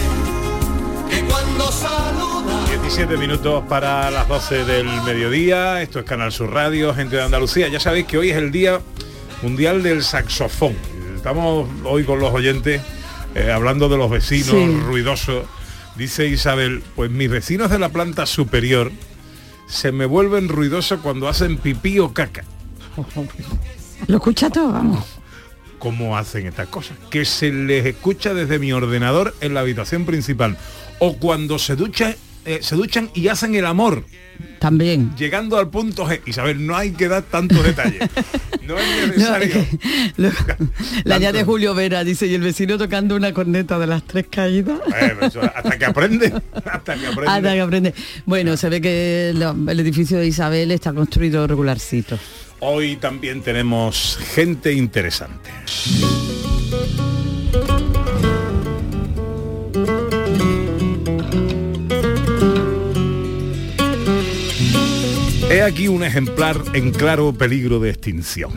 que 1.10 1.24
cuando 1.32 1.72
saluda 1.72 2.70
17 2.72 3.16
minutos 3.16 3.64
para 3.70 4.12
las 4.12 4.28
12 4.28 4.66
del 4.66 4.88
mediodía. 5.04 5.82
Esto 5.82 6.00
es 6.00 6.06
Canal 6.06 6.34
Sur 6.34 6.52
Radio, 6.52 6.94
gente 6.94 7.16
de 7.16 7.24
Andalucía. 7.24 7.70
Ya 7.70 7.80
sabéis 7.80 8.06
que 8.06 8.18
hoy 8.18 8.32
es 8.32 8.38
el 8.38 8.52
Día 8.52 8.82
Mundial 9.42 9.82
del 9.82 10.04
Saxofón. 10.04 10.95
Estamos 11.26 11.68
hoy 11.86 12.04
con 12.04 12.20
los 12.20 12.32
oyentes 12.32 12.84
eh, 13.34 13.52
hablando 13.52 13.90
de 13.90 13.98
los 13.98 14.12
vecinos 14.12 14.46
Sí. 14.50 14.80
ruidosos. 14.86 15.46
Dice 15.96 16.28
Isabel, 16.28 16.84
pues 16.96 17.10
mis 17.10 17.32
vecinos 17.32 17.72
de 17.72 17.80
la 17.80 17.90
planta 17.90 18.28
superior 18.28 18.92
se 19.68 19.92
me 19.92 20.06
vuelven 20.06 20.50
ruidosos 20.50 21.00
cuando 21.00 21.28
hacen 21.28 21.58
pipí 21.58 21.98
o 21.98 22.14
caca. 22.14 22.44
Lo 24.08 24.18
escucha 24.18 24.52
todo, 24.52 24.72
vamos. 24.72 25.04
cómo 25.80 26.16
hacen 26.16 26.46
estas 26.46 26.68
cosas. 26.68 26.96
Que 27.10 27.26
se 27.26 27.52
les 27.52 27.88
escucha 27.88 28.36
desde 28.36 28.60
mi 28.60 28.72
ordenador 28.72 29.36
en 29.42 29.56
la 29.56 29.62
habitación 29.62 30.06
principal. 30.06 30.60
O 31.00 31.18
cuando 31.18 31.58
se 31.58 31.76
duchan, 31.76 32.16
eh, 32.46 32.60
se 32.62 32.76
duchan 32.76 33.10
y 33.14 33.28
hacen 33.28 33.56
el 33.56 33.66
amor. 33.66 34.06
También. 34.60 35.16
Llegando 35.16 35.58
al 35.58 35.70
punto 35.70 36.06
G. 36.08 36.22
Isabel, 36.26 36.66
no 36.66 36.76
hay 36.76 36.92
que 36.92 37.08
dar 37.08 37.22
tantos 37.24 37.64
detalles. 37.64 38.02
No 38.64 38.78
es 38.78 39.08
necesario. 39.08 39.66
La 41.04 41.16
añade 41.16 41.44
Julio 41.44 41.74
Vera, 41.76 42.04
dice, 42.04 42.26
y 42.28 42.34
el 42.34 42.42
vecino 42.42 42.78
tocando 42.78 43.16
una 43.16 43.32
corneta 43.34 43.78
de 43.80 43.88
las 43.88 44.04
tres 44.06 44.26
caídas. 44.30 44.80
Eh, 45.00 45.14
eso, 45.22 45.42
hasta 45.42 45.78
que 45.78 45.86
aprende. 45.86 46.28
Hasta 46.66 46.96
que 46.96 47.08
aprende. 47.08 47.32
Hasta 47.32 47.54
que 47.54 47.62
aprende. 47.62 47.94
Bueno, 48.26 48.58
se 48.58 48.70
ve 48.70 48.82
que 48.82 49.32
lo- 49.36 49.56
el 49.70 49.80
edificio 49.80 50.18
de 50.18 50.28
Isabel 50.28 50.72
está 50.72 50.94
construido 50.94 51.46
regularcito. 51.48 52.18
Hoy 52.60 52.96
también 52.96 53.42
tenemos 53.42 54.18
gente 54.34 54.74
interesante. 54.74 55.52
He 65.48 65.62
aquí 65.62 65.88
un 65.88 66.04
ejemplar 66.04 66.60
en 66.74 66.92
claro 66.92 67.32
peligro 67.32 67.80
de 67.80 67.92
extinción. 67.92 68.52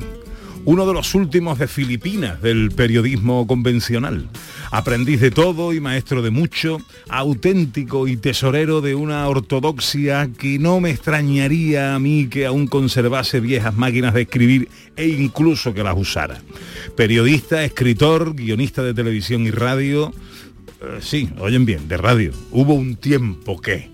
Uno 0.65 0.87
de 0.87 0.95
los 0.95 1.15
últimos 1.15 1.59
de 1.59 1.69
Filipinas 1.69 2.41
del 2.41 2.71
periodismo 2.71 3.47
convencional. 3.47 4.29
Aprendiz 4.71 5.21
de 5.21 5.31
todo 5.31 5.75
y 5.75 5.81
maestro 5.81 6.23
de 6.23 6.31
mucho, 6.31 6.81
auténtico 7.11 8.09
y 8.09 8.17
tesorero 8.17 8.81
de 8.81 8.95
una 8.95 9.29
ortodoxia 9.29 10.31
que 10.39 10.59
no 10.59 10.81
me 10.81 10.91
extrañaría 10.91 11.95
a 11.95 11.99
mí 11.99 12.27
que 12.29 12.47
aún 12.47 12.67
conservase 12.67 13.41
viejas 13.41 13.77
máquinas 13.77 14.15
de 14.15 14.23
escribir 14.23 14.69
e 14.97 15.09
incluso 15.09 15.75
que 15.75 15.85
las 15.85 15.97
usara. 15.97 16.41
Periodista, 16.97 17.65
escritor, 17.65 18.35
guionista 18.35 18.83
de 18.83 18.95
televisión 18.95 19.47
y 19.47 19.51
radio. 19.51 20.13
Eh, 20.81 20.99
sí, 21.01 21.29
oyen 21.39 21.67
bien, 21.67 21.87
de 21.87 21.99
radio. 21.99 22.33
Hubo 22.51 22.73
un 22.73 22.97
tiempo 22.97 23.61
que... 23.61 23.91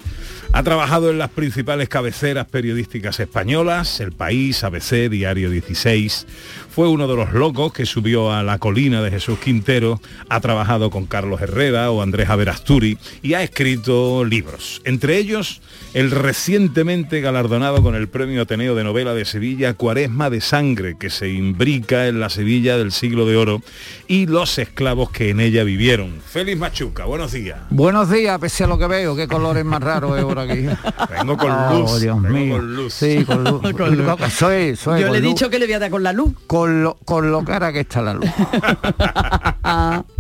Ha 0.57 0.63
trabajado 0.63 1.11
en 1.11 1.19
las 1.19 1.31
principales 1.31 1.89
cabeceras 1.89 2.47
periodísticas 2.47 3.19
españolas, 3.19 3.99
El 3.99 4.13
País, 4.13 4.63
ABC, 4.63 5.11
Diario 5.11 5.51
16. 5.51 6.29
Fue 6.71 6.89
uno 6.89 7.09
de 7.09 7.17
los 7.17 7.33
locos 7.33 7.73
que 7.73 7.87
subió 7.87 8.33
a 8.33 8.45
la 8.45 8.59
colina 8.59 9.03
de 9.03 9.11
Jesús 9.11 9.41
Quintero. 9.41 10.01
Ha 10.29 10.41
trabajado 10.41 10.91
con 10.91 11.07
Carlos 11.07 11.41
Herrera 11.41 11.91
o 11.91 12.03
Andrés 12.03 12.31
Averasturi 12.31 12.99
y 13.21 13.35
ha 13.35 13.43
escrito 13.43 14.25
libros. 14.25 14.81
Entre 14.85 15.19
ellos, 15.19 15.61
el 15.93 16.13
recientemente 16.13 17.21
galardonado 17.21 17.83
con 17.83 17.97
el 17.97 18.07
Premio 18.07 18.43
Ateneo 18.43 18.77
de 18.77 18.85
Novela 18.85 19.13
de 19.13 19.25
Sevilla, 19.25 19.75
Cuaresma 19.75 20.31
de 20.31 20.41
Sangre, 20.41 20.97
que 20.97 21.11
se 21.11 21.31
imbrica 21.31 22.07
en 22.07 22.21
la 22.21 22.29
Sevilla 22.29 22.79
del 22.79 22.93
siglo 22.93 23.27
de 23.27 23.37
oro 23.37 23.61
y 24.07 24.27
los 24.27 24.59
esclavos 24.59 25.11
que 25.11 25.31
en 25.31 25.41
ella 25.41 25.65
vivieron. 25.65 26.21
Félix 26.25 26.59
Machuca, 26.59 27.07
buenos 27.07 27.33
días. 27.33 27.59
Buenos 27.71 28.09
días, 28.09 28.39
pese 28.39 28.63
a 28.63 28.67
lo 28.69 28.79
que 28.79 28.87
veo, 28.87 29.17
qué 29.17 29.27
colores 29.27 29.65
más 29.65 29.83
raros 29.83 30.23
por 30.23 30.44
aquí. 30.45 30.67
Vengo 31.19 31.37
con 31.37 31.51
Oh, 31.51 31.79
luz. 31.81 32.01
Dios 32.01 32.23
vengo 32.23 32.37
mío. 32.39 32.57
con 32.57 32.77
luz. 32.77 32.95
Sí, 32.95 33.25
con 33.25 33.45
luz. 33.45 33.61
Con 33.77 33.97
luz. 33.97 34.33
Soy, 34.33 34.77
soy 34.77 35.01
Yo 35.01 35.07
con 35.09 35.13
le 35.13 35.19
he 35.19 35.23
luz. 35.23 35.35
dicho 35.35 35.51
que 35.51 35.59
le 35.59 35.67
voy 35.67 35.75
a 35.75 35.79
dar 35.79 35.91
con 35.91 36.03
la 36.03 36.13
luz. 36.13 36.33
con 36.47 36.83
lo, 36.83 36.95
con 37.05 37.31
lo 37.31 37.45
cara 37.45 37.73
que 37.73 37.81
está 37.81 38.01
la 38.03 38.15
luz. 38.15 38.31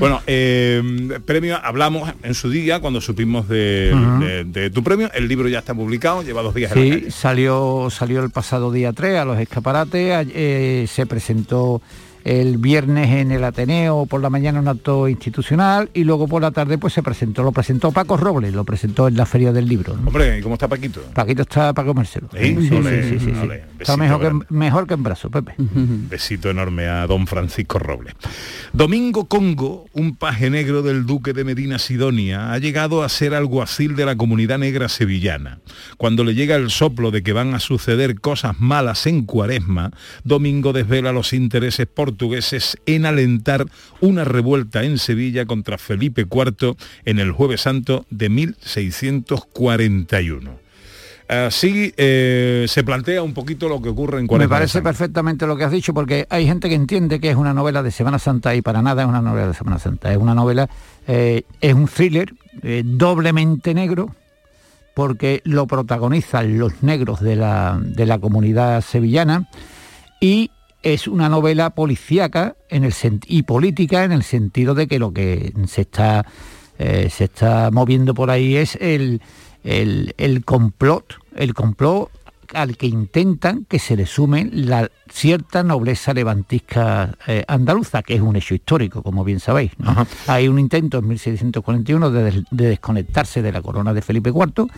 Bueno, 0.00 0.20
eh, 0.26 0.82
premio, 1.24 1.56
hablamos 1.62 2.12
en 2.24 2.34
su 2.34 2.50
día 2.50 2.80
cuando 2.80 3.00
supimos 3.00 3.48
de, 3.48 3.92
Ujú. 3.94 4.24
de- 4.24 4.44
de 4.44 4.70
tu 4.70 4.82
premio. 4.82 5.08
El 5.14 5.28
libro 5.28 5.48
ya 5.48 5.60
está 5.60 5.72
publicado, 5.72 6.22
lleva 6.22 6.42
dos 6.42 6.52
días 6.52 6.72
en 6.72 6.78
la 6.78 6.84
Sí, 6.84 6.90
calle. 7.00 7.10
salió, 7.12 7.88
salió 7.90 8.24
el 8.24 8.30
pasado 8.30 8.72
día 8.72 8.92
3 8.92 9.20
a 9.20 9.24
los 9.24 9.38
escaparates, 9.38 10.26
eh, 10.34 10.86
se 10.92 11.06
presentó 11.06 11.80
el 12.26 12.58
viernes 12.58 13.08
en 13.10 13.30
el 13.30 13.44
Ateneo 13.44 14.04
por 14.06 14.20
la 14.20 14.28
mañana 14.30 14.58
un 14.58 14.66
acto 14.66 15.06
institucional 15.06 15.90
y 15.94 16.02
luego 16.02 16.26
por 16.26 16.42
la 16.42 16.50
tarde 16.50 16.76
pues 16.76 16.92
se 16.92 17.00
presentó, 17.00 17.44
lo 17.44 17.52
presentó 17.52 17.92
Paco 17.92 18.16
Robles, 18.16 18.52
lo 18.52 18.64
presentó 18.64 19.06
en 19.06 19.16
la 19.16 19.26
Feria 19.26 19.52
del 19.52 19.68
Libro. 19.68 19.96
¿no? 19.96 20.08
Hombre, 20.08 20.40
¿y 20.40 20.42
cómo 20.42 20.54
está 20.54 20.66
Paquito? 20.66 21.02
Paquito 21.14 21.42
está 21.42 21.72
para 21.72 21.86
comérselo. 21.86 22.28
¿Sí? 22.32 22.56
Sí, 22.56 22.68
sí, 22.68 22.74
Ole, 22.74 23.02
sí, 23.04 23.18
sí, 23.20 23.26
sí. 23.26 23.40
ole, 23.40 23.62
Está 23.78 23.96
mejor 23.96 24.20
que, 24.20 24.54
mejor 24.54 24.88
que 24.88 24.94
en 24.94 25.04
brazo, 25.04 25.30
Pepe. 25.30 25.54
Besito 25.58 26.50
enorme 26.50 26.86
a 26.88 27.06
don 27.06 27.28
Francisco 27.28 27.78
Robles. 27.78 28.14
Domingo 28.72 29.26
Congo, 29.26 29.86
un 29.92 30.16
paje 30.16 30.50
negro 30.50 30.82
del 30.82 31.06
duque 31.06 31.32
de 31.32 31.44
Medina 31.44 31.78
Sidonia, 31.78 32.52
ha 32.52 32.58
llegado 32.58 33.04
a 33.04 33.08
ser 33.08 33.34
alguacil 33.34 33.94
de 33.94 34.04
la 34.04 34.16
comunidad 34.16 34.58
negra 34.58 34.88
sevillana. 34.88 35.60
Cuando 35.96 36.24
le 36.24 36.34
llega 36.34 36.56
el 36.56 36.70
soplo 36.70 37.12
de 37.12 37.22
que 37.22 37.32
van 37.32 37.54
a 37.54 37.60
suceder 37.60 38.20
cosas 38.20 38.58
malas 38.58 39.06
en 39.06 39.22
Cuaresma, 39.22 39.92
Domingo 40.24 40.72
desvela 40.72 41.12
los 41.12 41.32
intereses 41.32 41.86
portugueses 42.16 42.78
en 42.86 43.04
alentar 43.04 43.66
una 44.00 44.24
revuelta 44.24 44.84
en 44.84 44.98
Sevilla 44.98 45.44
contra 45.44 45.76
Felipe 45.76 46.22
IV 46.22 46.74
en 47.04 47.18
el 47.18 47.30
Jueves 47.30 47.60
Santo 47.60 48.06
de 48.08 48.30
1641. 48.30 50.50
Así 51.28 51.92
eh, 51.96 52.64
se 52.68 52.84
plantea 52.84 53.22
un 53.22 53.34
poquito 53.34 53.68
lo 53.68 53.82
que 53.82 53.90
ocurre 53.90 54.18
en 54.18 54.24
Me 54.24 54.28
Cuaresma. 54.28 54.54
de 54.54 54.58
parece 54.60 54.80
perfectamente 54.80 55.46
lo 55.46 55.58
que 55.58 55.64
has 55.64 55.72
dicho, 55.72 55.92
porque 55.92 56.26
hay 56.30 56.46
gente 56.46 56.70
que 56.70 56.74
entiende 56.74 57.20
que 57.20 57.28
es 57.30 57.36
una 57.36 57.52
novela 57.52 57.82
de 57.82 57.90
Semana 57.90 58.18
Santa 58.18 58.54
y 58.54 58.62
para 58.62 58.80
nada 58.80 59.02
es 59.02 59.08
una 59.08 59.20
novela 59.20 59.48
de 59.48 59.54
Semana 59.54 59.78
Santa. 59.78 60.10
Es 60.10 60.16
una 60.16 60.34
novela, 60.34 60.70
eh, 61.06 61.42
es 61.60 61.74
un 61.74 61.88
thriller 61.88 62.32
eh, 62.62 62.82
doblemente 62.82 63.74
negro, 63.74 64.14
porque 64.94 65.42
lo 65.44 65.66
protagonizan 65.66 66.58
los 66.58 66.82
negros 66.82 67.20
de 67.20 67.36
la, 67.36 67.78
de 67.78 68.06
la 68.06 68.18
comunidad 68.18 68.80
sevillana 68.80 69.50
y 70.20 70.50
es 70.94 71.08
una 71.08 71.28
novela 71.28 71.70
policíaca 71.70 72.56
en 72.68 72.84
el 72.84 72.92
sen- 72.92 73.24
y 73.26 73.42
política 73.42 74.04
en 74.04 74.12
el 74.12 74.22
sentido 74.22 74.74
de 74.74 74.86
que 74.86 74.98
lo 74.98 75.12
que 75.12 75.52
se 75.66 75.80
está, 75.82 76.24
eh, 76.78 77.08
se 77.10 77.24
está 77.24 77.70
moviendo 77.72 78.14
por 78.14 78.30
ahí 78.30 78.56
es 78.56 78.76
el, 78.80 79.20
el, 79.64 80.14
el 80.18 80.44
complot, 80.44 81.14
el 81.34 81.54
complot 81.54 82.10
al 82.54 82.76
que 82.76 82.86
intentan 82.86 83.64
que 83.68 83.80
se 83.80 83.96
le 83.96 84.06
sume 84.06 84.48
la 84.52 84.88
cierta 85.10 85.64
nobleza 85.64 86.14
levantisca 86.14 87.16
eh, 87.26 87.44
andaluza, 87.48 88.02
que 88.04 88.14
es 88.14 88.20
un 88.20 88.36
hecho 88.36 88.54
histórico, 88.54 89.02
como 89.02 89.24
bien 89.24 89.40
sabéis. 89.40 89.72
¿no? 89.78 90.06
Hay 90.28 90.46
un 90.46 90.60
intento 90.60 90.98
en 90.98 91.08
1641 91.08 92.10
de, 92.12 92.22
des- 92.22 92.44
de 92.52 92.68
desconectarse 92.68 93.42
de 93.42 93.50
la 93.50 93.60
corona 93.60 93.92
de 93.92 94.00
Felipe 94.02 94.30
IV 94.30 94.68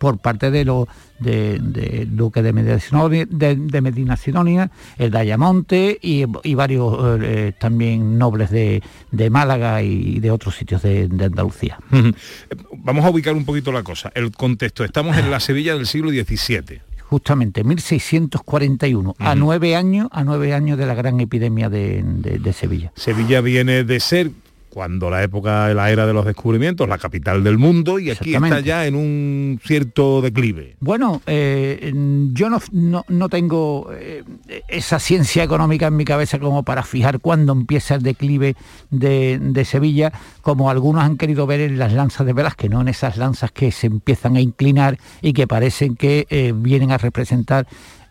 por 0.00 0.16
parte 0.18 0.50
de 0.50 0.64
los 0.64 0.88
de, 1.18 1.58
de 1.60 2.06
duque 2.10 2.42
de 2.42 2.54
Medina 2.54 2.80
Sidonia, 2.80 3.26
de, 3.28 3.54
de 3.54 3.80
Medina 3.82 4.16
Sidonia, 4.16 4.70
el 4.96 5.10
Dayamonte 5.10 5.98
y, 6.00 6.24
y 6.42 6.54
varios 6.54 7.20
eh, 7.22 7.52
también 7.60 8.16
nobles 8.18 8.50
de, 8.50 8.82
de 9.10 9.28
Málaga 9.28 9.82
y 9.82 10.18
de 10.20 10.30
otros 10.30 10.56
sitios 10.56 10.80
de, 10.82 11.02
Andalucía. 11.04 11.78
Vamos 12.78 13.04
a 13.04 13.10
ubicar 13.10 13.34
un 13.34 13.44
poquito 13.44 13.70
la 13.72 13.82
cosa, 13.82 14.10
el 14.14 14.30
contexto. 14.32 14.84
Estamos 14.84 15.18
en 15.18 15.30
la 15.30 15.38
Sevilla 15.50 15.74
del 15.74 15.86
siglo 15.86 16.10
XVII. 16.10 16.80
Justamente 17.10 17.62
1641, 17.64 19.16
a 19.18 19.34
nueve 19.34 19.76
años, 19.76 20.08
a 20.12 20.24
nueve 20.24 20.54
años 20.54 20.78
de 20.78 20.86
la 20.86 20.94
gran 20.94 21.20
epidemia 21.20 21.68
de, 21.68 22.02
de- 22.04 22.38
de 22.38 22.52
Sevilla. 22.54 22.92
Sevilla 22.96 23.40
viene 23.42 23.84
de 23.84 24.00
ser, 24.00 24.30
cuando 24.70 25.10
la 25.10 25.22
época, 25.22 25.74
la 25.74 25.90
era 25.90 26.06
de 26.06 26.12
los 26.12 26.24
descubrimientos, 26.24 26.88
la 26.88 26.96
capital 26.98 27.42
del 27.44 27.58
mundo 27.58 27.98
y 27.98 28.10
aquí 28.10 28.34
está 28.34 28.60
ya 28.60 28.86
en 28.86 28.94
un 28.94 29.60
cierto 29.64 30.22
declive. 30.22 30.76
Bueno, 30.80 31.20
eh, 31.26 31.92
yo 32.32 32.48
no, 32.48 32.60
no- 32.72 33.04
no 33.08 33.28
tengo 33.28 33.90
eh, 33.92 34.22
esa 34.68 34.98
ciencia 35.00 35.42
económica 35.42 35.88
en 35.88 35.96
mi 35.96 36.04
cabeza 36.04 36.38
como 36.38 36.62
para 36.62 36.82
fijar 36.84 37.20
cuándo 37.20 37.52
empieza 37.52 37.96
el 37.96 38.02
declive 38.02 38.54
de, 38.90 39.38
de 39.40 39.64
Sevilla, 39.64 40.12
como 40.40 40.70
algunos 40.70 41.02
han 41.02 41.16
querido 41.16 41.46
ver 41.46 41.60
en 41.60 41.78
las 41.78 41.92
lanzas 41.92 42.26
de 42.26 42.32
Velázquez, 42.32 42.70
no 42.70 42.80
en 42.80 42.88
esas 42.88 43.16
lanzas 43.16 43.50
que 43.50 43.72
se 43.72 43.88
empiezan 43.88 44.36
a 44.36 44.40
inclinar 44.40 44.98
y 45.20 45.32
que 45.32 45.46
parecen 45.46 45.96
que 45.96 46.26
eh, 46.30 46.52
vienen 46.54 46.92
a 46.92 46.98
representar 46.98 47.66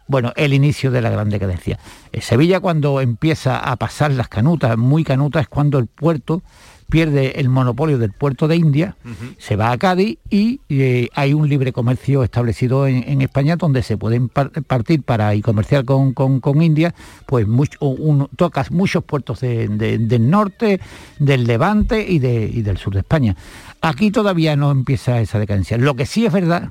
bueno, 0.10 0.34
el 0.36 0.54
inicio 0.54 0.90
de 0.92 1.02
la 1.02 1.10
gran 1.12 1.30
decadencia. 1.30 1.80
Eh, 2.12 2.20
Sevilla 2.20 2.60
cuando 2.60 3.00
empieza 3.00 3.58
a 3.60 3.76
pasar 3.78 4.12
las 4.12 4.28
canutas, 4.28 4.76
muy 4.78 5.04
canutas, 5.06 5.44
es 5.44 5.48
cuando 5.48 5.78
el 5.80 5.86
puerto 5.88 6.42
pierde 6.90 7.40
el 7.40 7.50
monopolio 7.50 8.00
del 8.00 8.12
puerto 8.14 8.48
de 8.48 8.56
India, 8.56 8.96
se 9.38 9.56
va 9.56 9.70
a 9.72 9.78
Cádiz 9.78 10.18
y 10.32 10.60
eh, 10.70 11.08
hay 11.14 11.34
un 11.36 11.48
libre 11.48 11.72
comercio 11.72 12.24
establecido 12.24 12.88
en, 12.88 13.08
en 13.08 13.22
España 13.22 13.56
donde 13.58 13.84
se 13.84 13.96
pueden 13.96 14.28
par- 14.28 14.50
partir 14.64 15.04
para 15.04 15.36
y 15.36 15.44
comerciar 15.44 15.86
con, 15.86 16.14
con- 16.16 16.40
con 16.40 16.60
India, 16.64 16.96
pues 17.28 17.48
mucho, 17.48 17.78
un- 17.86 18.28
tocas 18.36 18.72
muchos 18.72 19.04
puertos 19.04 19.40
de- 19.42 19.68
de- 19.68 20.00
del 20.00 20.28
norte, 20.32 20.80
del 21.20 21.44
levante 21.46 22.04
y, 22.12 22.18
de- 22.18 22.50
y 22.52 22.64
del 22.64 22.78
sur 22.80 22.94
de 22.96 23.02
España. 23.02 23.36
Aquí 23.82 24.10
todavía 24.10 24.56
no 24.56 24.72
empieza 24.72 25.22
esa 25.22 25.38
decadencia. 25.38 25.78
Lo 25.78 25.94
que 25.96 26.08
sí 26.08 26.26
es 26.26 26.34
verdad, 26.34 26.70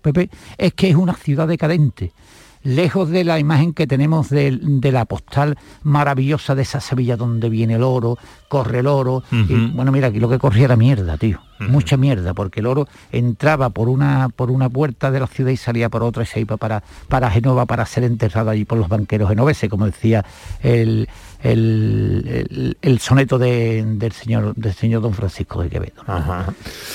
Pepe, 0.00 0.30
es 0.56 0.72
que 0.72 0.88
es 0.88 0.96
una 0.96 1.12
ciudad 1.14 1.46
decadente 1.46 2.12
lejos 2.68 3.08
de 3.08 3.24
la 3.24 3.38
imagen 3.38 3.72
que 3.72 3.86
tenemos 3.86 4.28
de, 4.28 4.50
la 4.92 5.06
postal 5.06 5.56
maravillosa 5.82 6.54
de 6.54 6.62
esa 6.62 6.80
Sevilla 6.80 7.16
donde 7.16 7.48
viene 7.48 7.76
el 7.76 7.82
oro, 7.82 8.18
corre 8.48 8.80
el 8.80 8.86
oro. 8.86 9.22
y, 9.30 9.66
bueno, 9.72 9.92
mira, 9.92 10.08
aquí 10.08 10.18
lo 10.20 10.28
que 10.28 10.38
corría 10.38 10.64
era 10.64 10.76
mierda, 10.76 11.16
tío. 11.16 11.40
Mucha 11.60 11.96
mierda, 11.96 12.34
porque 12.34 12.60
el 12.60 12.66
oro 12.66 12.86
entraba 13.10 13.70
por 13.70 13.88
una, 13.88 14.28
por 14.28 14.52
una 14.52 14.68
puerta 14.70 15.10
de 15.10 15.18
la 15.18 15.26
ciudad 15.26 15.50
y 15.50 15.56
salía 15.56 15.88
por 15.88 16.04
otra 16.04 16.22
y 16.22 16.26
se 16.26 16.38
iba 16.40 16.56
para, 16.56 16.84
para 17.08 17.30
Genova 17.32 17.66
para 17.66 17.84
ser 17.84 18.04
enterrado 18.04 18.50
allí 18.50 18.64
por 18.64 18.78
los 18.78 18.88
banqueros 18.88 19.28
genoveses, 19.28 19.68
como 19.68 19.84
decía 19.86 20.24
el, 20.62 21.08
el, 21.42 22.46
el- 22.48 22.76
el 22.80 22.98
soneto 23.00 23.38
de- 23.38 23.82
del 23.84 24.12
señor 24.12 24.54
del 24.54 24.72
señor 24.72 25.02
don 25.02 25.14
Francisco 25.14 25.60
de 25.60 25.68
Quevedo. 25.68 26.00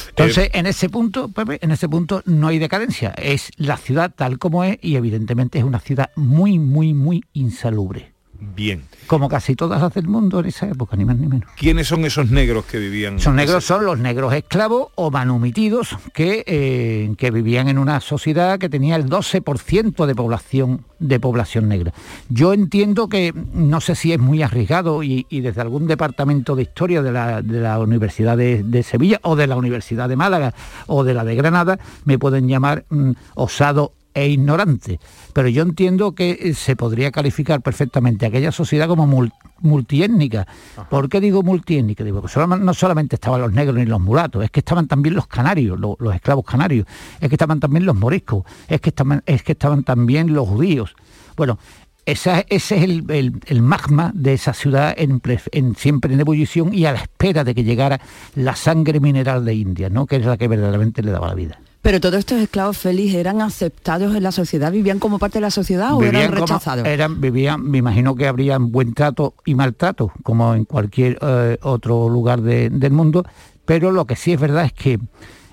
Entonces, 0.09 0.49
en 0.53 0.65
ese 0.65 0.87
punto, 0.89 1.27
Pepe, 1.27 1.59
en 1.61 1.71
ese 1.71 1.89
punto 1.89 2.21
no 2.25 2.47
hay 2.47 2.57
decadencia. 2.57 3.09
Es 3.17 3.51
la 3.57 3.75
ciudad 3.75 4.13
tal 4.15 4.39
como 4.39 4.63
es 4.63 4.77
y 4.81 4.95
evidentemente 4.95 5.57
es 5.59 5.65
una 5.65 5.79
ciudad 5.79 6.09
muy, 6.15 6.57
muy, 6.57 6.93
muy 6.93 7.21
insalubre. 7.33 8.12
Bien. 8.55 8.83
Como 9.07 9.29
casi 9.29 9.55
todas 9.55 9.81
las 9.81 9.93
del 9.93 10.07
mundo 10.07 10.39
en 10.39 10.47
esa 10.47 10.67
época, 10.67 10.95
ni 10.95 11.05
más 11.05 11.17
ni 11.17 11.27
menos. 11.27 11.49
¿Quiénes 11.55 11.87
son 11.87 12.05
esos 12.05 12.31
negros 12.31 12.65
que 12.65 12.77
vivían? 12.77 13.19
Son 13.19 13.35
negros, 13.35 13.65
son 13.65 13.85
los 13.85 13.99
negros 13.99 14.33
esclavos 14.33 14.87
o 14.95 15.11
manumitidos 15.11 15.97
que, 16.13 16.43
eh, 16.47 17.13
que 17.17 17.31
vivían 17.31 17.67
en 17.67 17.77
una 17.77 17.99
sociedad 17.99 18.59
que 18.59 18.69
tenía 18.69 18.95
el 18.95 19.05
12% 19.05 20.05
de 20.05 20.15
población, 20.15 20.85
de 20.99 21.19
población 21.19 21.67
negra. 21.67 21.93
Yo 22.29 22.53
entiendo 22.53 23.09
que, 23.09 23.33
no 23.53 23.81
sé 23.81 23.95
si 23.95 24.13
es 24.13 24.19
muy 24.19 24.41
arriesgado 24.41 25.03
y, 25.03 25.25
y 25.29 25.41
desde 25.41 25.61
algún 25.61 25.87
departamento 25.87 26.55
de 26.55 26.63
historia 26.63 27.01
de 27.01 27.11
la, 27.11 27.41
de 27.41 27.59
la 27.59 27.79
Universidad 27.79 28.37
de, 28.37 28.63
de 28.63 28.83
Sevilla 28.83 29.19
o 29.23 29.35
de 29.35 29.47
la 29.47 29.55
Universidad 29.55 30.09
de 30.09 30.15
Málaga 30.15 30.53
o 30.87 31.03
de 31.03 31.13
la 31.13 31.23
de 31.23 31.35
Granada 31.35 31.79
me 32.05 32.17
pueden 32.17 32.47
llamar 32.47 32.85
mm, 32.89 33.11
osado 33.35 33.93
e 34.13 34.27
ignorante. 34.27 34.99
Pero 35.33 35.47
yo 35.47 35.63
entiendo 35.63 36.13
que 36.13 36.31
eh, 36.41 36.53
se 36.53 36.75
podría 36.75 37.11
calificar 37.11 37.61
perfectamente 37.61 38.25
aquella 38.25 38.51
sociedad 38.51 38.87
como 38.87 39.07
mul- 39.07 39.31
multiétnica. 39.61 40.45
¿Por 40.89 41.09
qué 41.09 41.19
digo 41.19 41.41
multiétnica? 41.43 42.03
Digo, 42.03 42.27
solama- 42.27 42.57
no 42.57 42.73
solamente 42.73 43.15
estaban 43.15 43.41
los 43.41 43.51
negros 43.53 43.77
ni 43.77 43.85
los 43.85 43.99
mulatos, 44.01 44.43
es 44.43 44.51
que 44.51 44.59
estaban 44.59 44.87
también 44.87 45.15
los 45.15 45.27
canarios, 45.27 45.79
lo- 45.79 45.97
los, 45.99 46.13
esclavos 46.15 46.45
canarios, 46.45 46.85
es 47.19 47.29
que 47.29 47.35
estaban 47.35 47.59
también 47.59 47.85
los 47.85 47.95
moriscos, 47.95 48.43
es 48.67 48.79
que 48.81 48.89
estaban, 48.89 49.23
es 49.25 49.43
que 49.43 49.53
estaban 49.53 49.83
también 49.83 50.33
los 50.33 50.47
judíos. 50.47 50.95
Bueno, 51.35 51.57
esa- 52.05 52.41
ese 52.49 52.75
es 52.77 52.83
el, 52.83 53.05
el- 53.09 53.39
el 53.47 53.61
magma 53.61 54.11
de 54.13 54.33
esa 54.33 54.53
ciudad 54.53 54.93
en, 54.97 55.21
en- 55.51 55.75
siempre 55.75 56.13
en 56.13 56.19
ebullición 56.19 56.73
y 56.73 56.85
a 56.85 56.91
la 56.91 56.99
espera 56.99 57.43
de 57.43 57.55
que 57.55 57.63
llegara 57.63 57.99
la 58.35 58.55
sangre 58.55 58.99
mineral 58.99 59.45
de 59.45 59.53
India, 59.55 59.89
¿no? 59.89 60.05
que 60.05 60.17
es 60.17 60.25
la 60.25 60.37
que 60.37 60.47
verdaderamente 60.47 61.01
le 61.01 61.11
daba 61.11 61.27
la 61.29 61.35
vida. 61.35 61.59
Pero 61.83 61.99
todos 61.99 62.15
estos 62.19 62.39
esclavos 62.39 62.77
feliz 62.77 63.13
eran 63.13 63.41
aceptados 63.41 64.15
en 64.15 64.23
la 64.23 64.31
sociedad, 64.31 64.71
vivían 64.71 64.99
como 64.99 65.19
parte 65.19 65.37
de 65.39 65.41
la 65.41 65.51
sociedad 65.51 65.93
o 65.93 66.01
eran 66.01 66.27
como- 66.31 66.45
rechazados. 66.45 66.87
eran, 66.87 67.19
vivían, 67.19 67.61
me 67.69 67.77
imagino 67.79 68.15
que 68.15 68.25
habrían 68.25 68.71
buen 68.71 68.93
trato 68.93 69.33
y 69.45 69.53
maltrato, 69.53 70.13
como 70.23 70.55
en 70.55 70.63
cualquier 70.63 71.17
eh, 71.21 71.57
otro 71.61 72.07
lugar 72.07 72.41
de- 72.41 72.69
del 72.69 72.93
mundo, 72.93 73.25
pero 73.65 73.91
lo 73.91 74.05
que 74.05 74.15
sí 74.15 74.31
es 74.31 74.39
verdad 74.39 74.63
es 74.63 74.71
que 74.71 74.97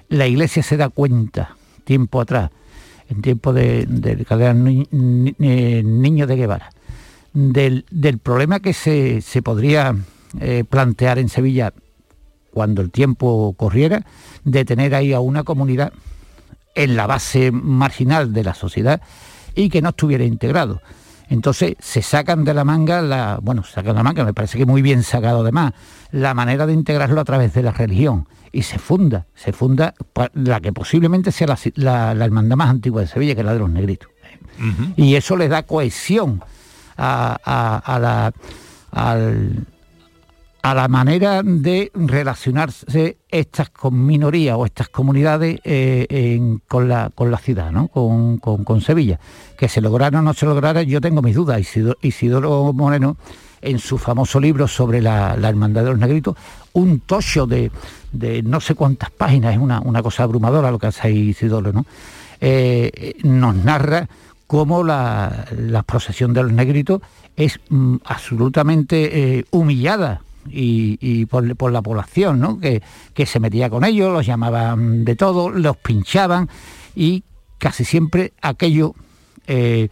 la 0.08 0.28
iglesia 0.28 0.62
se 0.62 0.76
da 0.76 0.88
cuenta, 0.88 1.56
tiempo 1.82 2.20
atrás, 2.20 2.50
en 3.08 3.22
tiempo 3.22 3.52
de, 3.52 3.86
de 3.86 4.24
eran 4.30 4.62
ni- 4.62 5.34
eh, 5.40 5.82
de 6.28 6.36
Guevara, 6.36 6.70
del, 7.32 7.84
del 7.90 8.18
problema 8.18 8.60
que 8.60 8.72
se, 8.72 9.20
se 9.20 9.42
podría 9.42 9.96
eh, 10.38 10.62
plantear 10.62 11.18
en 11.18 11.28
Sevilla 11.28 11.72
cuando 12.52 12.82
el 12.82 12.92
tiempo 12.92 13.52
corriera, 13.56 14.06
de 14.44 14.64
tener 14.64 14.94
ahí 14.94 15.12
a 15.12 15.18
una 15.18 15.42
comunidad 15.42 15.92
en 16.74 16.96
la 16.96 17.06
base 17.06 17.50
marginal 17.52 18.32
de 18.32 18.44
la 18.44 18.54
sociedad 18.54 19.00
y 19.54 19.68
que 19.68 19.82
no 19.82 19.90
estuviera 19.90 20.24
integrado. 20.24 20.80
Entonces 21.28 21.74
se 21.78 22.02
sacan 22.02 22.44
de 22.44 22.54
la 22.54 22.64
manga, 22.64 23.02
la, 23.02 23.38
bueno, 23.40 23.62
sacan 23.62 23.92
de 23.92 23.98
la 23.98 24.02
manga, 24.02 24.24
me 24.24 24.34
parece 24.34 24.58
que 24.58 24.66
muy 24.66 24.82
bien 24.82 25.02
sacado 25.04 25.40
además, 25.42 25.72
la 26.10 26.34
manera 26.34 26.66
de 26.66 26.72
integrarlo 26.72 27.20
a 27.20 27.24
través 27.24 27.52
de 27.54 27.62
la 27.62 27.70
religión. 27.72 28.26
Y 28.52 28.62
se 28.62 28.80
funda, 28.80 29.26
se 29.36 29.52
funda 29.52 29.94
la 30.34 30.60
que 30.60 30.72
posiblemente 30.72 31.30
sea 31.30 31.46
la, 31.46 31.58
la- 31.76 32.14
la 32.14 32.24
hermandad 32.24 32.56
más 32.56 32.68
antigua 32.70 33.00
de 33.02 33.06
Sevilla, 33.06 33.34
que 33.36 33.42
es 33.42 33.46
la 33.46 33.52
de 33.52 33.60
los 33.60 33.70
negritos. 33.70 34.08
Y 34.96 35.14
eso 35.14 35.36
le 35.36 35.48
da 35.48 35.62
cohesión 35.62 36.42
a, 36.96 37.38
a- 37.44 37.78
a 37.78 37.98
la, 38.00 38.32
al- 38.90 39.66
a 40.62 40.74
la 40.74 40.88
manera 40.88 41.42
de 41.42 41.90
relacionarse 41.94 43.16
estas 43.30 43.70
con 43.70 44.04
minorías 44.04 44.56
o 44.58 44.66
estas 44.66 44.88
comunidades 44.88 45.58
eh, 45.64 46.58
con, 46.68 46.88
la, 46.88 47.10
con 47.14 47.30
la 47.30 47.38
ciudad, 47.38 47.70
¿no? 47.72 47.88
con, 47.88 48.38
con- 48.38 48.64
con 48.64 48.80
Sevilla. 48.80 49.18
Que 49.56 49.68
se 49.68 49.80
lograra 49.80 50.18
o 50.18 50.22
no 50.22 50.34
se 50.34 50.46
lograra, 50.46 50.82
yo 50.82 51.00
tengo 51.00 51.22
mis 51.22 51.34
dudas. 51.34 51.60
Isidoro, 51.60 51.98
Isidoro 52.02 52.72
Moreno, 52.72 53.16
en 53.62 53.78
su 53.78 53.96
famoso 53.98 54.38
libro 54.40 54.68
sobre 54.68 55.00
la, 55.00 55.36
la 55.36 55.48
hermandad 55.48 55.84
de 55.84 55.90
los 55.90 55.98
negritos, 55.98 56.36
un 56.72 57.00
tocho 57.00 57.46
de, 57.46 57.70
de 58.12 58.42
no 58.42 58.60
sé 58.60 58.74
cuántas 58.74 59.10
páginas, 59.10 59.54
es 59.54 59.58
una, 59.60 59.80
una 59.80 60.02
cosa 60.02 60.22
abrumadora 60.24 60.70
lo 60.70 60.78
que 60.78 60.86
hace 60.88 61.10
Isidoro, 61.10 61.72
¿no? 61.72 61.84
Eh, 62.40 63.14
nos 63.22 63.54
narra 63.54 64.08
cómo 64.46 64.82
la, 64.82 65.46
la 65.56 65.82
procesión 65.82 66.32
de 66.32 66.42
los 66.42 66.52
negritos 66.52 67.00
es 67.36 67.60
mm, 67.68 67.96
absolutamente 68.04 69.38
eh, 69.38 69.44
humillada 69.50 70.22
y, 70.48 70.98
y 71.00 71.26
por, 71.26 71.56
por 71.56 71.72
la 71.72 71.82
población, 71.82 72.40
¿no? 72.40 72.58
que, 72.60 72.82
que 73.14 73.26
se 73.26 73.40
metía 73.40 73.68
con 73.70 73.84
ellos, 73.84 74.12
los 74.12 74.24
llamaban 74.26 75.04
de 75.04 75.16
todo, 75.16 75.50
los 75.50 75.76
pinchaban 75.76 76.48
y 76.94 77.24
casi 77.58 77.84
siempre 77.84 78.32
aquello, 78.40 78.94
eh, 79.46 79.88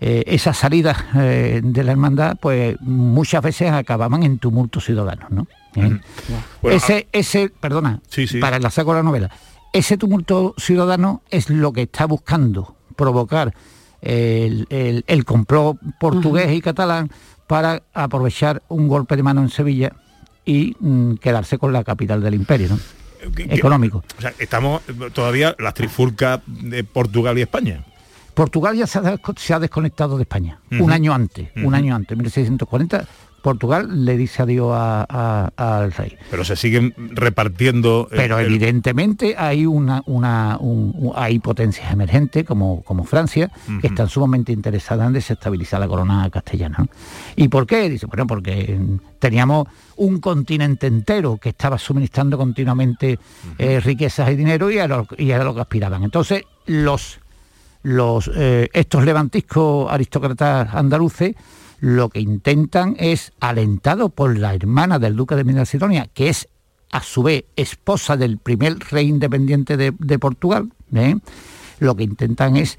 eh, 0.00 0.24
esas 0.26 0.56
salidas 0.58 0.96
eh, 1.16 1.60
de 1.62 1.84
la 1.84 1.92
hermandad, 1.92 2.36
pues 2.40 2.76
muchas 2.80 3.42
veces 3.42 3.70
acababan 3.70 4.22
en 4.24 4.38
tumultos 4.38 4.84
ciudadanos. 4.84 5.30
¿no? 5.30 5.42
¿Eh? 5.76 6.00
Bueno, 6.62 6.76
ese, 6.76 7.06
ese, 7.12 7.48
perdona, 7.48 8.00
para 8.40 8.56
enlazar 8.56 8.84
con 8.84 8.96
la 8.96 9.02
novela, 9.02 9.30
ese 9.72 9.96
tumulto 9.96 10.54
ciudadano 10.58 11.22
es 11.30 11.50
lo 11.50 11.72
que 11.72 11.82
está 11.82 12.06
buscando 12.06 12.76
provocar 12.96 13.54
el, 14.02 14.66
el- 14.70 15.04
el 15.06 15.24
complot 15.24 15.78
portugués 15.98 16.52
y 16.52 16.60
catalán 16.60 17.10
para 17.46 17.82
aprovechar 17.92 18.62
un 18.68 18.88
golpe 18.88 19.16
de 19.16 19.22
mano 19.22 19.42
en 19.42 19.48
Sevilla 19.50 19.92
y 20.44 20.76
mm, 20.80 21.14
quedarse 21.14 21.58
con 21.58 21.72
la 21.72 21.84
capital 21.84 22.22
del 22.22 22.34
imperio, 22.34 22.68
¿no? 22.70 22.78
Económico. 23.38 24.02
O 24.18 24.20
sea, 24.20 24.34
estamos 24.38 24.82
eh, 24.88 24.92
todavía 25.12 25.54
las 25.58 25.72
trifulcas 25.74 26.40
de 26.46 26.84
Portugal 26.84 27.38
y 27.38 27.42
España. 27.42 27.82
Portugal 28.34 28.76
ya 28.76 28.86
se 28.86 28.98
ha, 28.98 29.02
desco- 29.02 29.38
se 29.38 29.54
ha 29.54 29.58
desconectado 29.60 30.16
de 30.16 30.22
España, 30.24 30.58
un 30.72 30.90
año 30.92 31.14
antes, 31.14 31.48
un 31.56 31.74
año 31.74 31.94
antes, 31.94 32.18
1640, 32.18 33.06
Portugal 33.44 34.06
le 34.06 34.16
dice 34.16 34.40
adiós 34.42 34.70
a- 34.74 35.04
a- 35.06 35.76
al 35.78 35.92
rey. 35.92 36.16
Pero 36.30 36.44
se 36.44 36.56
siguen 36.56 36.94
repartiendo. 36.96 38.08
el- 38.10 38.16
Pero 38.16 38.38
el- 38.38 38.46
evidentemente 38.46 39.34
hay 39.36 39.66
una, 39.66 40.02
una 40.06 40.56
un- 40.58 40.92
un- 40.96 41.12
hay 41.14 41.38
potencias 41.40 41.92
emergentes 41.92 42.44
como, 42.44 42.82
como 42.82 43.04
Francia 43.04 43.50
que 43.82 43.88
están 43.88 44.08
sumamente 44.08 44.50
interesadas 44.50 45.06
en 45.08 45.12
desestabilizar 45.12 45.78
la 45.78 45.86
corona 45.88 46.28
castellana. 46.30 46.86
¿Y 47.36 47.48
por 47.48 47.66
qué? 47.66 47.90
Dice, 47.90 48.06
bueno, 48.06 48.26
porque 48.26 48.80
teníamos 49.18 49.68
un 49.96 50.20
continente 50.20 50.86
entero 50.86 51.36
que 51.36 51.50
estaba 51.50 51.76
suministrando 51.76 52.38
continuamente 52.38 53.18
eh, 53.58 53.78
riquezas 53.80 54.30
y 54.30 54.36
dinero 54.36 54.70
y 54.70 54.78
era, 54.78 54.96
lo, 54.96 55.06
y 55.18 55.30
era 55.30 55.44
lo 55.44 55.54
que 55.54 55.60
aspiraban. 55.60 56.02
Entonces, 56.02 56.44
los, 56.66 57.20
los 57.82 58.30
eh, 58.34 58.70
estos 58.72 59.04
levantiscos 59.04 59.92
aristócratas 59.92 60.74
andaluces 60.74 61.34
lo 61.84 62.08
que 62.08 62.18
intentan 62.18 62.96
es, 62.98 63.32
alentado 63.40 64.08
por 64.08 64.38
la 64.38 64.54
hermana 64.54 64.98
del 64.98 65.16
duque 65.16 65.36
de 65.36 65.44
Medina 65.44 65.66
que 66.14 66.30
es 66.30 66.48
a 66.90 67.02
su 67.02 67.22
vez 67.22 67.44
esposa 67.56 68.16
del 68.16 68.38
primer 68.38 68.78
rey 68.90 69.06
independiente 69.06 69.76
de, 69.76 69.92
Portugal, 70.18 70.72
¿eh? 70.94 71.16
lo 71.80 71.94
que 71.94 72.04
intentan 72.04 72.56
es 72.56 72.78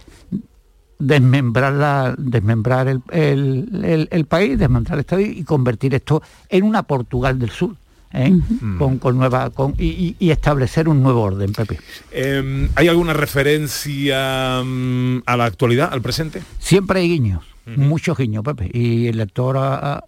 desmembrar, 0.98 2.16
desmembrar 2.18 2.88
el- 3.12 4.08
el 4.10 4.26
país, 4.26 4.58
desmembrar 4.58 4.96
el 4.96 5.02
Estado 5.02 5.22
y 5.22 5.44
convertir 5.44 5.94
esto 5.94 6.24
en 6.50 6.64
una 6.64 6.82
Portugal 6.82 7.38
del 7.38 7.52
Sur. 7.52 7.76
¿Eh? 8.14 8.34
con, 8.78 8.98
con 9.00 9.18
nueva 9.18 9.50
con, 9.50 9.74
y, 9.78 9.86
y- 9.88 10.16
y 10.20 10.30
establecer 10.32 10.88
un 10.90 11.02
nuevo 11.04 11.22
orden, 11.22 11.52
Pepe. 11.54 11.80
Eh, 12.12 12.70
¿Hay 12.76 12.88
alguna 12.88 13.14
referencia 13.14 14.62
mm, 14.64 15.20
a 15.26 15.38
la 15.38 15.46
actualidad, 15.46 15.90
al 15.92 16.02
presente? 16.02 16.42
Siempre 16.60 17.00
hay 17.02 17.10
guiños, 17.10 17.44
muchos 17.76 18.18
guiños, 18.18 18.44
Pepe. 18.44 18.70
Y 18.74 19.08
el 19.08 19.18
lector 19.18 19.58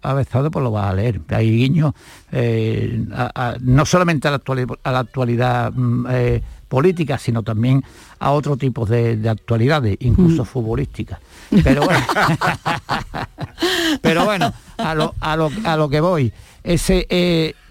avezado 0.02 0.50
pues 0.50 0.62
lo 0.62 0.72
va 0.72 0.88
a 0.90 0.94
leer. 0.94 1.20
Hay 1.28 1.50
guiños 1.50 1.92
eh, 2.32 3.04
a- 3.12 3.30
a- 3.34 3.56
no 3.60 3.84
solamente 3.84 4.28
a 4.28 4.30
la 4.32 4.36
actualidad, 4.36 4.68
a 4.82 4.92
la 4.92 4.98
actualidad 5.00 5.72
mm, 5.74 6.06
eh, 6.10 6.42
política, 6.68 7.16
sino 7.18 7.42
también 7.42 7.82
a 8.20 8.30
otro 8.32 8.56
tipo 8.56 8.84
de, 8.84 9.16
de 9.16 9.28
actualidades, 9.30 9.96
incluso 10.00 10.44
futbolísticas. 10.44 11.18
Pero 11.64 11.82
bueno, 11.84 12.04
pero 14.02 14.24
bueno, 14.24 14.52
a 14.76 14.94
lo, 14.94 15.14
a 15.20 15.36
lo, 15.36 15.50
a 15.64 15.76
lo 15.76 15.88
que 15.88 16.00
voy. 16.00 16.32
Ese, 16.62 17.06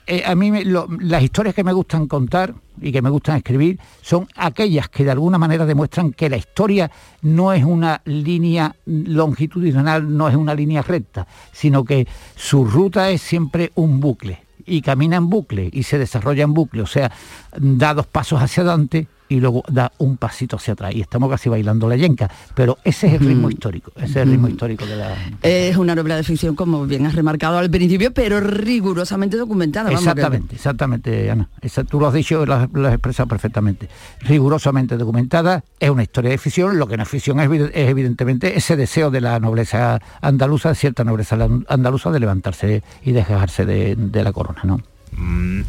eh, 0.08 0.24
a 0.26 0.36
mí 0.36 0.51
las 0.64 1.22
historias 1.22 1.53
que 1.53 1.66
me 1.66 1.74
gustan 1.74 2.08
contar 2.08 2.55
y 2.82 2.93
que 2.93 3.01
me 3.01 3.10
gustan 3.10 3.36
escribir 3.36 3.78
son 4.01 4.26
aquellas 4.38 4.88
que 4.88 5.03
de 5.03 5.12
alguna 5.12 5.38
manera 5.38 5.66
demuestran 5.66 6.14
que 6.14 6.30
la 6.30 6.38
historia 6.38 6.89
no 7.24 7.51
es 7.51 7.66
una 7.66 8.01
línea 8.05 8.74
longitudinal, 8.86 10.16
no 10.16 10.30
es 10.30 10.36
una 10.36 10.55
línea 10.55 10.82
recta, 10.82 11.28
sino 11.51 11.84
que 11.84 12.08
su 12.36 12.64
ruta 12.64 13.10
es 13.10 13.22
siempre 13.22 13.74
un 13.76 13.99
bucle 13.99 14.39
y 14.66 14.82
camina 14.82 15.18
en 15.18 15.30
bucle 15.30 15.70
y 15.74 15.84
se 15.84 15.97
desarrolla 15.97 16.45
en 16.45 16.53
bucle, 16.53 16.84
o 16.84 16.88
sea, 16.88 17.12
da 17.58 17.93
dos 17.93 18.08
pasos 18.08 18.41
hacia 18.41 18.64
adelante 18.64 19.08
y 19.30 19.40
luego 19.40 19.64
da 19.68 19.92
un 19.98 20.18
pasito 20.18 20.56
hacia 20.56 20.74
atrás 20.74 20.94
y 20.96 21.02
estamos 21.02 21.30
casi 21.30 21.50
bailando 21.50 21.88
la 21.90 21.96
yenca, 21.96 22.30
pero 22.56 22.78
ese 22.84 23.08
es 23.08 23.14
el 23.14 23.28
ritmo 23.28 23.50
histórico, 23.50 23.92
ese 23.96 24.06
es 24.06 24.16
el 24.18 24.30
ritmo 24.32 24.48
histórico 24.48 24.86
de 24.86 24.96
la... 24.96 25.16
Es 25.42 25.76
una 25.78 25.96
novela 25.96 26.16
de 26.16 26.24
ficción, 26.24 26.56
como 26.56 26.86
bien 26.86 27.06
has 27.06 27.16
remarcado 27.16 27.58
al 27.58 27.70
principio, 27.70 28.14
pero 28.14 28.40
rigurosamente 28.40 29.38
documentada. 29.38 29.90
que- 29.90 29.96
Exactamente, 29.96 30.56
exactamente, 30.56 31.32
Ana. 31.32 31.50
Esa- 31.62 31.84
tú 31.84 32.00
lo 32.00 32.08
has 32.08 32.14
dicho, 32.14 32.46
lo 32.46 32.54
has, 32.54 32.70
lo 32.72 32.88
has 32.88 32.94
expresado 32.94 33.28
perfectamente. 33.28 33.90
Rigurosamente 34.22 34.98
documentada, 34.98 35.64
es 35.80 35.90
una 35.90 36.04
historia 36.04 36.32
de 36.32 36.38
ficción, 36.38 36.78
lo 36.78 36.88
que 36.88 36.98
no 36.98 37.04
es 37.04 37.10
ficción 37.10 37.40
es, 37.40 37.50
evi- 37.50 37.72
es 37.74 37.90
evidentemente 37.90 38.58
ese 38.58 38.76
deseo 38.76 39.12
de 39.12 39.22
la 39.22 39.40
nobleza 39.40 40.00
andaluza, 40.22 40.70
de 40.70 40.76
cierta 40.76 41.04
nobleza 41.04 41.38
andaluza, 41.68 42.12
de 42.12 42.20
levantarse 42.20 42.84
y 43.04 43.12
desgajarse 43.12 43.66
de, 43.66 43.96
de 43.96 44.24
la 44.24 44.32
corona, 44.32 44.62
¿no? 44.64 44.80
Mm, 45.14 45.62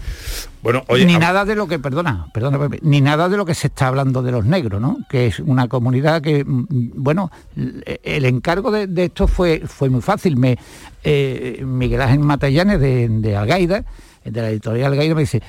Bueno, 0.63 0.83
oye, 0.89 1.05
ni 1.05 1.17
nada 1.17 1.45
de 1.45 1.55
lo 1.55 1.69
que, 1.69 1.79
perdona, 1.79 2.27
perdona, 2.35 2.59
Pepe, 2.59 2.81
ni 2.83 3.01
nada 3.01 3.29
de 3.29 3.37
lo 3.37 3.45
que 3.47 3.55
se 3.55 3.69
está 3.69 3.87
hablando 3.89 4.23
de 4.23 4.33
los 4.33 4.45
negros, 4.45 4.81
¿no? 4.81 4.99
Que 5.09 5.29
es 5.29 5.39
una 5.41 5.69
comunidad 5.69 6.21
que, 6.21 6.45
mm, 6.45 6.67
bueno, 6.97 7.31
l- 7.57 8.01
el 8.03 8.25
encargo 8.25 8.71
de, 8.71 8.87
de 8.89 9.05
esto 9.05 9.29
fue, 9.29 9.63
fue 9.67 9.89
muy 9.89 10.01
fácil. 10.01 10.37
Me, 10.37 10.59
eh, 11.05 11.63
Miguel 11.65 12.03
Ángel 12.03 12.19
Matallanes 12.21 12.81
de, 12.81 13.09
de 13.09 13.37
Algaida, 13.37 13.85
de 14.25 14.43
la 14.43 14.51
editorial 14.51 14.93
Algaida, 14.93 15.15
me 15.15 15.21
dice, 15.23 15.41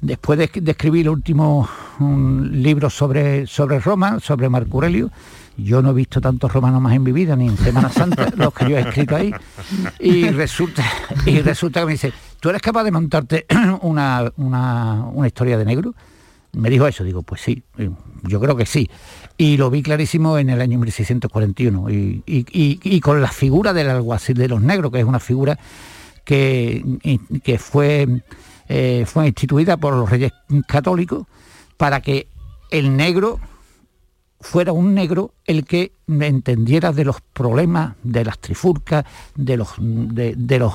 después 0.00 0.38
de, 0.38 0.48
de 0.54 0.70
escribir 0.70 1.06
el 1.06 1.10
último 1.10 1.68
mm, 1.98 2.42
libro 2.52 2.88
sobre, 2.88 3.46
sobre 3.48 3.80
Roma, 3.80 4.20
sobre 4.20 4.48
Marco 4.48 4.76
Aurelio, 4.78 5.10
yo 5.56 5.82
no 5.82 5.90
he 5.90 5.94
visto 5.94 6.20
tantos 6.20 6.52
romanos 6.52 6.80
más 6.80 6.94
en 6.94 7.02
mi 7.02 7.12
vida, 7.12 7.36
ni 7.36 7.48
en 7.48 7.56
Semana 7.56 7.90
Santa, 7.90 8.32
los 8.36 8.52
que 8.54 8.68
yo 8.70 8.76
he 8.76 8.80
escrito 8.80 9.16
ahí. 9.16 9.32
Y 10.00 10.28
resulta, 10.30 10.84
y 11.26 11.40
resulta 11.40 11.80
que 11.80 11.86
me 11.86 11.92
dice, 11.92 12.12
¿tú 12.40 12.48
eres 12.50 12.62
capaz 12.62 12.84
de 12.84 12.90
montarte 12.90 13.46
una, 13.82 14.32
una, 14.36 15.04
una 15.12 15.26
historia 15.26 15.58
de 15.58 15.64
negro? 15.64 15.94
Me 16.54 16.68
dijo 16.68 16.86
eso, 16.86 17.02
digo, 17.02 17.22
pues 17.22 17.40
sí, 17.40 17.62
eh, 17.78 17.90
yo 18.24 18.38
creo 18.40 18.54
que 18.56 18.66
sí. 18.66 18.90
Y 19.38 19.56
lo 19.56 19.70
vi 19.70 19.82
clarísimo 19.82 20.36
en 20.36 20.50
el 20.50 20.60
año 20.60 20.78
1641. 20.78 21.88
Y, 21.90 22.22
y- 22.26 22.78
y- 22.82 23.00
con 23.00 23.22
la 23.22 23.28
figura 23.28 23.72
del 23.72 23.88
alguacil 23.88 24.36
de 24.36 24.48
los 24.48 24.60
negros, 24.60 24.92
que 24.92 24.98
es 25.00 25.04
una 25.06 25.18
figura 25.20 25.58
que, 26.24 26.84
que 27.42 27.58
fue, 27.58 28.06
eh, 28.68 29.04
fue 29.06 29.26
instituida 29.28 29.76
por 29.78 29.94
los 29.94 30.10
reyes 30.10 30.32
católicos 30.66 31.26
para 31.78 32.00
que 32.02 32.28
el 32.70 32.96
negro 32.96 33.40
fuera 34.42 34.72
un 34.72 34.94
negro 34.94 35.32
el 35.46 35.64
que 35.64 35.92
entendiera 36.08 36.92
de 36.92 37.04
los 37.04 37.20
problemas, 37.32 37.94
de 38.02 38.24
las 38.24 38.38
trifurcas, 38.38 39.04
de 39.34 39.56
los 39.56 39.70
de, 39.78 40.34
de 40.36 40.58
los 40.58 40.74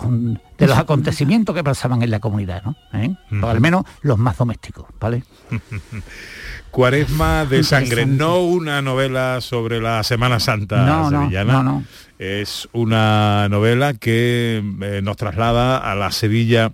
de 0.58 0.68
los 0.68 0.78
acontecimientos 0.78 1.54
que 1.54 1.64
pasaban 1.64 2.02
en 2.02 2.10
la 2.10 2.20
comunidad, 2.20 2.64
¿no? 2.64 2.76
¿Eh? 2.94 3.16
O 3.42 3.48
al 3.48 3.62
menos 3.62 3.84
los 4.02 4.18
más 4.18 4.38
domésticos, 4.38 4.88
¿vale? 5.00 5.24
Cuaresma 6.72 7.46
de 7.46 7.64
sangre, 7.64 8.06
no 8.06 8.42
una 8.42 8.82
novela 8.82 9.42
sobre 9.42 9.82
la 9.82 10.04
Semana 10.04 10.40
Santa 10.40 10.86
No, 10.86 11.10
no, 11.10 11.22
sevillana. 11.22 11.54
no, 11.54 11.64
no. 11.64 11.84
Es 12.20 12.68
una 12.74 13.48
novela 13.50 13.94
que 13.94 14.64
eh, 14.82 15.02
nos 15.04 15.18
traslada 15.18 15.78
a 15.78 15.96
la 15.96 16.12
Sevilla 16.12 16.72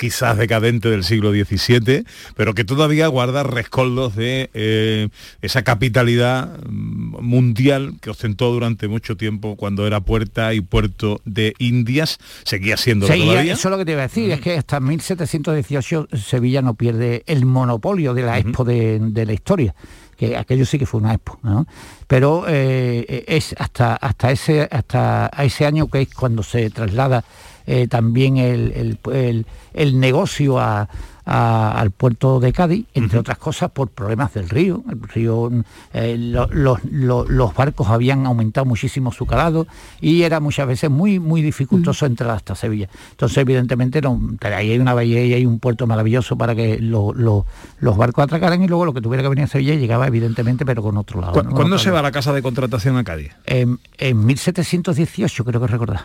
quizás 0.00 0.38
decadente 0.38 0.88
del 0.88 1.04
siglo 1.04 1.30
XVII, 1.30 2.06
pero 2.34 2.54
que 2.54 2.64
todavía 2.64 3.06
guarda 3.08 3.42
rescoldos 3.42 4.16
de 4.16 4.48
eh, 4.54 5.10
esa 5.42 5.62
capitalidad 5.62 6.58
mm, 6.66 7.22
mundial 7.22 7.96
que 8.00 8.08
ostentó 8.08 8.50
durante 8.50 8.88
mucho 8.88 9.18
tiempo 9.18 9.56
cuando 9.56 9.86
era 9.86 10.00
puerta 10.00 10.54
y 10.54 10.62
puerto 10.62 11.20
de 11.26 11.52
Indias, 11.58 12.16
seguía 12.44 12.78
siendo 12.78 13.14
y 13.14 13.20
todavía. 13.20 13.52
eso 13.52 13.68
es 13.68 13.70
lo 13.70 13.76
que 13.76 13.84
te 13.84 13.92
iba 13.92 14.00
a 14.00 14.08
decir, 14.08 14.30
es 14.30 14.40
que 14.40 14.56
hasta 14.56 14.80
1718 14.80 16.08
Sevilla 16.14 16.62
no 16.62 16.72
pierde 16.72 17.22
el 17.26 17.44
monopolio 17.44 18.14
de 18.14 18.22
la 18.22 18.38
expo 18.38 18.64
de, 18.64 18.98
de 19.00 19.26
la 19.26 19.34
historia 19.34 19.74
que 20.16 20.36
aquello 20.36 20.66
sí 20.66 20.78
que 20.78 20.84
fue 20.84 21.00
una 21.00 21.14
expo, 21.14 21.38
¿no? 21.42 21.66
Pero 22.06 22.44
eh, 22.46 23.24
es 23.26 23.54
hasta 23.58 23.94
hasta 23.94 24.30
ese 24.30 24.68
hasta 24.70 25.30
ese 25.38 25.64
año 25.64 25.88
que 25.88 26.02
es 26.02 26.12
cuando 26.12 26.42
se 26.42 26.68
traslada 26.68 27.24
eh, 27.66 27.86
también 27.88 28.36
el, 28.36 28.72
el- 28.72 28.98
el- 29.12 29.46
el 29.74 30.00
negocio 30.00 30.58
a- 30.58 30.88
a- 31.26 31.78
al 31.78 31.92
puerto 31.92 32.40
de 32.40 32.52
Cádiz, 32.52 32.86
entre 32.94 33.18
otras 33.18 33.38
cosas 33.38 33.70
por 33.70 33.88
problemas 33.90 34.34
del 34.34 34.48
río. 34.48 34.82
El 34.90 35.00
río 35.08 35.50
eh, 35.92 36.16
lo- 36.18 36.48
los, 36.50 36.80
lo- 36.90 37.24
los 37.28 37.54
barcos 37.54 37.88
habían 37.88 38.26
aumentado 38.26 38.64
muchísimo 38.64 39.12
su 39.12 39.26
calado 39.26 39.66
y 40.00 40.22
era 40.22 40.40
muchas 40.40 40.66
veces 40.66 40.90
muy 40.90 41.20
muy 41.20 41.40
dificultoso 41.42 42.06
entrar 42.06 42.30
hasta 42.30 42.54
Sevilla. 42.56 42.88
Entonces, 43.12 43.38
evidentemente, 43.38 44.00
no, 44.00 44.20
ahí 44.40 44.72
hay 44.72 44.78
una 44.80 44.94
bahía 44.94 45.24
y 45.24 45.34
hay 45.34 45.46
un 45.46 45.60
puerto 45.60 45.86
maravilloso 45.86 46.36
para 46.36 46.56
que 46.56 46.78
lo- 46.80 47.12
lo- 47.14 47.46
los 47.78 47.96
barcos 47.96 48.24
atracaran 48.24 48.62
y 48.64 48.66
luego 48.66 48.84
lo 48.86 48.92
que 48.94 49.00
tuviera 49.00 49.22
que 49.22 49.28
venir 49.28 49.44
a 49.44 49.48
Sevilla 49.48 49.74
llegaba, 49.76 50.06
evidentemente, 50.08 50.64
pero 50.66 50.82
con 50.82 50.96
otro 50.96 51.20
lado. 51.20 51.34
¿Cu- 51.34 51.42
¿no? 51.44 51.50
¿Cuándo 51.50 51.78
se 51.78 51.90
va 51.92 52.02
la 52.02 52.10
casa 52.10 52.32
de 52.32 52.42
contratación 52.42 52.96
a 52.96 53.04
Cádiz? 53.04 53.30
en, 53.46 53.78
en 53.98 54.24
1718 54.26 55.44
creo 55.44 55.60
que 55.60 55.66
recordar. 55.68 56.00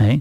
¿eh? 0.00 0.20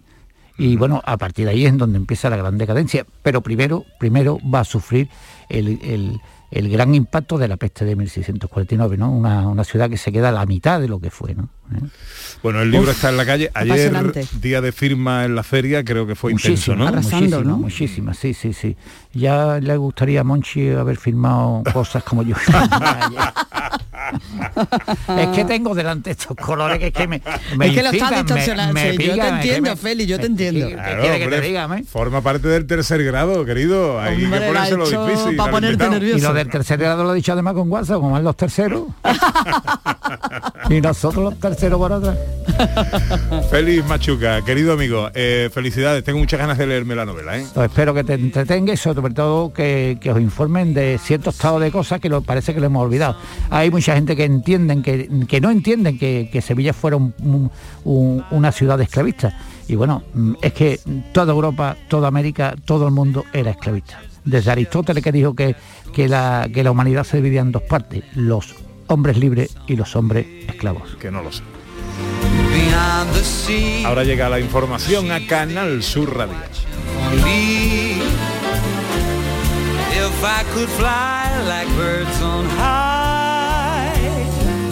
Y 0.58 0.76
bueno, 0.78 1.01
a 1.06 1.18
partir 1.18 1.45
de 1.45 1.51
ahí 1.51 1.66
es 1.66 1.78
donde 1.78 1.97
empieza 1.97 2.30
la 2.30 2.38
gran 2.38 2.58
decadencia. 2.58 3.06
Pero 3.22 3.41
primero, 3.41 3.84
primero 3.99 4.38
va 4.53 4.62
a 4.62 4.64
sufrir 4.66 5.10
el, 5.49 5.80
el- 5.84 6.20
el 6.51 6.70
gran 6.70 6.95
impacto 6.95 7.38
de 7.38 7.49
la 7.49 7.58
peste 7.58 7.84
de 7.84 7.97
1649, 7.97 8.95
¿no? 8.97 9.12
Una, 9.12 9.45
una 9.47 9.66
ciudad 9.66 9.89
que 9.89 9.97
se 9.97 10.12
queda 10.14 10.30
a 10.30 10.32
la 10.32 10.45
mitad 10.45 10.80
de 10.80 10.88
lo 10.88 10.99
que 10.99 11.10
fue, 11.10 11.36
¿no? 11.36 11.49
¿Eh? 11.74 11.80
Bueno, 12.43 12.62
el 12.62 12.72
libro 12.72 12.91
Uf, 12.91 12.95
está 12.95 13.10
en 13.10 13.18
la 13.18 13.26
calle. 13.26 13.49
Ayer, 13.53 13.89
apasionante. 13.89 14.28
día 14.39 14.62
de 14.62 14.72
firma 14.72 15.26
en 15.26 15.36
la 15.36 15.43
feria, 15.43 15.84
creo 15.84 16.08
que 16.08 16.16
fue 16.16 16.32
intenso, 16.32 16.74
Muchísimo, 16.76 16.91
¿no? 16.91 17.01
muchísimo, 17.01 17.58
muchísimo, 17.58 18.14
sí, 18.14 18.34
sí, 18.34 18.53
sí. 18.53 18.78
Ya 19.14 19.60
le 19.60 19.76
gustaría 19.76 20.22
a 20.22 20.24
Monchi 20.24 20.70
haber 20.70 20.95
firmado 20.97 21.62
cosas 21.74 22.03
como 22.03 22.24
yo. 22.24 22.36
es 25.18 25.28
que 25.30 25.45
tengo 25.45 25.74
delante 25.76 26.12
estos 26.12 26.36
colores 26.38 26.80
que 26.80 26.88
es 26.88 26.93
que 26.93 27.08
me, 27.08 27.22
me 27.58 27.68
es 27.68 27.74
que 27.74 27.84
lo 27.84 27.89
está 27.91 27.97
incitan, 27.97 28.12
me- 28.12 28.18
distorsionando. 28.24 28.74
me 28.74 28.82
sí, 28.91 28.97
yo 28.97 29.16
te 29.16 29.22
es 29.22 29.28
entiendo, 29.34 29.70
me- 29.72 29.76
Feli, 29.76 30.06
yo 30.06 30.20
te 30.20 30.26
entiendo. 30.28 30.68
Claro, 30.70 31.01
que 31.03 31.28
te 31.28 31.41
diga? 31.41 31.70
Forma 31.88 32.22
parte 32.22 32.47
del 32.47 32.66
tercer 32.68 33.03
grado, 33.03 33.45
querido. 33.45 33.99
Hay 33.99 34.24
Hombre, 34.26 34.39
que 34.39 34.47
ponérselo 34.47 34.86
difícil. 34.89 35.38
ponerte 35.38 35.89
nervioso. 35.89 36.18
Y 36.18 36.22
lo 36.22 36.34
del 36.34 36.49
tercer 36.49 36.78
grado 36.80 37.03
lo 37.03 37.14
he 37.14 37.16
dicho 37.16 37.34
además 37.34 37.53
con 37.53 37.70
WhatsApp, 37.72 37.97
como 37.97 38.12
van 38.12 38.24
los 38.24 38.36
terceros. 38.36 38.84
y 40.70 40.82
nosotros 40.82 41.24
los 41.24 41.39
terceros 41.39 41.78
por 41.80 41.93
atrás. 41.93 42.18
Félix 43.49 43.86
Machuca, 43.86 44.41
querido 44.43 44.74
amigo, 44.74 45.10
eh, 45.14 45.49
felicidades. 45.53 46.03
Tengo 46.03 46.20
muchas 46.20 46.39
ganas 46.39 46.58
de 46.58 46.68
leerme 46.68 46.95
la 46.95 47.06
novela, 47.06 47.38
¿eh? 47.38 47.45
Pues 47.53 47.70
espero 47.70 47.93
que 47.93 48.03
te 48.03 48.14
entretenga 48.14 48.74
y 48.74 48.78
sobre 48.78 49.14
todo 49.14 49.53
que, 49.53 49.97
que 49.99 50.12
os 50.12 50.20
informen 50.20 50.74
de 50.74 50.99
cierto 51.01 51.30
estado 51.32 51.60
de 51.60 51.72
cosas 51.72 51.99
que 51.99 52.10
lo, 52.10 52.22
parece 52.22 52.53
que 52.53 52.60
lo 52.60 52.68
hemos 52.68 52.84
olvidado. 52.84 53.18
Hay 53.49 53.72
mucha 53.72 53.95
gente 53.96 54.16
que 54.16 54.24
entienden, 54.26 54.82
que, 54.84 55.10
que 55.28 55.41
no 55.41 55.50
entienden 55.50 55.98
que, 55.98 56.30
que 56.32 56.41
Sevilla 56.41 56.74
fuera 56.74 56.98
un- 56.98 57.14
un- 57.24 57.52
un- 57.84 58.24
una 58.32 58.52
ciudad 58.52 58.80
esclavista. 58.82 59.38
Y 59.68 59.76
bueno, 59.76 60.04
mm, 60.14 60.34
es 60.41 60.54
que 60.54 60.80
toda 61.14 61.34
Europa, 61.34 61.76
toda 61.88 62.08
América, 62.08 62.56
todo 62.66 62.88
el 62.88 62.93
mundo 62.93 63.26
era 63.34 63.52
esclavista. 63.52 64.00
Desde 64.24 64.52
Aristóteles 64.52 65.04
que 65.04 65.12
dijo 65.12 65.36
que, 65.36 65.56
que, 65.93 66.08
la, 66.08 66.48
que 66.54 66.64
la 66.64 66.72
humanidad 66.72 67.04
se 67.04 67.18
dividía 67.18 67.41
en 67.41 67.52
dos 67.52 67.62
partes, 67.64 68.04
los 68.16 68.56
hombres 68.88 69.18
libres 69.18 69.56
y 69.68 69.76
los 69.76 69.96
hombres 69.96 70.26
esclavos. 70.48 70.96
Que 71.00 71.12
no 71.12 71.22
lo 71.24 71.32
sé. 71.32 71.43
Ahora 73.86 74.04
llega 74.04 74.30
la 74.30 74.39
información 74.39 75.12
a 75.12 75.26
Canal 75.28 75.84
Sur 75.84 76.16
Radio. 76.18 76.36
me. 77.24 77.96
If 79.98 80.24
I 80.24 80.43
could 80.54 80.70
fly 80.70 81.30
like 81.48 81.68
birds 81.78 82.22
on 82.22 82.46
high, 82.58 83.14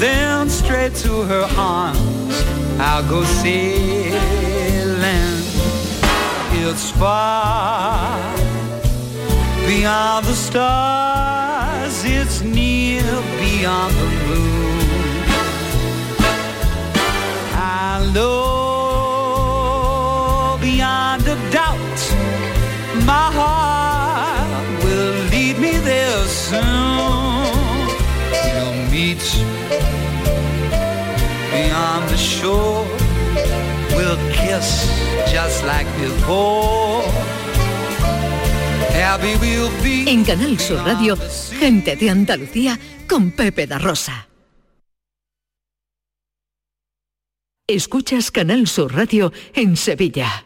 then 0.03 0.49
straight 0.49 0.93
to 0.93 1.21
her 1.31 1.47
arms 1.57 2.35
I'll 2.77 3.07
go 3.09 3.23
sailing. 3.23 4.11
It's 6.65 6.91
far 6.91 8.19
beyond 9.65 10.25
the 10.25 10.33
stars, 10.33 12.03
it's 12.03 12.41
near 12.41 13.03
beyond 13.39 13.93
the 14.01 14.09
moon. 14.27 14.79
I 17.55 18.11
know 18.13 18.43
beyond 20.59 21.21
a 21.35 21.37
doubt 21.57 21.99
my 23.11 23.27
heart 23.39 24.65
will 24.83 25.17
lead 25.31 25.55
me 25.59 25.77
there 25.77 26.25
soon. 26.25 27.22
We'll 28.93 29.01
meet 29.01 29.23
beyond 31.51 32.09
the 32.09 32.17
shore. 32.17 32.85
We'll 33.95 34.17
kiss 34.31 34.87
just 35.31 35.65
like 35.65 35.87
before. 35.99 37.03
Happy 38.93 39.35
we'll 39.41 39.71
be. 39.81 40.05
En 40.07 40.23
Canal 40.23 40.59
Sur 40.59 40.77
Radio, 40.85 41.17
gente 41.59 41.95
de 41.95 42.09
Andalucía 42.11 42.79
con 43.07 43.31
Pepe 43.31 43.65
da 43.65 43.79
Rosa. 43.79 44.27
Escuchas 47.67 48.29
Canal 48.29 48.67
Sur 48.67 48.93
Radio 48.93 49.31
en 49.55 49.75
Sevilla. 49.75 50.45